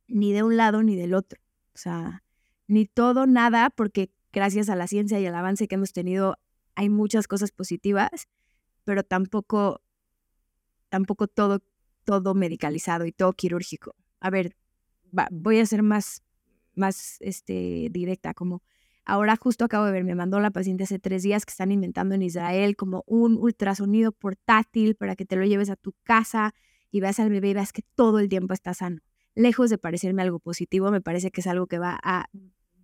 ni 0.09 0.33
de 0.33 0.45
un 0.45 0.57
lado 0.57 0.83
ni 0.83 0.97
del 0.97 1.13
otro, 1.13 1.39
o 1.75 1.79
sea, 1.79 2.23
ni 2.69 2.87
todo, 2.87 3.27
nada, 3.27 3.69
porque 3.69 4.11
gracias 4.33 4.71
a 4.71 4.77
la 4.77 4.87
ciencia 4.87 5.21
y 5.21 5.27
al 5.27 5.35
avance 5.35 5.69
que 5.69 5.75
hemos 5.75 5.93
tenido 5.93 6.39
hay 6.75 6.89
muchas 6.89 7.29
cosas 7.29 7.53
positivas, 7.53 8.29
pero 8.85 9.03
tampoco, 9.03 9.83
tampoco 10.89 11.27
todo, 11.27 11.61
todo 12.05 12.35
medicalizado 12.35 13.07
y 13.07 13.13
todo 13.13 13.33
quirúrgico. 13.33 13.95
A 14.21 14.31
ver, 14.31 14.57
voy 15.31 15.61
a 15.61 15.67
ser 15.67 15.83
más, 15.83 16.23
más 16.75 17.17
este, 17.21 17.89
directa, 17.91 18.35
como 18.35 18.63
Ahora 19.11 19.35
justo 19.35 19.65
acabo 19.65 19.87
de 19.87 19.91
ver, 19.93 20.05
me 20.05 20.15
mandó 20.15 20.39
la 20.39 20.53
paciente 20.53 20.85
hace 20.85 21.01
tres 21.01 21.25
días 21.25 21.45
que 21.45 21.51
están 21.51 21.73
inventando 21.73 22.15
en 22.15 22.23
Israel 22.23 22.77
como 22.77 23.03
un 23.07 23.37
ultrasonido 23.39 24.13
portátil 24.13 24.95
para 24.95 25.17
que 25.17 25.25
te 25.25 25.35
lo 25.35 25.45
lleves 25.45 25.69
a 25.69 25.75
tu 25.75 25.95
casa 26.05 26.55
y 26.93 27.01
veas 27.01 27.19
al 27.19 27.29
bebé 27.29 27.49
y 27.49 27.55
veas 27.55 27.73
que 27.73 27.83
todo 27.97 28.21
el 28.21 28.29
tiempo 28.29 28.55
está 28.55 28.73
sano. 28.73 29.01
Lejos 29.35 29.69
de 29.69 29.79
parecerme 29.79 30.23
algo 30.23 30.39
positivo, 30.39 30.93
me 30.93 31.01
parece 31.01 31.33
que 31.33 31.41
es 31.41 31.49
algo 31.49 31.67
que 31.67 31.81
va 31.81 31.99
a 32.05 32.29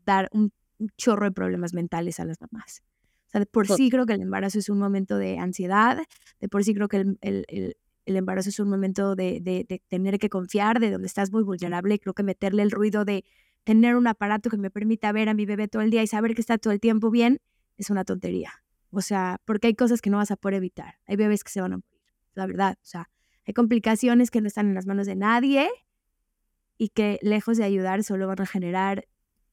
dar 0.05 0.29
un, 0.33 0.53
chorro 0.99 1.25
de 1.27 1.33
problemas 1.33 1.73
mentales 1.73 2.21
a 2.21 2.25
las 2.25 2.41
mamás. 2.41 2.83
Sea, 3.37 3.41
de 3.41 3.47
por 3.47 3.69
sí 3.69 3.91
creo 3.91 4.07
que 4.07 4.15
el 4.15 4.23
embarazo 4.23 4.59
es 4.59 4.69
un 4.69 4.79
momento 4.79 5.19
de 5.19 5.39
ansiedad, 5.39 5.99
de 6.41 6.49
por 6.49 6.65
sí 6.65 6.75
creo 6.75 6.89
que 6.89 6.99
el, 6.99 7.19
el, 7.21 7.77
el, 8.07 8.17
embarazo 8.17 8.49
es 8.49 8.59
un 8.61 8.71
momento 8.71 9.15
de, 9.15 9.41
de, 9.41 9.67
de, 9.69 9.83
tener 9.89 10.19
que 10.19 10.31
confiar, 10.31 10.81
de 10.81 10.91
donde 10.91 11.07
estás 11.07 11.33
muy 11.33 11.43
vulnerable. 11.43 11.99
Creo 11.99 12.15
que 12.15 12.23
meterle 12.23 12.63
el 12.63 12.71
ruido 12.71 13.05
de 13.05 13.25
tener 13.65 13.97
un 13.97 14.07
aparato 14.07 14.49
que 14.49 14.57
me 14.57 14.71
permita 14.71 15.13
ver 15.13 15.29
a 15.29 15.35
mi 15.35 15.45
bebé 15.45 15.69
todo 15.69 15.83
el 15.83 15.91
día 15.91 16.03
y 16.03 16.07
saber 16.07 16.35
que 16.35 16.41
está 16.41 16.57
todo 16.57 16.73
el 16.73 16.81
tiempo 16.81 17.11
bien, 17.11 17.41
es 17.77 17.91
una 17.91 18.05
tontería. 18.05 18.53
O 18.91 19.03
sea, 19.03 19.41
porque 19.45 19.67
hay 19.67 19.75
cosas 19.75 20.01
que 20.01 20.09
no 20.09 20.17
vas 20.17 20.31
a 20.31 20.37
poder 20.37 20.59
evitar. 20.59 20.95
Hay 21.07 21.17
bebés 21.17 21.45
que 21.45 21.51
se 21.51 21.61
van 21.61 21.75
a 21.75 21.77
morir, 21.77 22.01
la 22.35 22.47
verdad. 22.47 22.79
O 22.81 22.87
sea, 22.87 23.11
hay 23.45 23.53
complicaciones 23.53 24.31
que 24.31 24.41
no 24.41 24.47
están 24.47 24.69
en 24.69 24.75
las 24.75 24.87
manos 24.87 25.07
de 25.07 25.17
nadie 25.17 25.69
y 26.79 26.89
que 26.89 27.19
lejos 27.23 27.59
de 27.59 27.65
ayudar 27.65 28.03
solo 28.03 28.27
van 28.27 28.41
a 28.41 28.47
generar 28.47 29.07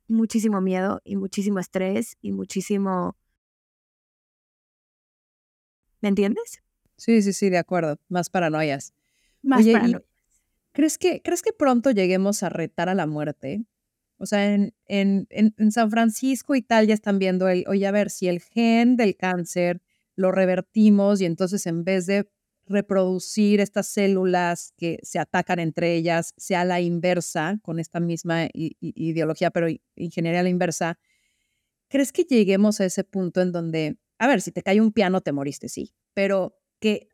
muchísimo 0.07 0.62
miedo 0.62 1.01
y 1.03 1.18
muchísimo 1.18 1.60
estrés 1.60 2.18
y 2.22 2.32
muchísimo... 2.32 3.18
¿Me 6.04 6.10
entiendes? 6.10 6.62
Sí, 6.97 7.22
sí, 7.22 7.34
sí, 7.34 7.49
de 7.49 7.58
acuerdo. 7.58 7.97
Más 8.10 8.30
paranoias. 8.30 8.93
Más 9.41 9.66
paranoias. 9.66 10.04
¿crees 10.74 10.97
que, 10.97 11.22
¿Crees 11.22 11.41
que 11.41 11.54
pronto 11.54 11.91
lleguemos 11.91 12.43
a 12.43 12.49
retar 12.49 12.89
a 12.89 12.93
la 12.93 13.08
muerte? 13.08 13.64
O 14.18 14.26
sea, 14.26 14.54
en, 14.54 14.74
en, 14.88 15.28
en, 15.30 15.72
San 15.72 15.89
Francisco 15.89 16.56
y 16.56 16.62
tal 16.62 16.88
ya 16.88 16.93
están 16.93 17.20
viendo 17.20 17.47
el, 17.47 17.64
oye, 17.68 17.88
a 17.88 17.91
ver, 17.91 18.10
si 18.10 18.28
el 18.28 18.41
gen 18.41 18.97
del 18.97 19.16
cáncer 19.16 19.82
lo 20.16 20.32
revertimos 20.32 21.22
y 21.22 21.26
entonces 21.26 21.66
en 21.68 21.84
vez 21.84 22.06
de 22.06 22.30
reproducir 22.66 23.60
estas 23.60 23.88
células 23.88 24.74
que 24.78 24.99
se 25.04 25.20
atacan 25.20 25.60
entre 25.60 25.95
ellas, 25.95 26.34
sea 26.38 26.66
la 26.66 26.82
inversa, 26.82 27.60
con 27.62 27.80
esta 27.80 27.99
misma 27.99 28.47
ideología, 28.54 29.51
pero 29.51 29.68
ingeniería 29.95 30.41
a 30.41 30.43
la 30.43 30.49
inversa, 30.49 30.99
¿crees 31.89 32.12
que 32.12 32.24
lleguemos 32.24 32.82
a 32.82 32.86
ese 32.86 33.04
punto 33.04 33.41
en 33.41 33.51
donde, 33.51 33.97
a 34.20 34.28
ver, 34.28 34.41
si 34.41 34.51
te 34.51 34.61
cae 34.61 34.82
un 34.82 34.91
piano 34.91 35.22
te 35.22 35.32
moriste, 35.32 35.70
sí, 35.70 35.93
pero 36.14 36.55
que 36.80 37.09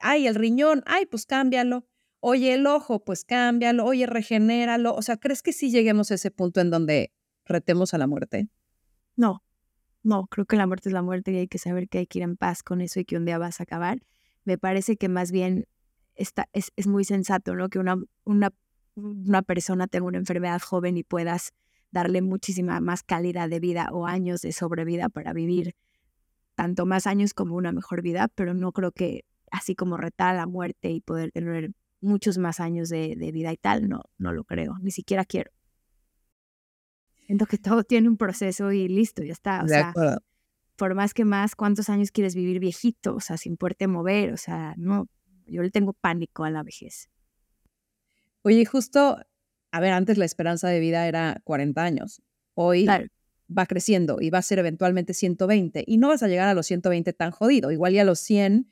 ay, 0.00 0.26
el 0.26 0.34
riñón, 0.34 0.82
ay, 0.86 1.06
pues 1.06 1.26
cámbialo. 1.26 1.86
Oye, 2.20 2.54
el 2.54 2.66
ojo, 2.66 3.04
pues 3.04 3.24
cámbialo. 3.24 3.84
Oye, 3.84 4.06
regenéralo. 4.06 4.94
O 4.94 5.02
sea, 5.02 5.16
¿crees 5.16 5.42
que 5.42 5.52
sí 5.52 5.70
lleguemos 5.70 6.10
a 6.10 6.14
ese 6.14 6.30
punto 6.30 6.60
en 6.60 6.70
donde 6.70 7.12
retemos 7.44 7.94
a 7.94 7.98
la 7.98 8.06
muerte? 8.06 8.48
No, 9.16 9.42
no, 10.02 10.26
creo 10.26 10.46
que 10.46 10.56
la 10.56 10.66
muerte 10.66 10.88
es 10.88 10.92
la 10.92 11.02
muerte 11.02 11.32
y 11.32 11.36
hay 11.36 11.48
que 11.48 11.58
saber 11.58 11.88
que 11.88 11.98
hay 11.98 12.06
que 12.06 12.18
ir 12.18 12.24
en 12.24 12.36
paz 12.36 12.62
con 12.62 12.80
eso 12.80 13.00
y 13.00 13.04
que 13.04 13.16
un 13.16 13.24
día 13.24 13.38
vas 13.38 13.60
a 13.60 13.64
acabar. 13.64 14.02
Me 14.44 14.58
parece 14.58 14.96
que 14.96 15.08
más 15.08 15.30
bien 15.30 15.66
está, 16.14 16.48
es, 16.52 16.72
es 16.76 16.86
muy 16.86 17.04
sensato, 17.04 17.54
¿no? 17.54 17.68
Que 17.68 17.78
una, 17.78 17.96
una, 18.24 18.52
una 18.94 19.42
persona 19.42 19.86
tenga 19.86 20.06
una 20.06 20.18
enfermedad 20.18 20.60
joven 20.60 20.96
y 20.96 21.04
puedas 21.04 21.52
darle 21.90 22.22
muchísima 22.22 22.80
más 22.80 23.02
calidad 23.02 23.48
de 23.48 23.60
vida 23.60 23.88
o 23.92 24.06
años 24.06 24.42
de 24.42 24.52
sobrevida 24.52 25.08
para 25.08 25.32
vivir 25.32 25.74
tanto 26.56 26.86
más 26.86 27.06
años 27.06 27.34
como 27.34 27.54
una 27.54 27.70
mejor 27.70 28.02
vida, 28.02 28.28
pero 28.34 28.54
no 28.54 28.72
creo 28.72 28.90
que 28.90 29.24
así 29.52 29.76
como 29.76 29.96
retar 29.96 30.34
la 30.34 30.46
muerte 30.46 30.90
y 30.90 31.00
poder 31.00 31.30
tener 31.30 31.70
muchos 32.00 32.38
más 32.38 32.58
años 32.58 32.88
de, 32.88 33.14
vida 33.32 33.52
y 33.52 33.56
tal, 33.56 33.88
no, 33.88 34.02
no 34.18 34.32
lo 34.32 34.44
creo, 34.44 34.76
ni 34.80 34.90
siquiera 34.90 35.24
quiero. 35.24 35.52
Siento 37.26 37.46
que 37.46 37.58
todo 37.58 37.84
tiene 37.84 38.08
un 38.08 38.16
proceso 38.16 38.72
y 38.72 38.88
listo, 38.88 39.22
ya 39.22 39.32
está. 39.32 39.62
O 39.62 39.68
sea, 39.68 39.92
por 40.76 40.94
más 40.94 41.14
que 41.14 41.24
más, 41.24 41.54
¿cuántos 41.54 41.88
años 41.88 42.10
quieres 42.10 42.34
vivir 42.34 42.60
viejito? 42.60 43.14
O 43.16 43.20
sea, 43.20 43.36
sin 43.36 43.56
poderte 43.56 43.86
mover, 43.86 44.32
o 44.32 44.36
sea, 44.36 44.74
no, 44.76 45.08
yo 45.46 45.62
le 45.62 45.70
tengo 45.70 45.92
pánico 45.92 46.44
a 46.44 46.50
la 46.50 46.62
vejez. 46.62 47.10
Oye, 48.42 48.64
justo, 48.64 49.18
a 49.72 49.80
ver, 49.80 49.92
antes 49.92 50.18
la 50.18 50.24
esperanza 50.24 50.68
de 50.68 50.80
vida 50.80 51.08
era 51.08 51.40
40 51.44 51.82
años. 51.82 52.22
Hoy 52.54 52.86
va 53.48 53.66
creciendo 53.66 54.18
y 54.20 54.30
va 54.30 54.38
a 54.38 54.42
ser 54.42 54.58
eventualmente 54.58 55.14
120 55.14 55.84
y 55.86 55.98
no 55.98 56.08
vas 56.08 56.22
a 56.22 56.28
llegar 56.28 56.48
a 56.48 56.54
los 56.54 56.66
120 56.66 57.12
tan 57.12 57.30
jodido. 57.30 57.70
Igual 57.70 57.92
ya 57.92 58.02
a 58.02 58.04
los 58.04 58.18
100 58.20 58.70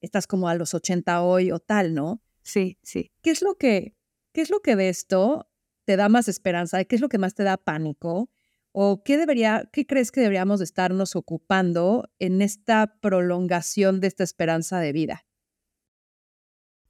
estás 0.00 0.26
como 0.26 0.48
a 0.48 0.54
los 0.54 0.74
80 0.74 1.22
hoy 1.22 1.50
o 1.50 1.58
tal, 1.58 1.94
¿no? 1.94 2.22
Sí, 2.42 2.78
sí. 2.82 3.12
¿Qué 3.22 3.30
es 3.30 3.42
lo 3.42 3.56
que, 3.56 3.96
qué 4.32 4.42
es 4.42 4.50
lo 4.50 4.60
que 4.60 4.76
de 4.76 4.88
esto 4.88 5.50
te 5.84 5.96
da 5.96 6.08
más 6.08 6.28
esperanza? 6.28 6.84
¿Qué 6.84 6.96
es 6.96 7.00
lo 7.00 7.08
que 7.08 7.18
más 7.18 7.34
te 7.34 7.42
da 7.42 7.56
pánico? 7.56 8.30
¿O 8.72 9.04
qué 9.04 9.16
debería, 9.16 9.68
qué 9.72 9.86
crees 9.86 10.10
que 10.10 10.20
deberíamos 10.20 10.60
estarnos 10.60 11.16
ocupando 11.16 12.10
en 12.18 12.42
esta 12.42 12.98
prolongación 13.00 14.00
de 14.00 14.08
esta 14.08 14.24
esperanza 14.24 14.80
de 14.80 14.92
vida? 14.92 15.26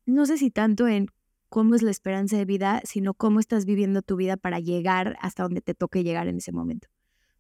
No 0.07 0.27
sé 0.27 0.39
si 0.39 0.51
tanto 0.51 0.89
en 0.89 1.09
cómo 1.49 1.75
es 1.75 1.83
la 1.83 1.91
esperanza 1.91 2.37
de 2.37 2.45
vida, 2.45 2.81
sino 2.85 3.15
cómo 3.15 3.39
estás 3.39 3.65
viviendo 3.65 4.03
tu 4.03 4.17
vida 4.17 4.37
para 4.37 4.61
llegar 4.61 5.17
hasta 5.21 5.45
donde 5.45 5.61
te 5.61 5.75
toque 5.75 6.03
llegar 6.03 6.27
en 6.27 6.39
ese 6.39 6.53
momento. 6.53 6.89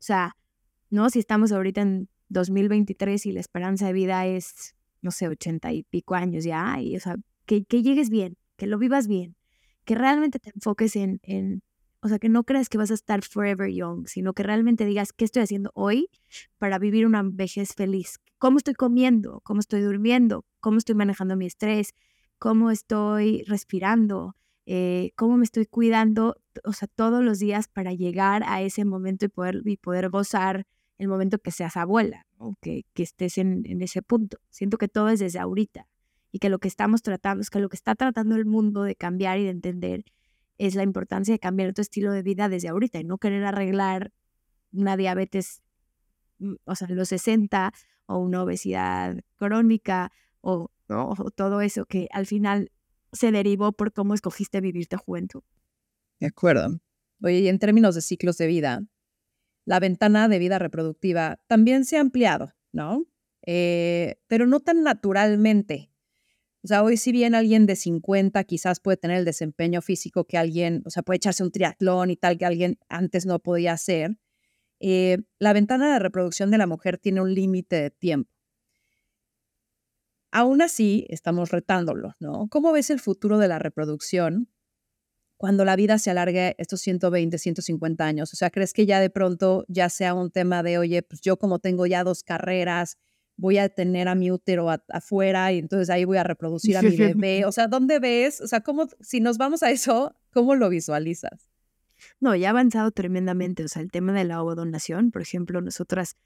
Sea, 0.04 0.36
¿no? 0.90 1.08
Si 1.08 1.18
estamos 1.18 1.50
ahorita 1.50 1.80
en 1.80 2.10
2023 2.28 3.24
y 3.24 3.32
la 3.32 3.40
esperanza 3.40 3.86
de 3.86 3.94
vida 3.94 4.26
es, 4.26 4.74
no 5.00 5.10
sé, 5.10 5.28
80 5.28 5.72
y 5.72 5.82
pico 5.84 6.14
años 6.14 6.44
ya, 6.44 6.78
y, 6.78 6.94
o 6.94 7.00
sea, 7.00 7.16
que, 7.46 7.64
que 7.64 7.82
llegues 7.82 8.10
bien, 8.10 8.36
que 8.58 8.66
lo 8.66 8.76
vivas 8.76 9.08
bien, 9.08 9.34
que 9.86 9.94
realmente 9.94 10.38
te 10.40 10.50
enfoques 10.54 10.94
en, 10.96 11.20
en, 11.22 11.62
o 12.02 12.08
sea, 12.08 12.18
que 12.18 12.28
no 12.28 12.44
creas 12.44 12.68
que 12.68 12.76
vas 12.76 12.90
a 12.90 12.94
estar 12.94 13.22
forever 13.22 13.70
young, 13.70 14.06
sino 14.06 14.34
que 14.34 14.42
realmente 14.42 14.84
digas, 14.84 15.14
¿qué 15.14 15.24
estoy 15.24 15.40
haciendo 15.40 15.70
hoy 15.74 16.10
para 16.58 16.78
vivir 16.78 17.06
una 17.06 17.22
vejez 17.24 17.74
feliz? 17.74 18.18
¿Cómo 18.36 18.58
estoy 18.58 18.74
comiendo? 18.74 19.40
¿Cómo 19.42 19.60
estoy 19.60 19.80
durmiendo? 19.80 20.44
¿Cómo 20.60 20.76
estoy 20.76 20.96
manejando 20.96 21.34
mi 21.34 21.46
estrés? 21.46 21.94
¿Cómo 22.38 22.70
estoy 22.70 23.42
respirando? 23.44 24.36
Eh, 24.66 25.12
cómo 25.16 25.38
me 25.38 25.44
estoy 25.44 25.64
cuidando, 25.64 26.36
o 26.64 26.72
sea, 26.72 26.88
todos 26.88 27.24
los 27.24 27.38
días 27.38 27.68
para 27.68 27.92
llegar 27.92 28.42
a 28.46 28.62
ese 28.62 28.84
momento 28.84 29.24
y 29.24 29.28
poder, 29.28 29.62
y 29.64 29.76
poder 29.76 30.10
gozar 30.10 30.66
el 30.98 31.08
momento 31.08 31.38
que 31.38 31.50
seas 31.50 31.76
abuela, 31.76 32.26
o 32.38 32.54
que, 32.60 32.84
que, 32.94 33.02
estés 33.02 33.38
en, 33.38 33.62
en, 33.66 33.82
ese 33.82 34.02
punto. 34.02 34.38
Siento 34.50 34.78
que 34.78 34.88
todo 34.88 35.08
es 35.08 35.20
desde 35.20 35.38
ahorita 35.38 35.88
y 36.30 36.38
que 36.38 36.48
lo 36.48 36.58
que 36.58 36.68
estamos 36.68 37.02
tratando, 37.02 37.42
es 37.42 37.50
que 37.50 37.60
lo 37.60 37.68
que 37.68 37.76
está 37.76 37.94
tratando 37.94 38.36
el 38.36 38.46
mundo 38.46 38.82
de 38.82 38.96
cambiar 38.96 39.38
y 39.38 39.44
de 39.44 39.50
entender 39.50 40.04
es 40.58 40.74
la 40.74 40.82
importancia 40.82 41.34
de 41.34 41.38
cambiar 41.38 41.72
tu 41.74 41.82
estilo 41.82 42.12
de 42.12 42.22
vida 42.22 42.48
desde 42.48 42.68
ahorita 42.68 43.00
y 43.00 43.04
no 43.04 43.18
querer 43.18 43.44
arreglar 43.44 44.12
una 44.72 44.96
diabetes, 44.96 45.62
mm, 46.38 46.54
o 46.64 46.74
sea, 46.74 46.88
los 46.88 47.08
60 47.08 47.72
o 48.06 48.18
una 48.18 48.42
obesidad 48.42 49.16
crónica 49.36 50.12
o, 50.40 50.70
o 50.88 51.30
todo 51.30 51.60
eso 51.60 51.86
que 51.86 52.08
al 52.12 52.26
final 52.26 52.70
se 53.12 53.32
derivó 53.32 53.72
por 53.72 53.92
cómo 53.92 54.14
escogiste 54.14 54.60
vivir 54.60 54.86
tu 54.88 54.98
juventud. 54.98 55.42
De 56.20 56.26
acuerdo. 56.26 56.80
Oye, 57.22 57.40
y 57.40 57.48
en 57.48 57.58
términos 57.58 57.94
de 57.94 58.00
ciclos 58.00 58.38
de 58.38 58.46
vida, 58.46 58.82
la 59.64 59.80
ventana 59.80 60.28
de 60.28 60.38
vida 60.38 60.58
reproductiva 60.58 61.40
también 61.46 61.84
se 61.84 61.96
ha 61.96 62.00
ampliado, 62.00 62.52
¿no? 62.72 63.06
Eh, 63.46 64.16
pero 64.26 64.46
no 64.46 64.60
tan 64.60 64.82
naturalmente. 64.82 65.90
O 66.62 66.68
sea, 66.68 66.82
hoy 66.82 66.96
si 66.96 67.12
bien 67.12 67.34
alguien 67.34 67.66
de 67.66 67.76
50 67.76 68.42
quizás 68.44 68.80
puede 68.80 68.96
tener 68.96 69.18
el 69.18 69.24
desempeño 69.24 69.82
físico 69.82 70.24
que 70.24 70.38
alguien, 70.38 70.82
o 70.86 70.90
sea, 70.90 71.02
puede 71.02 71.18
echarse 71.18 71.42
un 71.42 71.50
triatlón 71.50 72.10
y 72.10 72.16
tal 72.16 72.38
que 72.38 72.46
alguien 72.46 72.78
antes 72.88 73.26
no 73.26 73.38
podía 73.38 73.72
hacer, 73.72 74.16
eh, 74.80 75.18
la 75.38 75.52
ventana 75.52 75.92
de 75.92 75.98
reproducción 75.98 76.50
de 76.50 76.58
la 76.58 76.66
mujer 76.66 76.98
tiene 76.98 77.20
un 77.20 77.34
límite 77.34 77.76
de 77.76 77.90
tiempo. 77.90 78.30
Aún 80.32 80.62
así, 80.62 81.06
estamos 81.10 81.50
retándolo, 81.50 82.14
¿no? 82.18 82.48
¿Cómo 82.50 82.72
ves 82.72 82.90
el 82.90 82.98
futuro 82.98 83.38
de 83.38 83.48
la 83.48 83.58
reproducción 83.58 84.48
cuando 85.44 85.66
la 85.66 85.76
vida 85.76 85.98
se 85.98 86.10
alargue 86.10 86.54
estos 86.56 86.80
120, 86.80 87.36
150 87.36 88.02
años? 88.02 88.32
O 88.32 88.36
sea, 88.36 88.48
¿crees 88.48 88.72
que 88.72 88.86
ya 88.86 88.98
de 88.98 89.10
pronto 89.10 89.66
ya 89.68 89.90
sea 89.90 90.14
un 90.14 90.30
tema 90.30 90.62
de, 90.62 90.78
oye, 90.78 91.02
pues 91.02 91.20
yo 91.20 91.36
como 91.36 91.58
tengo 91.58 91.84
ya 91.84 92.02
dos 92.02 92.22
carreras, 92.22 92.96
voy 93.36 93.58
a 93.58 93.68
tener 93.68 94.08
a 94.08 94.14
mi 94.14 94.30
útero 94.30 94.70
afuera 94.88 95.52
y 95.52 95.58
entonces 95.58 95.90
ahí 95.90 96.06
voy 96.06 96.16
a 96.16 96.22
reproducir 96.22 96.78
a 96.78 96.80
mi 96.80 96.96
bebé. 96.96 97.44
O 97.44 97.52
sea, 97.52 97.66
¿dónde 97.68 97.98
ves? 97.98 98.40
O 98.40 98.46
sea, 98.46 98.62
¿cómo, 98.62 98.88
si 99.02 99.20
nos 99.20 99.36
vamos 99.36 99.62
a 99.62 99.70
eso, 99.70 100.16
¿cómo 100.32 100.54
lo 100.54 100.70
visualizas? 100.70 101.50
No, 102.20 102.34
ya 102.34 102.48
ha 102.48 102.50
avanzado 102.52 102.90
tremendamente. 102.90 103.64
O 103.64 103.68
sea, 103.68 103.82
el 103.82 103.90
tema 103.90 104.14
de 104.14 104.24
la 104.24 104.40
ovodonación, 104.40 105.10
por 105.10 105.20
ejemplo, 105.20 105.60
nosotras 105.60 106.16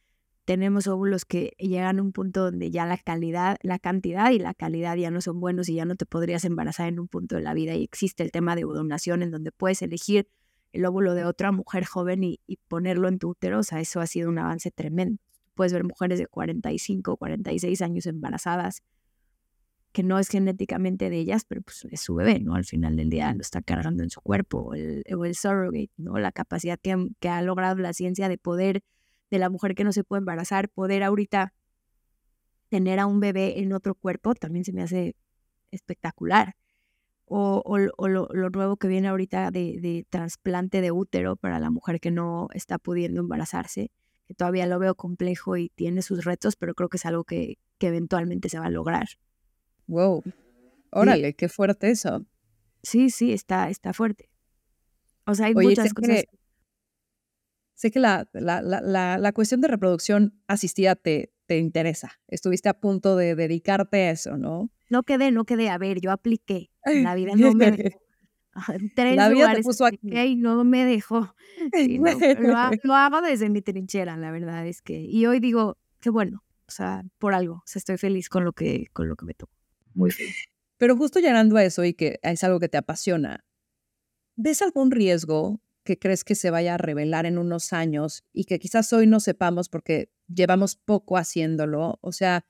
tenemos 0.49 0.87
óvulos 0.87 1.27
que 1.27 1.53
llegan 1.59 1.99
a 1.99 2.03
un 2.03 2.13
punto 2.13 2.43
donde 2.43 2.71
ya 2.71 2.87
la 2.87 2.97
calidad, 2.97 3.59
la 3.61 3.79
cantidad 3.79 4.31
y 4.31 4.39
la 4.39 4.55
calidad 4.55 4.97
ya 4.97 5.11
no 5.11 5.21
son 5.21 5.41
buenos 5.41 5.69
y 5.69 5.75
ya 5.75 5.85
no 5.85 5.95
te 5.95 6.07
podrías 6.07 6.47
embarazar 6.47 6.89
en 6.89 6.99
un 6.99 7.07
punto 7.07 7.37
de 7.37 7.43
la 7.43 7.53
vida. 7.53 7.75
Y 7.75 7.85
existe 7.85 8.23
el 8.23 8.31
tema 8.31 8.57
de 8.57 8.65
ovodonación 8.65 9.23
en 9.23 9.31
donde 9.31 9.53
puedes 9.53 9.83
elegir 9.83 10.27
el 10.73 10.87
óvulo 10.87 11.13
de 11.13 11.27
otra 11.27 11.53
mujer 11.53 11.85
joven 11.85 12.25
y, 12.25 12.41
y 12.47 12.57
ponerlo 12.67 13.09
en 13.09 13.19
tu 13.19 13.29
útero. 13.29 13.59
O 13.59 13.63
sea, 13.63 13.81
eso 13.81 14.01
ha 14.01 14.07
sido 14.07 14.31
un 14.31 14.39
avance 14.39 14.71
tremendo 14.71 15.21
puedes 15.59 15.75
ver 15.75 15.83
mujeres 15.85 16.21
de 16.21 16.29
45, 16.29 17.17
46 17.19 17.83
años 17.83 18.07
embarazadas, 18.07 18.85
que 19.91 20.05
no 20.05 20.21
es 20.21 20.29
genéticamente 20.29 21.11
de 21.11 21.19
ellas, 21.19 21.45
pero 21.45 21.63
pues 21.63 21.85
es 21.91 22.01
su 22.01 22.15
bebé, 22.15 22.39
¿no? 22.39 22.55
Al 22.55 22.65
final 22.65 22.95
del 22.95 23.11
día 23.11 23.35
lo 23.35 23.41
está 23.41 23.61
cargando 23.61 24.05
en 24.05 24.09
su 24.09 24.21
cuerpo, 24.21 24.59
o 24.59 24.75
el, 24.75 25.03
o 25.13 25.25
el 25.25 25.35
surrogate, 25.35 25.91
¿no? 25.97 26.17
La 26.19 26.31
capacidad 26.31 26.79
que, 26.81 26.97
que 27.19 27.29
ha 27.29 27.43
logrado 27.43 27.79
la 27.81 27.93
ciencia 27.93 28.29
de 28.29 28.39
poder 28.39 28.83
de 29.31 29.39
la 29.39 29.51
mujer 29.51 29.75
que 29.75 29.85
no 29.85 29.93
se 29.93 30.05
puede 30.05 30.21
embarazar, 30.21 30.69
poder 30.69 31.03
ahorita 31.03 31.53
tener 32.69 32.99
a 32.99 33.07
un 33.07 33.21
bebé 33.21 33.61
en 33.61 33.73
otro 33.73 33.95
cuerpo, 33.95 34.35
también 34.35 34.65
se 34.65 34.73
me 34.73 34.83
hace 34.83 35.17
espectacular. 35.71 36.57
O, 37.31 37.63
o, 37.65 37.79
lo, 38.09 38.29
lo, 38.33 38.51
nuevo 38.51 38.79
que 38.79 38.89
viene 38.89 39.09
ahorita 39.09 39.51
de, 39.51 39.79
de 39.81 40.07
trasplante 40.09 40.81
de 40.81 40.93
útero 40.93 41.37
para 41.37 41.61
la 41.61 41.71
mujer 41.71 42.01
que 42.01 42.11
no 42.11 42.49
está 42.55 42.79
pudiendo 42.79 43.21
embarazarse 43.21 43.91
que 44.29 44.35
todavía 44.35 44.67
lo 44.67 44.79
veo 44.79 44.95
complejo 44.95 45.57
y 45.57 45.71
tiene 45.71 46.03
sus 46.03 46.27
retos, 46.27 46.55
pero 46.55 46.75
creo 46.75 46.91
que 46.91 46.99
es 46.99 47.07
algo 47.07 47.25
que, 47.25 47.57
que 47.79 47.89
eventualmente 47.89 48.51
se 48.51 48.59
va 48.59 48.67
a 48.67 48.71
lograr. 48.71 49.09
Wow. 49.87 50.23
Órale, 50.91 51.33
qué 51.33 51.49
fuerte 51.49 51.91
eso. 51.91 52.27
Sí, 52.83 53.09
sí, 53.09 53.33
está, 53.33 53.71
está 53.71 53.95
fuerte. 53.95 54.29
O 55.25 55.35
sea, 55.35 55.47
hay 55.47 55.55
muchas 55.55 55.95
cosas. 55.95 56.25
Sé 57.79 57.93
que 57.93 58.01
la, 58.01 58.29
la, 58.33 58.61
la, 58.61 59.19
la, 59.19 59.33
cuestión 59.33 59.61
de 59.61 59.69
reproducción 59.69 60.35
asistida 60.49 60.97
te, 60.97 61.33
te 61.47 61.59
interesa. 61.59 62.21
Estuviste 62.27 62.69
a 62.69 62.75
punto 62.75 63.15
de 63.15 63.37
dedicarte 63.37 63.99
a 63.99 64.11
eso, 64.11 64.37
¿no? 64.37 64.69
No 64.91 65.05
quedé, 65.05 65.31
no 65.31 65.45
quedé. 65.45 65.71
A 65.71 65.79
ver, 65.79 66.01
yo 66.01 66.11
apliqué. 66.11 66.73
La 66.85 67.15
vida 67.15 67.33
no 67.37 67.55
me 67.55 67.93
tres 68.97 69.15
la 69.15 69.29
vida 69.29 69.55
te 69.55 69.63
puso 69.63 69.85
aquí. 69.85 69.99
y 70.03 70.35
no 70.35 70.65
me 70.65 70.85
dejó. 70.87 71.37
lo, 72.83 72.95
hago 72.95 73.21
desde 73.21 73.49
mi 73.49 73.63
trinchera, 73.63 74.17
la 74.17 74.33
verdad 74.33 74.67
es 74.67 74.83
que. 74.83 75.01
Y 75.01 75.27
hoy 75.27 75.39
digo, 75.39 75.79
qué 76.01 76.11
bueno, 76.11 76.43
o 76.67 76.71
sea, 76.73 77.05
por 77.19 77.33
algo, 77.33 77.55
o 77.55 77.63
sea, 77.65 77.79
estoy 77.79 77.97
feliz 77.97 78.29
con 78.29 78.45
lo 78.45 78.53
que, 78.53 78.87
con 78.93 79.09
lo 79.09 79.15
que 79.15 79.25
me 79.25 79.35
tocó. 79.35 79.53
Muy 79.95 80.11
feliz. 80.11 80.35
Pero 80.79 80.97
justo 80.97 81.21
llegando 81.21 81.57
a 81.57 81.63
eso 81.63 81.85
y 81.85 81.95
que 81.95 82.19
es 82.23 82.43
algo 82.43 82.59
que 82.59 82.69
te 82.69 82.77
apasiona, 82.77 83.45
¿ves 84.35 84.63
algún 84.63 84.91
riesgo 84.91 85.61
que 85.89 85.99
crees 85.99 86.23
que 86.23 86.35
se 86.35 86.51
vaya 86.51 86.75
a 86.75 86.77
revelar 86.77 87.25
en 87.25 87.39
unos 87.39 87.73
años 87.73 88.23
y 88.35 88.45
que 88.45 88.59
quizás 88.59 88.93
hoy 88.93 89.07
no 89.07 89.21
sepamos 89.21 89.71
porque 89.71 90.13
llevamos 90.27 90.77
poco 90.77 91.17
haciéndolo? 91.17 91.99
O 92.03 92.13
sea, 92.13 92.45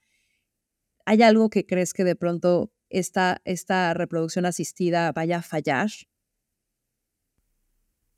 ¿hay 1.06 1.22
algo 1.22 1.48
que 1.48 1.64
crees 1.64 1.92
que 1.92 2.02
de 2.02 2.16
pronto 2.16 2.72
esta, 2.88 3.40
esta 3.44 3.94
reproducción 3.94 4.44
asistida 4.44 5.12
vaya 5.12 5.36
a 5.38 5.42
fallar? 5.42 5.88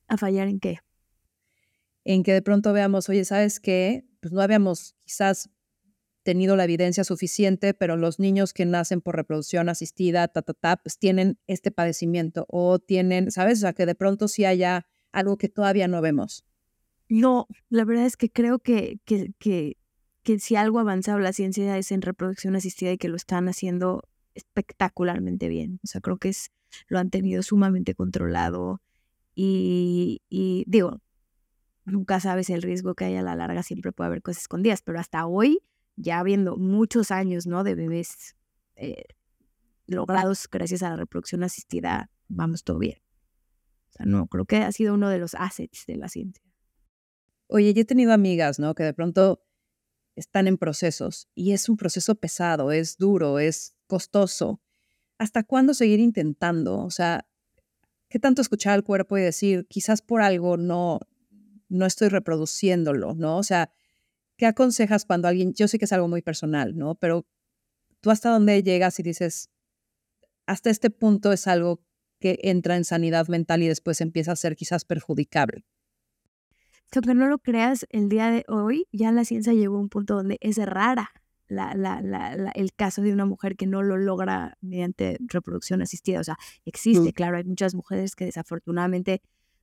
¿A 0.08 0.16
fallar 0.16 0.48
en 0.48 0.58
qué? 0.58 0.78
En 2.04 2.22
que 2.22 2.32
de 2.32 2.40
pronto 2.40 2.72
veamos, 2.72 3.10
oye, 3.10 3.26
¿sabes 3.26 3.60
qué? 3.60 4.06
Pues 4.20 4.32
no 4.32 4.40
habíamos 4.40 4.96
quizás 5.04 5.50
tenido 6.22 6.56
la 6.56 6.64
evidencia 6.64 7.04
suficiente, 7.04 7.74
pero 7.74 7.98
los 7.98 8.18
niños 8.18 8.54
que 8.54 8.64
nacen 8.64 9.02
por 9.02 9.16
reproducción 9.16 9.68
asistida, 9.68 10.28
ta, 10.28 10.40
ta, 10.40 10.54
ta, 10.54 10.76
pues 10.78 10.98
tienen 10.98 11.38
este 11.46 11.70
padecimiento 11.70 12.46
o 12.48 12.78
tienen, 12.78 13.30
¿sabes? 13.30 13.58
O 13.58 13.60
sea, 13.60 13.74
que 13.74 13.84
de 13.84 13.94
pronto 13.94 14.28
sí 14.28 14.46
haya 14.46 14.86
algo 15.12 15.36
que 15.36 15.48
todavía 15.48 15.88
no 15.88 16.00
vemos. 16.00 16.44
No, 17.08 17.48
la 17.68 17.84
verdad 17.84 18.06
es 18.06 18.16
que 18.16 18.30
creo 18.30 18.58
que, 18.60 19.00
que, 19.04 19.32
que, 19.38 19.76
que 20.22 20.38
si 20.38 20.56
algo 20.56 20.78
ha 20.78 20.82
avanzado 20.82 21.18
la 21.18 21.32
ciencia 21.32 21.76
es 21.76 21.90
en 21.92 22.02
reproducción 22.02 22.54
asistida 22.56 22.92
y 22.92 22.98
que 22.98 23.08
lo 23.08 23.16
están 23.16 23.48
haciendo 23.48 24.04
espectacularmente 24.34 25.48
bien. 25.48 25.80
O 25.82 25.86
sea, 25.86 26.00
creo 26.00 26.18
que 26.18 26.28
es, 26.28 26.50
lo 26.88 26.98
han 26.98 27.10
tenido 27.10 27.42
sumamente 27.42 27.94
controlado 27.94 28.80
y, 29.34 30.20
digo, 30.66 31.00
nunca 31.84 32.20
sabes 32.20 32.50
el 32.50 32.62
riesgo 32.62 32.94
que 32.94 33.06
hay 33.06 33.16
a 33.16 33.22
la 33.22 33.34
larga, 33.34 33.62
siempre 33.62 33.92
puede 33.92 34.08
haber 34.08 34.22
cosas 34.22 34.42
escondidas, 34.42 34.82
pero 34.82 35.00
hasta 35.00 35.26
hoy, 35.26 35.60
ya 35.96 36.18
habiendo 36.18 36.56
muchos 36.56 37.10
años, 37.10 37.46
¿no? 37.46 37.64
De 37.64 37.74
bebés 37.74 38.36
eh, 38.76 39.04
logrados 39.86 40.46
gracias 40.50 40.82
a 40.82 40.90
la 40.90 40.96
reproducción 40.96 41.42
asistida, 41.42 42.10
vamos 42.28 42.64
todo 42.64 42.78
bien. 42.78 42.98
No, 44.04 44.26
creo 44.26 44.44
que 44.44 44.56
ha 44.58 44.72
sido 44.72 44.94
uno 44.94 45.08
de 45.08 45.18
los 45.18 45.34
assets 45.34 45.84
de 45.86 45.96
la 45.96 46.08
ciencia. 46.08 46.42
Oye, 47.46 47.74
yo 47.74 47.82
he 47.82 47.84
tenido 47.84 48.12
amigas, 48.12 48.58
¿no? 48.58 48.74
Que 48.74 48.84
de 48.84 48.94
pronto 48.94 49.42
están 50.16 50.46
en 50.46 50.58
procesos 50.58 51.28
y 51.34 51.52
es 51.52 51.68
un 51.68 51.76
proceso 51.76 52.14
pesado, 52.14 52.72
es 52.72 52.96
duro, 52.96 53.38
es 53.38 53.74
costoso. 53.86 54.60
¿Hasta 55.18 55.42
cuándo 55.42 55.74
seguir 55.74 56.00
intentando? 56.00 56.78
O 56.78 56.90
sea, 56.90 57.26
¿qué 58.08 58.18
tanto 58.18 58.42
escuchar 58.42 58.74
al 58.74 58.84
cuerpo 58.84 59.18
y 59.18 59.22
decir, 59.22 59.66
quizás 59.68 60.02
por 60.02 60.22
algo 60.22 60.56
no, 60.56 61.00
no 61.68 61.86
estoy 61.86 62.08
reproduciéndolo, 62.08 63.14
¿no? 63.14 63.38
O 63.38 63.42
sea, 63.42 63.70
¿qué 64.36 64.46
aconsejas 64.46 65.04
cuando 65.04 65.28
alguien, 65.28 65.52
yo 65.54 65.68
sé 65.68 65.78
que 65.78 65.84
es 65.84 65.92
algo 65.92 66.08
muy 66.08 66.22
personal, 66.22 66.76
¿no? 66.76 66.94
Pero 66.94 67.26
tú 68.00 68.10
hasta 68.10 68.30
dónde 68.30 68.62
llegas 68.62 68.98
y 68.98 69.02
dices, 69.02 69.50
hasta 70.46 70.70
este 70.70 70.90
punto 70.90 71.32
es 71.32 71.46
algo 71.46 71.84
que 72.20 72.38
entra 72.42 72.76
en 72.76 72.84
sanidad 72.84 73.26
mental 73.28 73.62
y 73.62 73.68
después 73.68 74.00
empieza 74.00 74.32
a 74.32 74.36
ser 74.36 74.54
quizás 74.54 74.84
perjudicable. 74.84 75.64
Aunque 76.94 77.14
no 77.14 77.28
lo 77.28 77.38
creas, 77.38 77.86
el 77.90 78.08
día 78.08 78.30
de 78.30 78.44
hoy 78.48 78.86
ya 78.92 79.12
la 79.12 79.24
ciencia 79.24 79.52
llegó 79.52 79.76
a 79.76 79.80
un 79.80 79.88
punto 79.88 80.14
donde 80.14 80.38
es 80.40 80.56
rara 80.58 81.10
la, 81.46 81.74
la, 81.74 82.00
la, 82.00 82.50
el 82.54 82.72
caso 82.72 83.02
de 83.02 83.12
una 83.12 83.26
mujer 83.26 83.56
que 83.56 83.66
no 83.66 83.82
lo 83.82 83.96
logra 83.96 84.56
mediante 84.60 85.18
reproducción 85.20 85.82
asistida. 85.82 86.20
O 86.20 86.24
sea, 86.24 86.36
existe, 86.64 87.12
claro, 87.12 87.36
hay 87.36 87.44
muchas 87.44 87.74
mujeres 87.74 88.14
que 88.14 88.24
desafortunadamente 88.24 89.22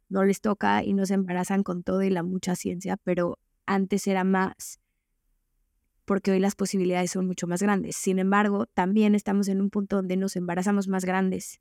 no 0.09 0.23
les 0.23 0.41
toca 0.41 0.83
y 0.83 0.93
no 0.93 1.05
se 1.05 1.13
embarazan 1.13 1.63
con 1.63 1.83
todo 1.83 2.01
y 2.03 2.09
la 2.09 2.23
mucha 2.23 2.55
ciencia, 2.55 2.97
pero 2.97 3.39
antes 3.65 4.07
era 4.07 4.23
más 4.23 4.79
porque 6.07 6.31
hoy 6.31 6.39
las 6.39 6.55
posibilidades 6.55 7.11
son 7.11 7.27
mucho 7.27 7.47
más 7.47 7.61
grandes. 7.61 7.97
Sin 7.97 8.17
embargo, 8.17 8.65
también 8.67 9.13
estamos 9.13 9.49
en 9.49 9.59
un 9.59 9.69
punto 9.69 9.97
donde 9.97 10.15
nos 10.15 10.37
embarazamos 10.37 10.87
más 10.87 11.03
grandes, 11.03 11.59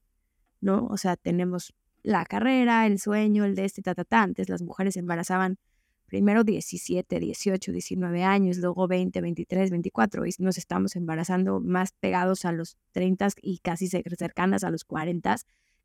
¿no? 0.61 0.87
O 0.87 0.97
sea, 0.97 1.17
tenemos 1.17 1.75
la 2.03 2.25
carrera, 2.25 2.87
el 2.87 2.99
sueño, 2.99 3.45
el 3.45 3.55
de 3.55 3.65
este, 3.65 3.83
ta, 3.83 3.95
ta, 3.95 4.05
ta. 4.05 4.23
Antes 4.23 4.49
las 4.49 4.63
mujeres 4.63 4.95
se 4.95 5.01
embarazaban 5.01 5.59
primero 6.07 6.45
17, 6.45 7.19
18, 7.19 7.73
19 7.73 8.23
años, 8.23 8.59
luego 8.59 8.87
20, 8.87 9.21
23, 9.21 9.71
24, 9.71 10.27
y 10.27 10.31
nos 10.39 10.57
estamos 10.57 10.97
embarazando 10.97 11.61
más 11.61 11.93
pegados 11.93 12.45
a 12.45 12.53
los 12.53 12.77
30 12.93 13.29
y 13.43 13.59
casi 13.59 13.89
cercanas 13.89 14.65
a 14.65 14.71
los 14.71 14.85
40 14.85 15.37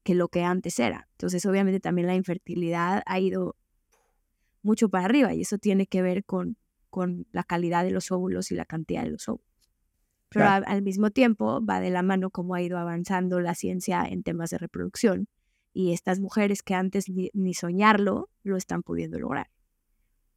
que 0.03 0.15
lo 0.15 0.29
que 0.29 0.43
antes 0.43 0.79
era. 0.79 1.07
Entonces, 1.13 1.45
obviamente 1.45 1.79
también 1.79 2.07
la 2.07 2.15
infertilidad 2.15 3.03
ha 3.05 3.19
ido 3.19 3.55
mucho 4.63 4.89
para 4.89 5.05
arriba 5.05 5.33
y 5.33 5.41
eso 5.41 5.57
tiene 5.57 5.87
que 5.87 6.01
ver 6.01 6.23
con, 6.23 6.57
con 6.89 7.25
la 7.31 7.43
calidad 7.43 7.83
de 7.83 7.91
los 7.91 8.11
óvulos 8.11 8.51
y 8.51 8.55
la 8.55 8.65
cantidad 8.65 9.03
de 9.03 9.11
los 9.11 9.27
óvulos. 9.27 9.50
Pero 10.31 10.47
al, 10.47 10.81
mismo 10.81 11.11
tiempo 11.11 11.63
va 11.63 11.81
de 11.81 11.89
la 11.89 12.03
mano 12.03 12.29
cómo 12.29 12.55
ha 12.55 12.61
ido 12.61 12.77
avanzando 12.77 13.41
la 13.41 13.53
ciencia 13.53 14.03
en 14.05 14.23
temas 14.23 14.49
de 14.49 14.57
reproducción 14.57 15.27
y 15.73 15.91
estas 15.91 16.19
mujeres 16.19 16.63
que 16.63 16.73
antes 16.73 17.05
ni, 17.09 17.53
soñarlo 17.53 18.29
lo 18.43 18.55
están 18.55 18.81
pudiendo 18.81 19.19
lograr. 19.19 19.49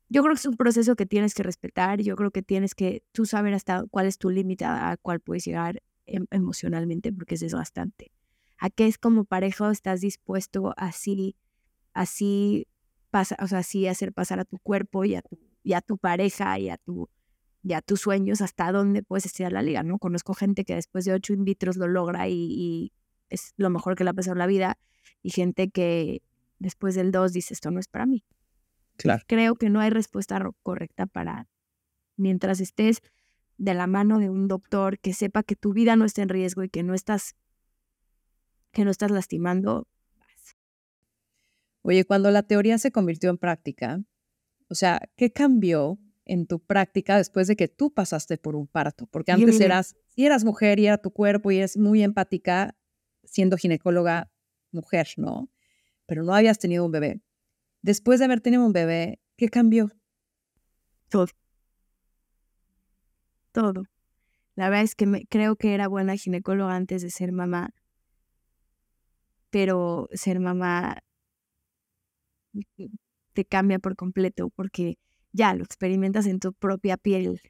Yo 0.09 0.23
creo 0.23 0.35
que 0.35 0.41
es 0.41 0.47
un 0.47 0.57
proceso 0.57 0.97
que 0.97 1.07
tienes 1.07 1.33
que 1.35 1.45
respetar, 1.45 2.01
yo 2.01 2.17
creo 2.17 2.31
que 2.31 2.43
tienes 2.43 2.75
que 2.75 3.05
tú 3.13 3.25
saber 3.25 3.55
hasta 3.55 3.85
cuál 3.91 4.07
es 4.07 4.19
tu 4.19 4.31
límite 4.31 4.65
a 4.65 4.97
cuál 5.01 5.21
puedes 5.21 5.45
llegar 5.45 5.83
em, 6.07 6.27
emocionalmente 6.31 7.13
porque 7.13 7.37
es 7.37 7.41
desgastante 7.41 8.13
a 8.59 8.71
qué 8.71 8.87
es 8.87 8.99
como 8.99 9.25
pareja 9.25 9.71
estás 9.71 10.01
dispuesto 10.01 10.73
así, 10.77 11.37
así, 11.93 12.67
pasa, 13.11 13.37
o 13.41 13.47
sea, 13.47 13.59
así 13.59 13.87
hacer 13.87 14.13
pasar 14.13 14.41
a 14.41 14.45
tu 14.45 14.59
cuerpo 14.59 15.05
y 15.05 15.15
a 15.17 15.23
tu, 15.23 15.39
y 15.63 15.75
a 15.75 15.81
tu 15.81 15.99
pareja 15.99 16.59
y 16.59 16.71
a, 16.71 16.79
tu, 16.79 17.11
y 17.65 17.73
a 17.73 17.81
tus 17.81 18.03
sueños 18.03 18.43
hasta 18.43 18.71
dónde 18.71 19.03
puedes 19.03 19.25
estirar 19.25 19.53
la 19.53 19.63
liga, 19.63 19.83
¿no? 19.83 19.99
Conozco 19.99 20.35
gente 20.35 20.65
que 20.65 20.75
después 20.75 21.07
de 21.07 21.15
ocho 21.15 21.33
in 21.33 21.45
vitros 21.45 21.77
lo 21.77 21.89
logra 21.89 22.29
y, 22.29 22.93
es 23.31 23.55
lo 23.57 23.71
mejor 23.71 23.97
que 23.97 24.05
le 24.05 24.11
ha 24.11 24.13
pasado 24.13 24.35
en 24.35 24.39
la 24.39 24.47
vida 24.47 24.79
y 25.23 25.31
gente 25.31 25.71
que 25.71 26.23
después 26.59 26.95
del 26.95 27.11
dos 27.11 27.33
dice 27.33 27.55
esto 27.55 27.71
no 27.71 27.81
es 27.81 27.89
para 27.89 28.05
mí. 28.05 28.23
Claro. 28.97 29.25
Creo 29.27 29.57
que 29.57 29.71
no 29.71 29.81
hay 29.81 29.89
respuesta 29.89 30.39
correcta 30.63 31.07
para 31.07 31.49
mientras 32.17 32.61
estés 32.61 33.01
de 33.57 33.73
la 33.73 33.87
mano 33.87 34.19
de 34.19 34.29
un 34.29 34.47
doctor 34.47 34.99
que 34.99 35.15
sepa 35.15 35.43
que 35.43 35.57
tu 35.57 35.73
vida 35.73 35.97
no 35.97 36.05
está 36.05 36.23
en 36.23 36.29
riesgo 36.29 36.63
y 36.63 36.69
que 36.69 36.83
no 36.83 36.93
estás 36.95 37.35
que 38.73 38.85
no 38.85 38.91
estás 38.91 39.11
lastimando. 39.11 39.89
Oye, 41.83 42.05
cuando 42.05 42.31
la 42.31 42.43
teoría 42.43 42.77
se 42.77 42.93
convirtió 42.93 43.31
en 43.31 43.39
práctica, 43.39 44.03
o 44.69 44.75
sea, 44.75 45.01
¿qué 45.17 45.33
cambió 45.33 45.99
en 46.25 46.47
tu 46.47 46.61
práctica 46.61 47.17
después 47.17 47.47
de 47.47 47.57
que 47.57 47.69
tú 47.69 47.93
pasaste 47.93 48.39
por 48.39 48.57
un 48.57 48.67
parto? 48.67 49.07
Porque 49.07 49.33
antes 49.33 49.61
eras, 49.61 49.97
si 50.09 50.25
eras 50.25 50.45
mujer 50.45 50.79
y 50.79 50.87
era 50.87 50.99
tu 50.99 51.11
cuerpo 51.11 51.51
y 51.51 51.59
eres 51.59 51.77
muy 51.77 52.03
empática 52.03 52.77
siendo 53.25 53.57
ginecóloga 53.57 54.31
mujer, 54.71 55.09
¿no? 55.17 55.51
Pero 56.07 56.23
no 56.23 56.35
habías 56.35 56.59
tenido 56.59 56.85
un 56.85 56.93
bebé. 56.93 57.21
Después 57.83 58.19
de 58.19 58.27
haber 58.27 58.41
tenido 58.41 58.65
un 58.65 58.73
bebé, 58.73 59.21
¿qué 59.37 59.49
cambió? 59.49 59.91
Todo. 61.09 61.29
Todo. 63.53 63.85
La 64.57 64.69
verdad 64.69 64.85
es 64.85 64.95
que 64.95 65.07
me, 65.07 65.27
creo 65.27 65.57
que 65.57 65.75
era 65.75 65.89
buena 65.89 66.17
ginecóloga 66.17 66.75
antes 66.75 67.03
de 67.03 67.11
ser 67.11 67.33
mamá 67.33 67.75
pero 69.55 70.09
ser 70.13 70.41
mamá 70.41 70.99
te 73.35 73.45
cambia 73.45 73.79
por 73.79 73.95
completo 73.95 74.51
porque 74.51 74.99
ya 75.35 75.53
lo 75.55 75.65
experimentas 75.65 76.27
en 76.27 76.39
tu 76.39 76.53
propia 76.55 76.97
piel. 76.97 77.43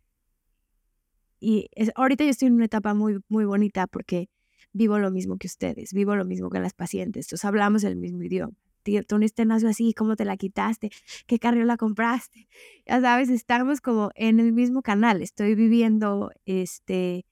Y 1.39 1.69
ahorita 1.95 2.25
yo 2.25 2.31
estoy 2.31 2.49
en 2.49 2.55
una 2.55 2.65
etapa 2.65 2.95
muy, 2.95 3.21
muy 3.29 3.45
bonita 3.45 3.87
porque 3.87 4.31
vivo 4.73 4.99
lo 4.99 5.11
mismo 5.11 5.37
que 5.37 5.47
ustedes, 5.47 5.93
vivo 5.93 6.17
lo 6.17 6.25
mismo 6.25 6.49
que 6.51 6.59
las 6.59 6.73
pacientes, 6.73 7.27
entonces 7.27 7.45
hablamos 7.45 7.85
el 7.85 7.97
mismo 7.97 8.23
idioma. 8.23 8.55
Tú 9.07 9.17
este 9.23 9.45
nació 9.47 9.69
así, 9.69 9.95
¿cómo 9.95 10.15
te 10.15 10.25
la 10.25 10.37
quitaste? 10.37 10.91
¿Qué 11.27 11.39
carro 11.39 11.65
la 11.65 11.77
compraste? 11.77 12.49
Ya 12.87 13.01
sabes, 13.01 13.31
estamos 13.31 13.81
como 13.81 14.11
en 14.15 14.41
el 14.41 14.53
mismo 14.53 14.83
canal. 14.83 15.23
Estoy 15.23 15.55
viviendo 15.55 16.31
este 16.45 17.25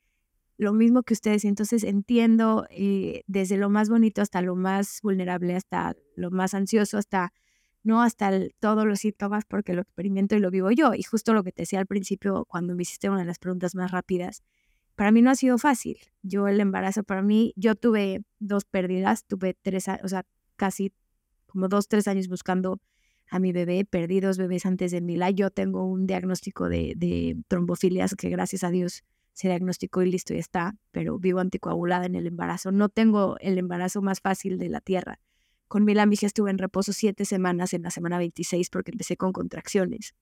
lo 0.57 0.73
mismo 0.73 1.03
que 1.03 1.13
ustedes. 1.13 1.45
Entonces 1.45 1.85
entiendo 1.85 2.67
eh, 2.71 3.23
desde 3.27 3.59
lo 3.59 3.69
más 3.69 3.91
bonito 3.91 4.23
hasta 4.23 4.41
lo 4.41 4.57
más 4.57 5.01
vulnerable, 5.03 5.55
hasta 5.55 5.95
lo 6.17 6.31
más 6.31 6.55
ansioso, 6.55 6.97
hasta, 6.97 7.35
¿no? 7.83 8.03
Hasta 8.03 8.31
todos 8.61 8.87
los 8.87 9.01
síntomas, 9.01 9.45
porque 9.45 9.75
lo 9.75 9.83
experimento 9.83 10.37
y 10.37 10.41
lo 10.41 10.51
vivo 10.51 10.71
yo. 10.71 10.95
Y 10.95 11.03
justo 11.03 11.35
lo 11.35 11.43
que 11.43 11.53
te 11.53 11.63
decía 11.63 11.81
al 11.81 11.87
principio, 11.87 12.45
cuando 12.47 12.75
me 12.75 12.83
hiciste 12.83 13.09
una 13.09 13.21
de 13.21 13.27
las 13.27 13.39
preguntas 13.39 13.75
más 13.75 13.91
rápidas, 13.91 14.43
para 14.95 15.11
mí 15.11 15.23
no 15.23 15.31
ha 15.31 15.35
sido 15.35 15.59
fácil. 15.59 15.99
Yo 16.23 16.49
el 16.49 16.61
embarazo, 16.61 17.03
para 17.03 17.23
mí, 17.23 17.53
yo 17.57 17.75
tuve 17.75 18.23
dos 18.39 18.65
pérdidas, 18.65 19.25
tuve 19.27 19.57
tres, 19.61 19.87
o 20.03 20.09
sea, 20.09 20.25
casi 20.57 20.93
como 21.47 21.69
dos, 21.69 21.89
tres 21.89 22.09
años 22.09 22.29
buscando 22.29 22.81
a 23.29 23.39
mi 23.39 23.53
bebé, 23.53 23.85
perdí 23.85 24.21
dos 24.21 24.37
bebés 24.39 24.67
antes 24.67 24.91
de 24.91 25.01
Mila. 25.01 25.31
Yo 25.31 25.51
tengo 25.51 25.85
un 25.85 26.07
diagnóstico 26.07 26.69
de, 26.69 27.37
trombofilias 27.49 28.15
que 28.15 28.29
gracias 28.29 28.63
a 28.65 28.71
Dios 28.71 29.05
se 29.33 29.49
diagnosticó 29.49 30.03
y 30.03 30.11
listo, 30.11 30.35
y 30.35 30.39
está, 30.39 30.77
pero 30.91 31.19
vivo 31.19 31.41
anticoagulada 31.41 32.05
en 32.05 32.15
el 32.15 32.27
embarazo. 32.27 32.73
No 32.73 32.91
tengo 32.91 33.39
el 33.41 33.57
embarazo 33.57 34.03
más 34.03 34.21
fácil 34.21 34.59
de 34.59 34.69
la 34.69 34.81
tierra. 34.83 35.19
Con 35.73 35.87
mi 35.87 35.95
hija 35.95 36.27
estuve 36.27 36.51
en 36.51 36.59
reposo 36.59 36.93
siete 36.93 37.25
semanas 37.25 37.73
en 37.73 37.81
la 37.81 37.91
semana 37.91 38.19
26 38.19 38.69
porque 38.69 38.91
empecé 38.91 39.17
con 39.17 39.33
contracciones. 39.33 40.15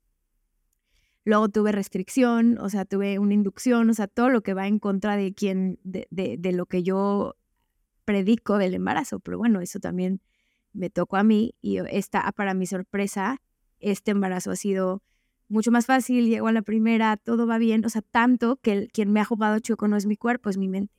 Luego 1.25 1.49
tuve 1.49 1.73
restricción, 1.73 2.57
o 2.61 2.69
sea, 2.69 2.85
tuve 2.85 3.19
una 3.19 3.35
inducción, 3.35 3.91
o 3.91 3.95
sea, 3.95 4.07
todo 4.07 4.29
lo 4.29 4.43
que 4.43 4.55
va 4.55 4.69
en 4.69 4.79
contra 4.79 5.17
de 5.17 5.35
quien, 5.35 5.81
de, 5.83 6.07
de, 6.09 6.53
lo 6.53 6.67
que 6.67 6.85
yo 6.85 7.35
predico 8.05 8.59
del 8.59 8.75
embarazo. 8.75 9.19
Pero 9.19 9.39
bueno, 9.39 9.61
eso 9.61 9.81
también 9.81 10.21
me 10.73 10.89
tocó 10.89 11.17
a 11.17 11.25
mí 11.25 11.57
y 11.61 11.79
esta, 11.79 12.31
para 12.31 12.55
mi 12.55 12.67
sorpresa, 12.67 13.43
este 13.81 14.13
embarazo 14.13 14.53
ha 14.53 14.57
sido 14.57 15.03
mucho 15.49 15.73
más 15.73 15.85
fácil, 15.85 16.29
llego 16.29 16.47
a 16.47 16.53
la 16.53 16.63
primera, 16.63 17.17
todo 17.17 17.49
va 17.49 17.59
bien, 17.59 17.85
o 17.85 17.89
sea, 17.89 18.03
tanto 18.03 18.61
que 18.63 18.71
el, 18.71 18.93
quien 18.93 19.13
me 19.13 19.19
ha 19.19 19.25
jugado 19.25 19.59
chueco 19.59 19.89
no 19.89 19.97
es 19.97 20.07
mi 20.07 20.17
cuerpo, 20.17 20.49
es 20.49 20.59
mi 20.59 20.69
mente. 20.69 20.95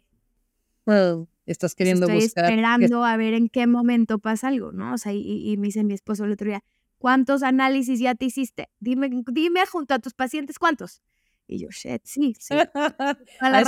Well, 0.86 1.30
estás 1.46 1.76
queriendo 1.76 2.08
Estoy 2.08 2.24
buscar. 2.24 2.46
esperando 2.46 3.04
a 3.04 3.18
ver 3.18 3.34
en 3.34 3.50
qué 3.50 3.68
momento 3.68 4.20
pasa 4.20 4.48
algo, 4.48 4.72
¿no? 4.72 4.94
O 4.94 4.98
sea, 4.98 5.14
y, 5.14 5.22
y, 5.22 5.58
me 5.58 5.68
dice 5.68 5.84
mi 5.84 5.94
esposo 5.94 6.26
el 6.26 6.32
otro 6.32 6.48
día, 6.48 6.64
¿cuántos 6.98 7.44
análisis 7.44 8.00
ya 8.00 8.16
te 8.16 8.26
hiciste? 8.26 8.70
Dime, 8.80 9.10
dime 9.32 9.66
junto 9.66 9.94
a 9.94 10.00
tus 10.00 10.14
pacientes 10.14 10.60
cuántos. 10.60 11.02
Y 11.48 11.60
yo, 11.60 11.70
shit, 11.70 12.02
sí, 12.06 12.36
sí. 12.39 12.54
A 13.39 13.50
la 13.50 13.60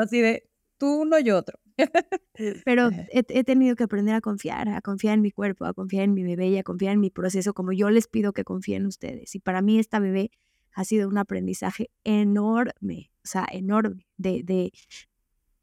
así 0.00 0.20
de 0.20 0.48
tú 0.78 1.02
uno 1.02 1.18
y 1.18 1.30
otro. 1.30 1.58
Pero 2.64 2.90
he, 3.10 3.24
he, 3.28 3.44
tenido 3.44 3.74
que 3.76 3.84
aprender 3.84 4.14
a 4.14 4.20
confiar, 4.20 4.68
a 4.68 4.80
confiar 4.80 5.14
en 5.14 5.22
mi 5.22 5.30
cuerpo, 5.30 5.64
a 5.64 5.74
confiar 5.74 6.04
en 6.04 6.14
mi 6.14 6.22
bebé 6.22 6.48
y 6.48 6.58
a 6.58 6.62
confiar 6.62 6.94
en 6.94 7.00
mi 7.00 7.10
proceso 7.10 7.52
como 7.52 7.72
yo 7.72 7.90
les 7.90 8.06
pido 8.06 8.32
que 8.32 8.44
confíen 8.44 8.82
en 8.82 8.86
ustedes. 8.86 9.34
Y 9.34 9.40
para 9.40 9.60
mí 9.60 9.78
esta 9.78 9.98
bebé 9.98 10.30
ha 10.72 10.84
sido 10.84 11.08
un 11.08 11.18
aprendizaje 11.18 11.90
enorme, 12.04 13.10
o 13.24 13.26
sea, 13.26 13.46
enorme, 13.50 14.06
de, 14.16 14.42
de, 14.42 14.72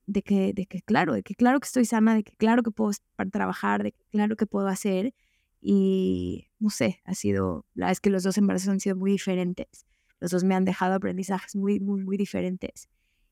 de, 0.05 0.23
que, 0.23 0.53
de 0.53 0.65
que 0.65 0.81
claro, 0.81 1.13
de 1.13 1.23
que 1.23 1.35
claro 1.35 1.59
que 1.59 1.65
estoy 1.65 1.85
sana, 1.85 2.15
de 2.15 2.23
que 2.23 2.35
claro 2.35 2.63
que 2.63 2.71
puedo 2.71 2.91
trabajar, 3.31 3.83
de 3.83 3.91
que 3.93 4.03
claro 4.11 4.35
que 4.35 4.45
puedo 4.45 4.67
hacer. 4.67 5.13
Y 5.61 6.47
no 6.59 6.69
sé, 6.69 7.01
ha 7.05 7.13
sido, 7.13 7.65
la 7.73 7.85
verdad 7.85 7.91
es 7.91 7.99
que 8.01 8.09
los 8.09 8.23
dos 8.23 8.37
embarazos 8.37 8.69
han 8.69 8.79
sido 8.79 8.95
muy 8.95 9.11
diferentes. 9.11 9.85
Los 10.19 10.31
dos 10.31 10.43
me 10.43 10.55
han 10.55 10.65
dejado 10.65 10.95
aprendizajes 10.95 11.55
muy, 11.55 11.79
muy, 11.79 12.03
muy 12.03 12.17
diferentes. 12.17 12.89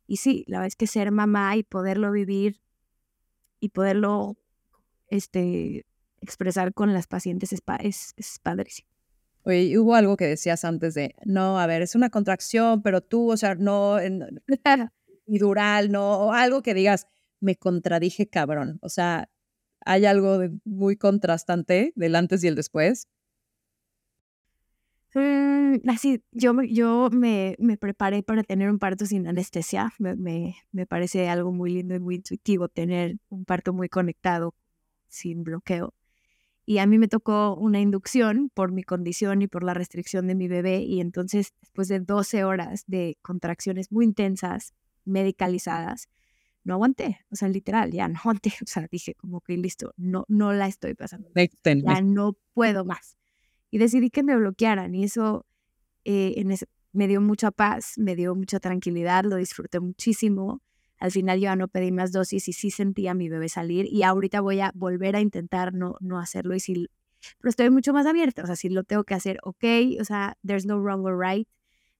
Y 0.07 0.17
sí, 0.17 0.43
la 0.47 0.57
verdad 0.57 0.67
es 0.67 0.75
que 0.75 0.87
ser 0.87 1.11
mamá 1.11 1.55
y 1.55 1.63
poderlo 1.63 2.11
vivir 2.11 2.61
y 3.59 3.69
poderlo 3.69 4.37
este, 5.07 5.85
expresar 6.21 6.73
con 6.73 6.93
las 6.93 7.07
pacientes 7.07 7.53
es, 7.53 7.61
es, 7.81 8.13
es 8.17 8.39
padrísimo. 8.39 8.89
Oye, 9.43 9.77
hubo 9.79 9.95
algo 9.95 10.17
que 10.17 10.25
decías 10.25 10.65
antes 10.65 10.93
de, 10.93 11.15
no, 11.25 11.59
a 11.59 11.65
ver, 11.65 11.81
es 11.81 11.95
una 11.95 12.09
contracción, 12.09 12.81
pero 12.81 13.01
tú, 13.01 13.31
o 13.31 13.37
sea, 13.37 13.55
no, 13.55 13.97
y 14.03 14.19
dural, 15.37 15.91
no, 15.91 16.17
o 16.19 16.31
algo 16.33 16.61
que 16.61 16.73
digas, 16.73 17.07
me 17.39 17.55
contradije 17.55 18.27
cabrón. 18.27 18.79
O 18.81 18.89
sea, 18.89 19.29
hay 19.85 20.05
algo 20.05 20.39
muy 20.65 20.97
contrastante 20.97 21.93
del 21.95 22.15
antes 22.15 22.43
y 22.43 22.47
el 22.47 22.55
después. 22.55 23.07
Mm, 25.15 25.89
así, 25.89 26.23
yo, 26.31 26.53
yo 26.61 27.09
me, 27.11 27.55
me, 27.59 27.77
preparé 27.77 28.21
para 28.21 28.43
tener 28.43 28.69
un 28.69 28.79
parto 28.79 29.05
sin 29.05 29.27
anestesia. 29.27 29.93
Me, 29.97 30.15
me, 30.15 30.55
me, 30.71 30.85
parece 30.85 31.29
algo 31.29 31.51
muy 31.51 31.71
lindo 31.73 31.95
y 31.95 31.99
muy 31.99 32.15
intuitivo 32.15 32.67
tener 32.67 33.17
un 33.29 33.45
parto 33.45 33.73
muy 33.73 33.89
conectado, 33.89 34.53
sin 35.07 35.43
bloqueo. 35.43 35.93
Y 36.65 36.77
a 36.77 36.85
mí 36.85 36.99
me 36.99 37.07
tocó 37.07 37.55
una 37.55 37.79
inducción 37.81 38.51
por 38.53 38.71
mi 38.71 38.83
condición 38.83 39.41
y 39.41 39.47
por 39.47 39.63
la 39.63 39.73
restricción 39.73 40.27
de 40.27 40.35
mi 40.35 40.47
bebé. 40.47 40.81
Y 40.81 41.01
entonces, 41.01 41.53
después 41.61 41.87
de 41.87 41.99
12 41.99 42.43
horas 42.43 42.83
de 42.85 43.17
contracciones 43.23 43.91
muy 43.91 44.05
intensas, 44.05 44.75
medicalizadas, 45.05 46.09
no 46.63 46.75
aguanté. 46.75 47.19
O 47.31 47.35
sea, 47.35 47.47
literal, 47.47 47.91
ya 47.91 48.07
no 48.07 48.19
aguanté. 48.19 48.51
O 48.63 48.67
sea, 48.67 48.87
dije 48.91 49.15
como 49.15 49.41
que 49.41 49.57
listo, 49.57 49.93
no, 49.97 50.25
no 50.27 50.53
la 50.53 50.67
estoy 50.67 50.95
pasando. 50.95 51.29
Ya 51.93 52.01
no 52.01 52.37
puedo 52.53 52.85
más. 52.85 53.17
Y 53.71 53.77
decidí 53.77 54.09
que 54.09 54.23
me 54.23 54.35
bloquearan. 54.35 54.95
Y 54.95 55.03
eso 55.03 55.45
eh, 56.05 56.33
en 56.37 56.51
ese, 56.51 56.67
me 56.91 57.07
dio 57.07 57.21
mucha 57.21 57.51
paz, 57.51 57.93
me 57.97 58.15
dio 58.15 58.35
mucha 58.35 58.59
tranquilidad, 58.59 59.23
lo 59.25 59.35
disfruté 59.35 59.79
muchísimo. 59.79 60.61
Al 60.97 61.11
final 61.11 61.39
yo 61.39 61.43
ya 61.43 61.55
no 61.55 61.67
pedí 61.67 61.91
más 61.91 62.11
dosis 62.11 62.47
y 62.47 62.53
sí 62.53 62.71
sentía 62.71 63.11
a 63.11 63.13
mi 63.13 63.29
bebé 63.29 63.47
salir 63.47 63.85
y 63.89 64.03
ahorita 64.03 64.41
voy 64.41 64.59
a 64.59 64.71
volver 64.75 65.15
a 65.15 65.21
intentar 65.21 65.73
no, 65.73 65.95
no 66.01 66.19
hacerlo 66.19 66.55
y 66.55 66.59
si, 66.59 66.89
pero 67.39 67.49
estoy 67.49 67.69
mucho 67.69 67.93
más 67.93 68.05
abierta, 68.05 68.43
o 68.43 68.45
sea, 68.45 68.55
si 68.55 68.69
lo 68.69 68.83
tengo 68.83 69.03
que 69.05 69.13
hacer, 69.13 69.39
ok, 69.43 69.63
o 69.99 70.03
sea, 70.03 70.37
there's 70.45 70.65
no 70.65 70.77
wrong 70.77 71.05
or 71.05 71.17
right. 71.17 71.47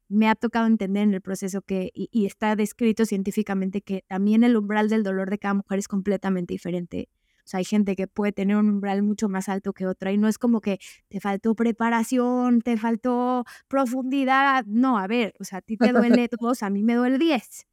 Me 0.10 0.28
ha 0.28 0.36
tocado 0.36 0.68
entender 0.68 1.04
en 1.04 1.14
el 1.14 1.22
proceso 1.22 1.62
que, 1.62 1.92
y, 1.94 2.10
y 2.12 2.26
está 2.26 2.56
descrito 2.56 3.06
científicamente 3.06 3.82
que 3.82 4.04
también 4.08 4.44
el 4.44 4.58
umbral 4.58 4.90
del 4.90 5.04
dolor 5.04 5.30
de 5.30 5.40
cada 5.40 5.54
mujer 5.54 5.80
es 5.80 5.88
completamente 5.88 6.54
diferente. 6.54 7.10
O 7.40 7.52
sea, 7.52 7.60
hay 7.60 7.66
gente 7.66 7.96
que 7.96 8.08
puede 8.08 8.32
tener 8.32 8.58
un 8.58 8.70
umbral 8.70 9.02
mucho 9.02 9.28
más 9.28 9.50
alto 9.50 9.74
que 9.74 9.88
otra 9.88 10.12
y 10.12 10.18
no 10.20 10.28
es 10.28 10.38
como 10.38 10.62
que 10.62 10.78
te 11.08 11.20
faltó 11.20 11.56
preparación, 11.56 12.62
te 12.62 12.78
faltó 12.78 13.44
profundidad. 13.68 14.66
No, 14.68 15.00
a 15.00 15.08
ver, 15.08 15.34
o 15.40 15.44
sea, 15.44 15.58
a 15.58 15.62
ti 15.62 15.76
te 15.76 15.92
duele 15.92 16.30
dos, 16.40 16.62
a 16.62 16.70
mí 16.70 16.84
me 16.84 16.94
duele 16.94 17.18
diez. 17.18 17.66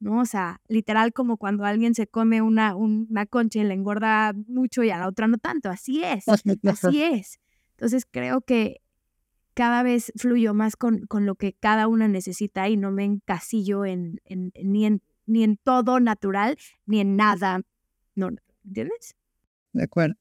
¿no? 0.00 0.20
O 0.20 0.26
sea, 0.26 0.60
literal 0.68 1.12
como 1.12 1.38
cuando 1.38 1.64
alguien 1.64 1.94
se 1.94 2.06
come 2.06 2.42
una, 2.42 2.74
una 2.74 3.24
concha 3.24 3.60
y 3.60 3.64
le 3.64 3.72
engorda 3.72 4.34
mucho 4.48 4.82
y 4.82 4.90
a 4.90 4.98
la 4.98 5.08
otra 5.08 5.28
no 5.28 5.38
tanto, 5.38 5.70
así 5.70 6.02
es, 6.02 6.26
así 6.68 7.02
es. 7.02 7.40
Entonces 7.70 8.06
creo 8.10 8.42
que 8.42 8.82
cada 9.54 9.82
vez 9.82 10.12
fluyo 10.16 10.54
más 10.54 10.76
con, 10.76 11.06
con 11.06 11.26
lo 11.26 11.34
que 11.34 11.52
cada 11.52 11.88
una 11.88 12.08
necesita 12.08 12.68
y 12.68 12.76
no 12.76 12.90
me 12.90 13.04
encasillo 13.04 13.84
en, 13.84 14.20
en, 14.24 14.52
ni, 14.62 14.86
en, 14.86 15.02
ni 15.26 15.44
en 15.44 15.56
todo 15.56 16.00
natural 16.00 16.56
ni 16.86 17.00
en 17.00 17.16
nada 17.16 17.60
no, 18.14 18.30
¿entiendes? 18.64 19.16
De 19.72 19.84
acuerdo. 19.84 20.16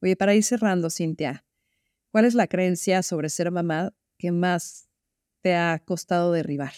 Oye, 0.00 0.16
para 0.16 0.34
ir 0.34 0.44
cerrando, 0.44 0.90
Cintia, 0.90 1.44
¿cuál 2.10 2.24
es 2.26 2.34
la 2.34 2.46
creencia 2.46 3.02
sobre 3.02 3.28
ser 3.28 3.50
mamá 3.50 3.92
que 4.18 4.30
más 4.30 4.88
te 5.40 5.56
ha 5.56 5.80
costado 5.84 6.32
derribar? 6.32 6.72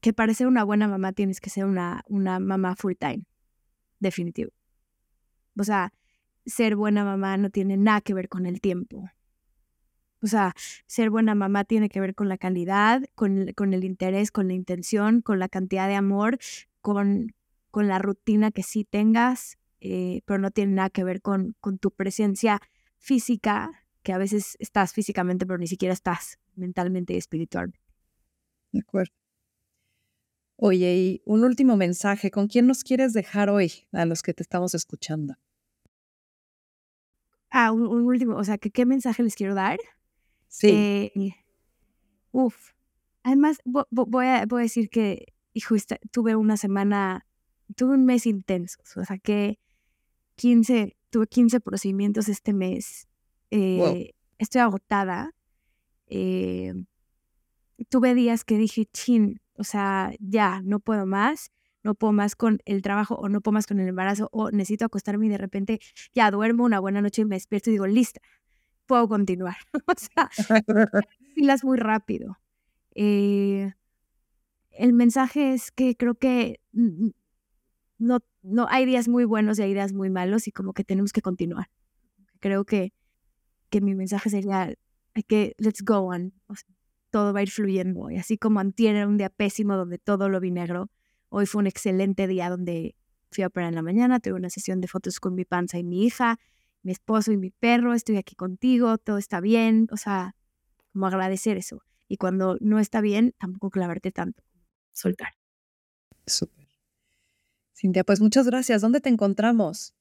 que 0.00 0.12
para 0.12 0.34
ser 0.34 0.46
una 0.46 0.64
buena 0.64 0.88
mamá 0.88 1.12
tienes 1.12 1.40
que 1.40 1.50
ser 1.50 1.64
una, 1.64 2.02
una 2.08 2.40
mamá 2.40 2.74
full 2.74 2.94
time, 2.98 3.24
definitivo. 3.98 4.50
O 5.58 5.64
sea, 5.64 5.92
ser 6.46 6.74
buena 6.74 7.04
mamá 7.04 7.36
no 7.36 7.50
tiene 7.50 7.76
nada 7.76 8.00
que 8.00 8.14
ver 8.14 8.28
con 8.28 8.46
el 8.46 8.60
tiempo. 8.60 9.10
O 10.22 10.26
sea, 10.26 10.54
ser 10.86 11.10
buena 11.10 11.34
mamá 11.34 11.64
tiene 11.64 11.88
que 11.88 12.00
ver 12.00 12.14
con 12.14 12.28
la 12.28 12.38
calidad, 12.38 13.02
con, 13.14 13.52
con 13.54 13.72
el 13.72 13.84
interés, 13.84 14.30
con 14.30 14.48
la 14.48 14.54
intención, 14.54 15.22
con 15.22 15.38
la 15.38 15.48
cantidad 15.48 15.88
de 15.88 15.94
amor, 15.94 16.38
con, 16.80 17.34
con 17.70 17.88
la 17.88 17.98
rutina 17.98 18.50
que 18.50 18.62
sí 18.62 18.84
tengas, 18.84 19.58
eh, 19.80 20.20
pero 20.26 20.38
no 20.38 20.50
tiene 20.50 20.74
nada 20.74 20.90
que 20.90 21.04
ver 21.04 21.22
con, 21.22 21.56
con 21.60 21.78
tu 21.78 21.90
presencia 21.90 22.60
física, 22.98 23.70
que 24.02 24.12
a 24.12 24.18
veces 24.18 24.56
estás 24.60 24.92
físicamente, 24.92 25.46
pero 25.46 25.58
ni 25.58 25.66
siquiera 25.66 25.94
estás 25.94 26.38
mentalmente 26.54 27.14
y 27.14 27.16
espiritualmente. 27.16 27.80
De 28.72 28.80
acuerdo. 28.80 29.12
Oye, 30.56 30.94
y 30.94 31.22
un 31.24 31.42
último 31.42 31.76
mensaje, 31.76 32.30
¿con 32.30 32.46
quién 32.46 32.66
nos 32.66 32.84
quieres 32.84 33.14
dejar 33.14 33.48
hoy 33.48 33.86
a 33.92 34.04
los 34.04 34.22
que 34.22 34.34
te 34.34 34.42
estamos 34.42 34.74
escuchando? 34.74 35.36
Ah, 37.50 37.72
un, 37.72 37.86
último, 38.06 38.36
o 38.36 38.44
sea, 38.44 38.58
¿qué 38.58 38.86
mensaje 38.86 39.22
les 39.22 39.34
quiero 39.34 39.54
dar? 39.54 39.78
Sí. 40.50 40.68
Eh, 40.68 41.36
uf. 42.32 42.72
Además, 43.22 43.58
voy 43.64 44.26
a, 44.26 44.44
voy 44.46 44.60
a 44.60 44.62
decir 44.62 44.90
que, 44.90 45.32
hijo, 45.52 45.76
tuve 46.10 46.36
una 46.36 46.56
semana, 46.56 47.26
tuve 47.76 47.94
un 47.94 48.04
mes 48.04 48.26
intenso, 48.26 48.78
o 48.96 49.04
sea, 49.04 49.18
que 49.18 49.58
15, 50.36 50.96
tuve 51.10 51.26
15 51.26 51.60
procedimientos 51.60 52.28
este 52.28 52.52
mes. 52.52 53.08
Eh, 53.50 54.14
estoy 54.38 54.60
agotada. 54.62 55.34
Eh, 56.06 56.72
tuve 57.88 58.14
días 58.14 58.44
que 58.44 58.56
dije, 58.56 58.86
chin, 58.86 59.40
o 59.56 59.64
sea, 59.64 60.12
ya, 60.18 60.62
no 60.64 60.80
puedo 60.80 61.06
más, 61.06 61.52
no 61.82 61.94
puedo 61.94 62.12
más 62.12 62.36
con 62.36 62.58
el 62.64 62.82
trabajo 62.82 63.14
o 63.16 63.28
no 63.28 63.40
puedo 63.40 63.52
más 63.52 63.66
con 63.66 63.80
el 63.80 63.88
embarazo 63.88 64.28
o 64.32 64.50
necesito 64.50 64.86
acostarme 64.86 65.26
y 65.26 65.28
de 65.28 65.38
repente 65.38 65.80
ya 66.14 66.30
duermo 66.30 66.64
una 66.64 66.80
buena 66.80 67.02
noche 67.02 67.22
y 67.22 67.24
me 67.26 67.36
despierto 67.36 67.70
y 67.70 67.74
digo, 67.74 67.86
lista, 67.86 68.20
puedo 68.90 69.08
continuar. 69.08 69.56
o 69.86 69.92
sea, 69.96 70.28
filas 71.36 71.62
muy 71.62 71.78
rápido. 71.78 72.38
Eh, 72.96 73.72
el 74.72 74.92
mensaje 74.92 75.54
es 75.54 75.70
que 75.70 75.96
creo 75.96 76.16
que 76.16 76.60
no, 76.72 78.18
no 78.42 78.66
hay 78.68 78.84
días 78.84 79.06
muy 79.06 79.24
buenos 79.24 79.60
y 79.60 79.62
hay 79.62 79.74
días 79.74 79.92
muy 79.92 80.10
malos 80.10 80.48
y 80.48 80.50
como 80.50 80.72
que 80.72 80.82
tenemos 80.82 81.12
que 81.12 81.22
continuar. 81.22 81.70
Creo 82.40 82.64
que, 82.64 82.92
que 83.68 83.80
mi 83.80 83.94
mensaje 83.94 84.28
sería, 84.28 84.74
hay 85.14 85.22
que, 85.22 85.54
let's 85.58 85.84
go 85.84 85.98
on 85.98 86.32
todo 87.10 87.32
va 87.32 87.40
a 87.40 87.42
ir 87.42 87.50
fluyendo. 87.50 88.10
Y 88.10 88.16
así 88.16 88.38
como 88.38 88.60
antier 88.60 88.96
era 88.96 89.06
un 89.06 89.18
día 89.18 89.30
pésimo 89.30 89.76
donde 89.76 89.98
todo 89.98 90.28
lo 90.28 90.40
vi 90.40 90.50
negro, 90.50 90.90
hoy 91.28 91.46
fue 91.46 91.60
un 91.60 91.66
excelente 91.66 92.26
día 92.26 92.48
donde 92.48 92.96
fui 93.30 93.44
a 93.44 93.48
operar 93.48 93.68
en 93.68 93.76
la 93.76 93.82
mañana, 93.82 94.20
tuve 94.20 94.34
una 94.34 94.50
sesión 94.50 94.80
de 94.80 94.88
fotos 94.88 95.20
con 95.20 95.34
mi 95.34 95.44
panza 95.44 95.78
y 95.78 95.84
mi 95.84 96.04
hija, 96.04 96.38
mi 96.82 96.92
esposo 96.92 97.32
y 97.32 97.36
mi 97.36 97.50
perro, 97.50 97.94
estoy 97.94 98.16
aquí 98.16 98.34
contigo, 98.34 98.98
todo 98.98 99.18
está 99.18 99.40
bien, 99.40 99.88
o 99.90 99.96
sea, 99.96 100.34
como 100.92 101.06
agradecer 101.06 101.56
eso. 101.56 101.82
Y 102.08 102.16
cuando 102.16 102.56
no 102.60 102.78
está 102.78 103.00
bien, 103.00 103.34
tampoco 103.38 103.70
clavarte 103.70 104.10
tanto, 104.10 104.42
soltar. 104.92 105.34
Súper. 106.26 106.66
Cintia, 107.74 108.04
pues 108.04 108.20
muchas 108.20 108.46
gracias. 108.46 108.82
¿Dónde 108.82 109.00
te 109.00 109.08
encontramos? 109.08 109.94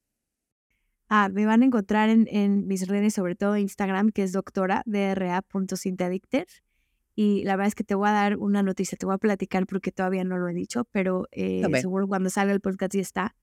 Ah, 1.08 1.30
me 1.30 1.46
van 1.46 1.62
a 1.62 1.66
encontrar 1.66 2.10
en, 2.10 2.28
en 2.30 2.68
mis 2.68 2.88
redes, 2.88 3.14
sobre 3.14 3.36
todo 3.36 3.58
Instagram, 3.58 4.12
que 4.12 4.24
es 4.24 4.32
doctora, 4.32 4.84
dra.cintiadicter. 4.86 6.48
Y 7.16 7.44
la 7.44 7.56
verdad 7.56 7.68
es 7.68 7.76
que 7.76 7.84
te 7.84 7.96
voy 7.96 8.10
a 8.10 8.14
dar 8.14 8.38
una 8.38 8.64
noticia, 8.64 8.98
te 8.98 9.06
voy 9.06 9.16
a 9.16 9.18
platicar 9.18 9.66
porque 9.66 9.92
todavía 9.92 10.24
no 10.24 10.38
lo 10.38 10.48
he 10.48 10.54
dicho, 10.54 10.86
pero 10.92 11.28
eh, 11.32 11.64
seguro 11.82 12.08
cuando 12.08 12.30
salga 12.30 12.54
el 12.54 12.62
podcast 12.62 12.94
ya 12.94 13.02
está. 13.02 13.36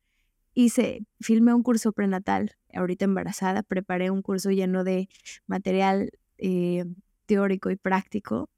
Hice, 0.58 1.04
filmé 1.20 1.52
un 1.52 1.62
curso 1.62 1.92
prenatal, 1.92 2.56
ahorita 2.72 3.04
embarazada, 3.04 3.62
preparé 3.62 4.10
un 4.10 4.22
curso 4.22 4.50
lleno 4.50 4.84
de 4.84 5.10
material 5.46 6.12
eh, 6.38 6.86
teórico 7.26 7.70
y 7.70 7.76
práctico 7.76 8.48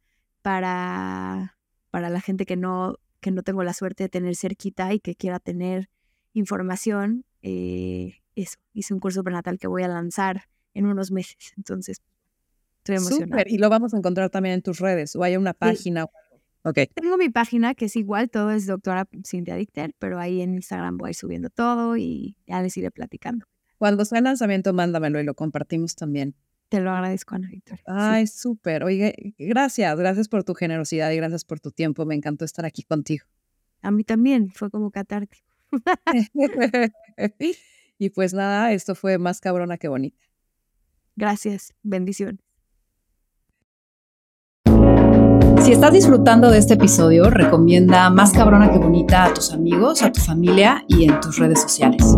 para, 0.41 1.59
para 1.91 2.09
la 2.09 2.21
gente 2.21 2.47
que 2.47 2.55
no, 2.55 3.01
que 3.19 3.33
no 3.33 3.43
tengo 3.43 3.65
la 3.65 3.73
suerte 3.73 4.05
de 4.05 4.09
tener 4.09 4.37
cerquita 4.37 4.95
y 4.95 5.01
que 5.01 5.17
quiera 5.17 5.41
tener 5.41 5.91
información. 6.35 7.25
Eh, 7.43 8.21
eso, 8.37 8.59
hice 8.75 8.95
un 8.95 9.01
curso 9.01 9.25
prenatal 9.25 9.59
que 9.59 9.67
voy 9.67 9.83
a 9.83 9.89
lanzar 9.89 10.45
en 10.75 10.87
unos 10.87 11.11
meses. 11.11 11.53
Entonces, 11.57 12.01
Estoy 12.85 12.95
Y 13.49 13.59
lo 13.59 13.69
vamos 13.69 13.93
a 13.93 13.99
encontrar 13.99 14.31
también 14.31 14.55
en 14.55 14.63
tus 14.63 14.79
redes 14.79 15.17
o 15.17 15.25
hay 15.25 15.37
una 15.37 15.53
página. 15.53 16.07
Ok. 16.69 16.81
Tengo 16.95 17.17
mi 17.17 17.31
página 17.31 17.75
que 17.75 17.87
es 17.87 17.97
igual, 17.97 18.29
todo 18.29 18.51
es 18.51 18.67
doctora 18.67 19.09
Cintia 19.25 19.57
Dicter, 19.57 19.95
pero 19.99 20.19
ahí 20.19 20.43
en 20.43 20.55
Instagram 20.55 20.99
voy 20.99 21.15
subiendo 21.15 21.49
todo 21.49 21.97
y 21.97 22.37
ya 22.47 22.61
les 22.61 22.77
iré 22.77 22.91
platicando. 22.91 23.47
Cuando 23.79 24.05
sea 24.05 24.19
el 24.19 24.25
lanzamiento, 24.25 24.75
mándamelo 24.75 25.19
y 25.19 25.25
lo 25.25 25.33
compartimos 25.33 25.95
también. 25.95 26.35
Te 26.69 26.81
lo 26.81 26.91
agradezco, 26.91 27.35
Ana 27.37 27.49
Victoria. 27.49 27.83
Sí. 27.87 27.93
Ay, 27.97 28.27
súper. 28.27 28.85
Oye, 28.85 29.35
gracias, 29.39 29.99
gracias 29.99 30.29
por 30.29 30.45
tu 30.45 30.53
generosidad 30.53 31.11
y 31.11 31.17
gracias 31.17 31.47
por 31.47 31.59
tu 31.59 31.71
tiempo. 31.71 32.05
Me 32.05 32.15
encantó 32.15 32.45
estar 32.45 32.67
aquí 32.67 32.83
contigo. 32.83 33.25
A 33.81 33.91
mí 33.91 34.05
también, 34.05 34.51
fue 34.51 34.71
como 34.71 34.91
catártico. 34.91 35.47
y 37.99 38.11
pues 38.11 38.35
nada, 38.35 38.73
esto 38.73 38.95
fue 38.95 39.17
más 39.17 39.41
cabrona 39.41 39.79
que 39.79 39.89
bonita. 39.89 40.19
Gracias, 41.17 41.73
bendiciones. 41.83 42.48
Si 45.69 45.75
estás 45.75 45.93
disfrutando 45.93 46.51
de 46.51 46.57
este 46.57 46.75
episodio, 46.75 47.29
recomienda 47.29 48.09
Más 48.09 48.33
cabrona 48.33 48.73
que 48.73 48.79
bonita 48.79 49.25
a 49.25 49.35
tus 49.35 49.53
amigos, 49.53 50.01
a 50.01 50.11
tu 50.11 50.19
familia 50.19 50.83
y 50.89 51.05
en 51.05 51.21
tus 51.21 51.37
redes 51.39 51.61
sociales. 51.61 52.17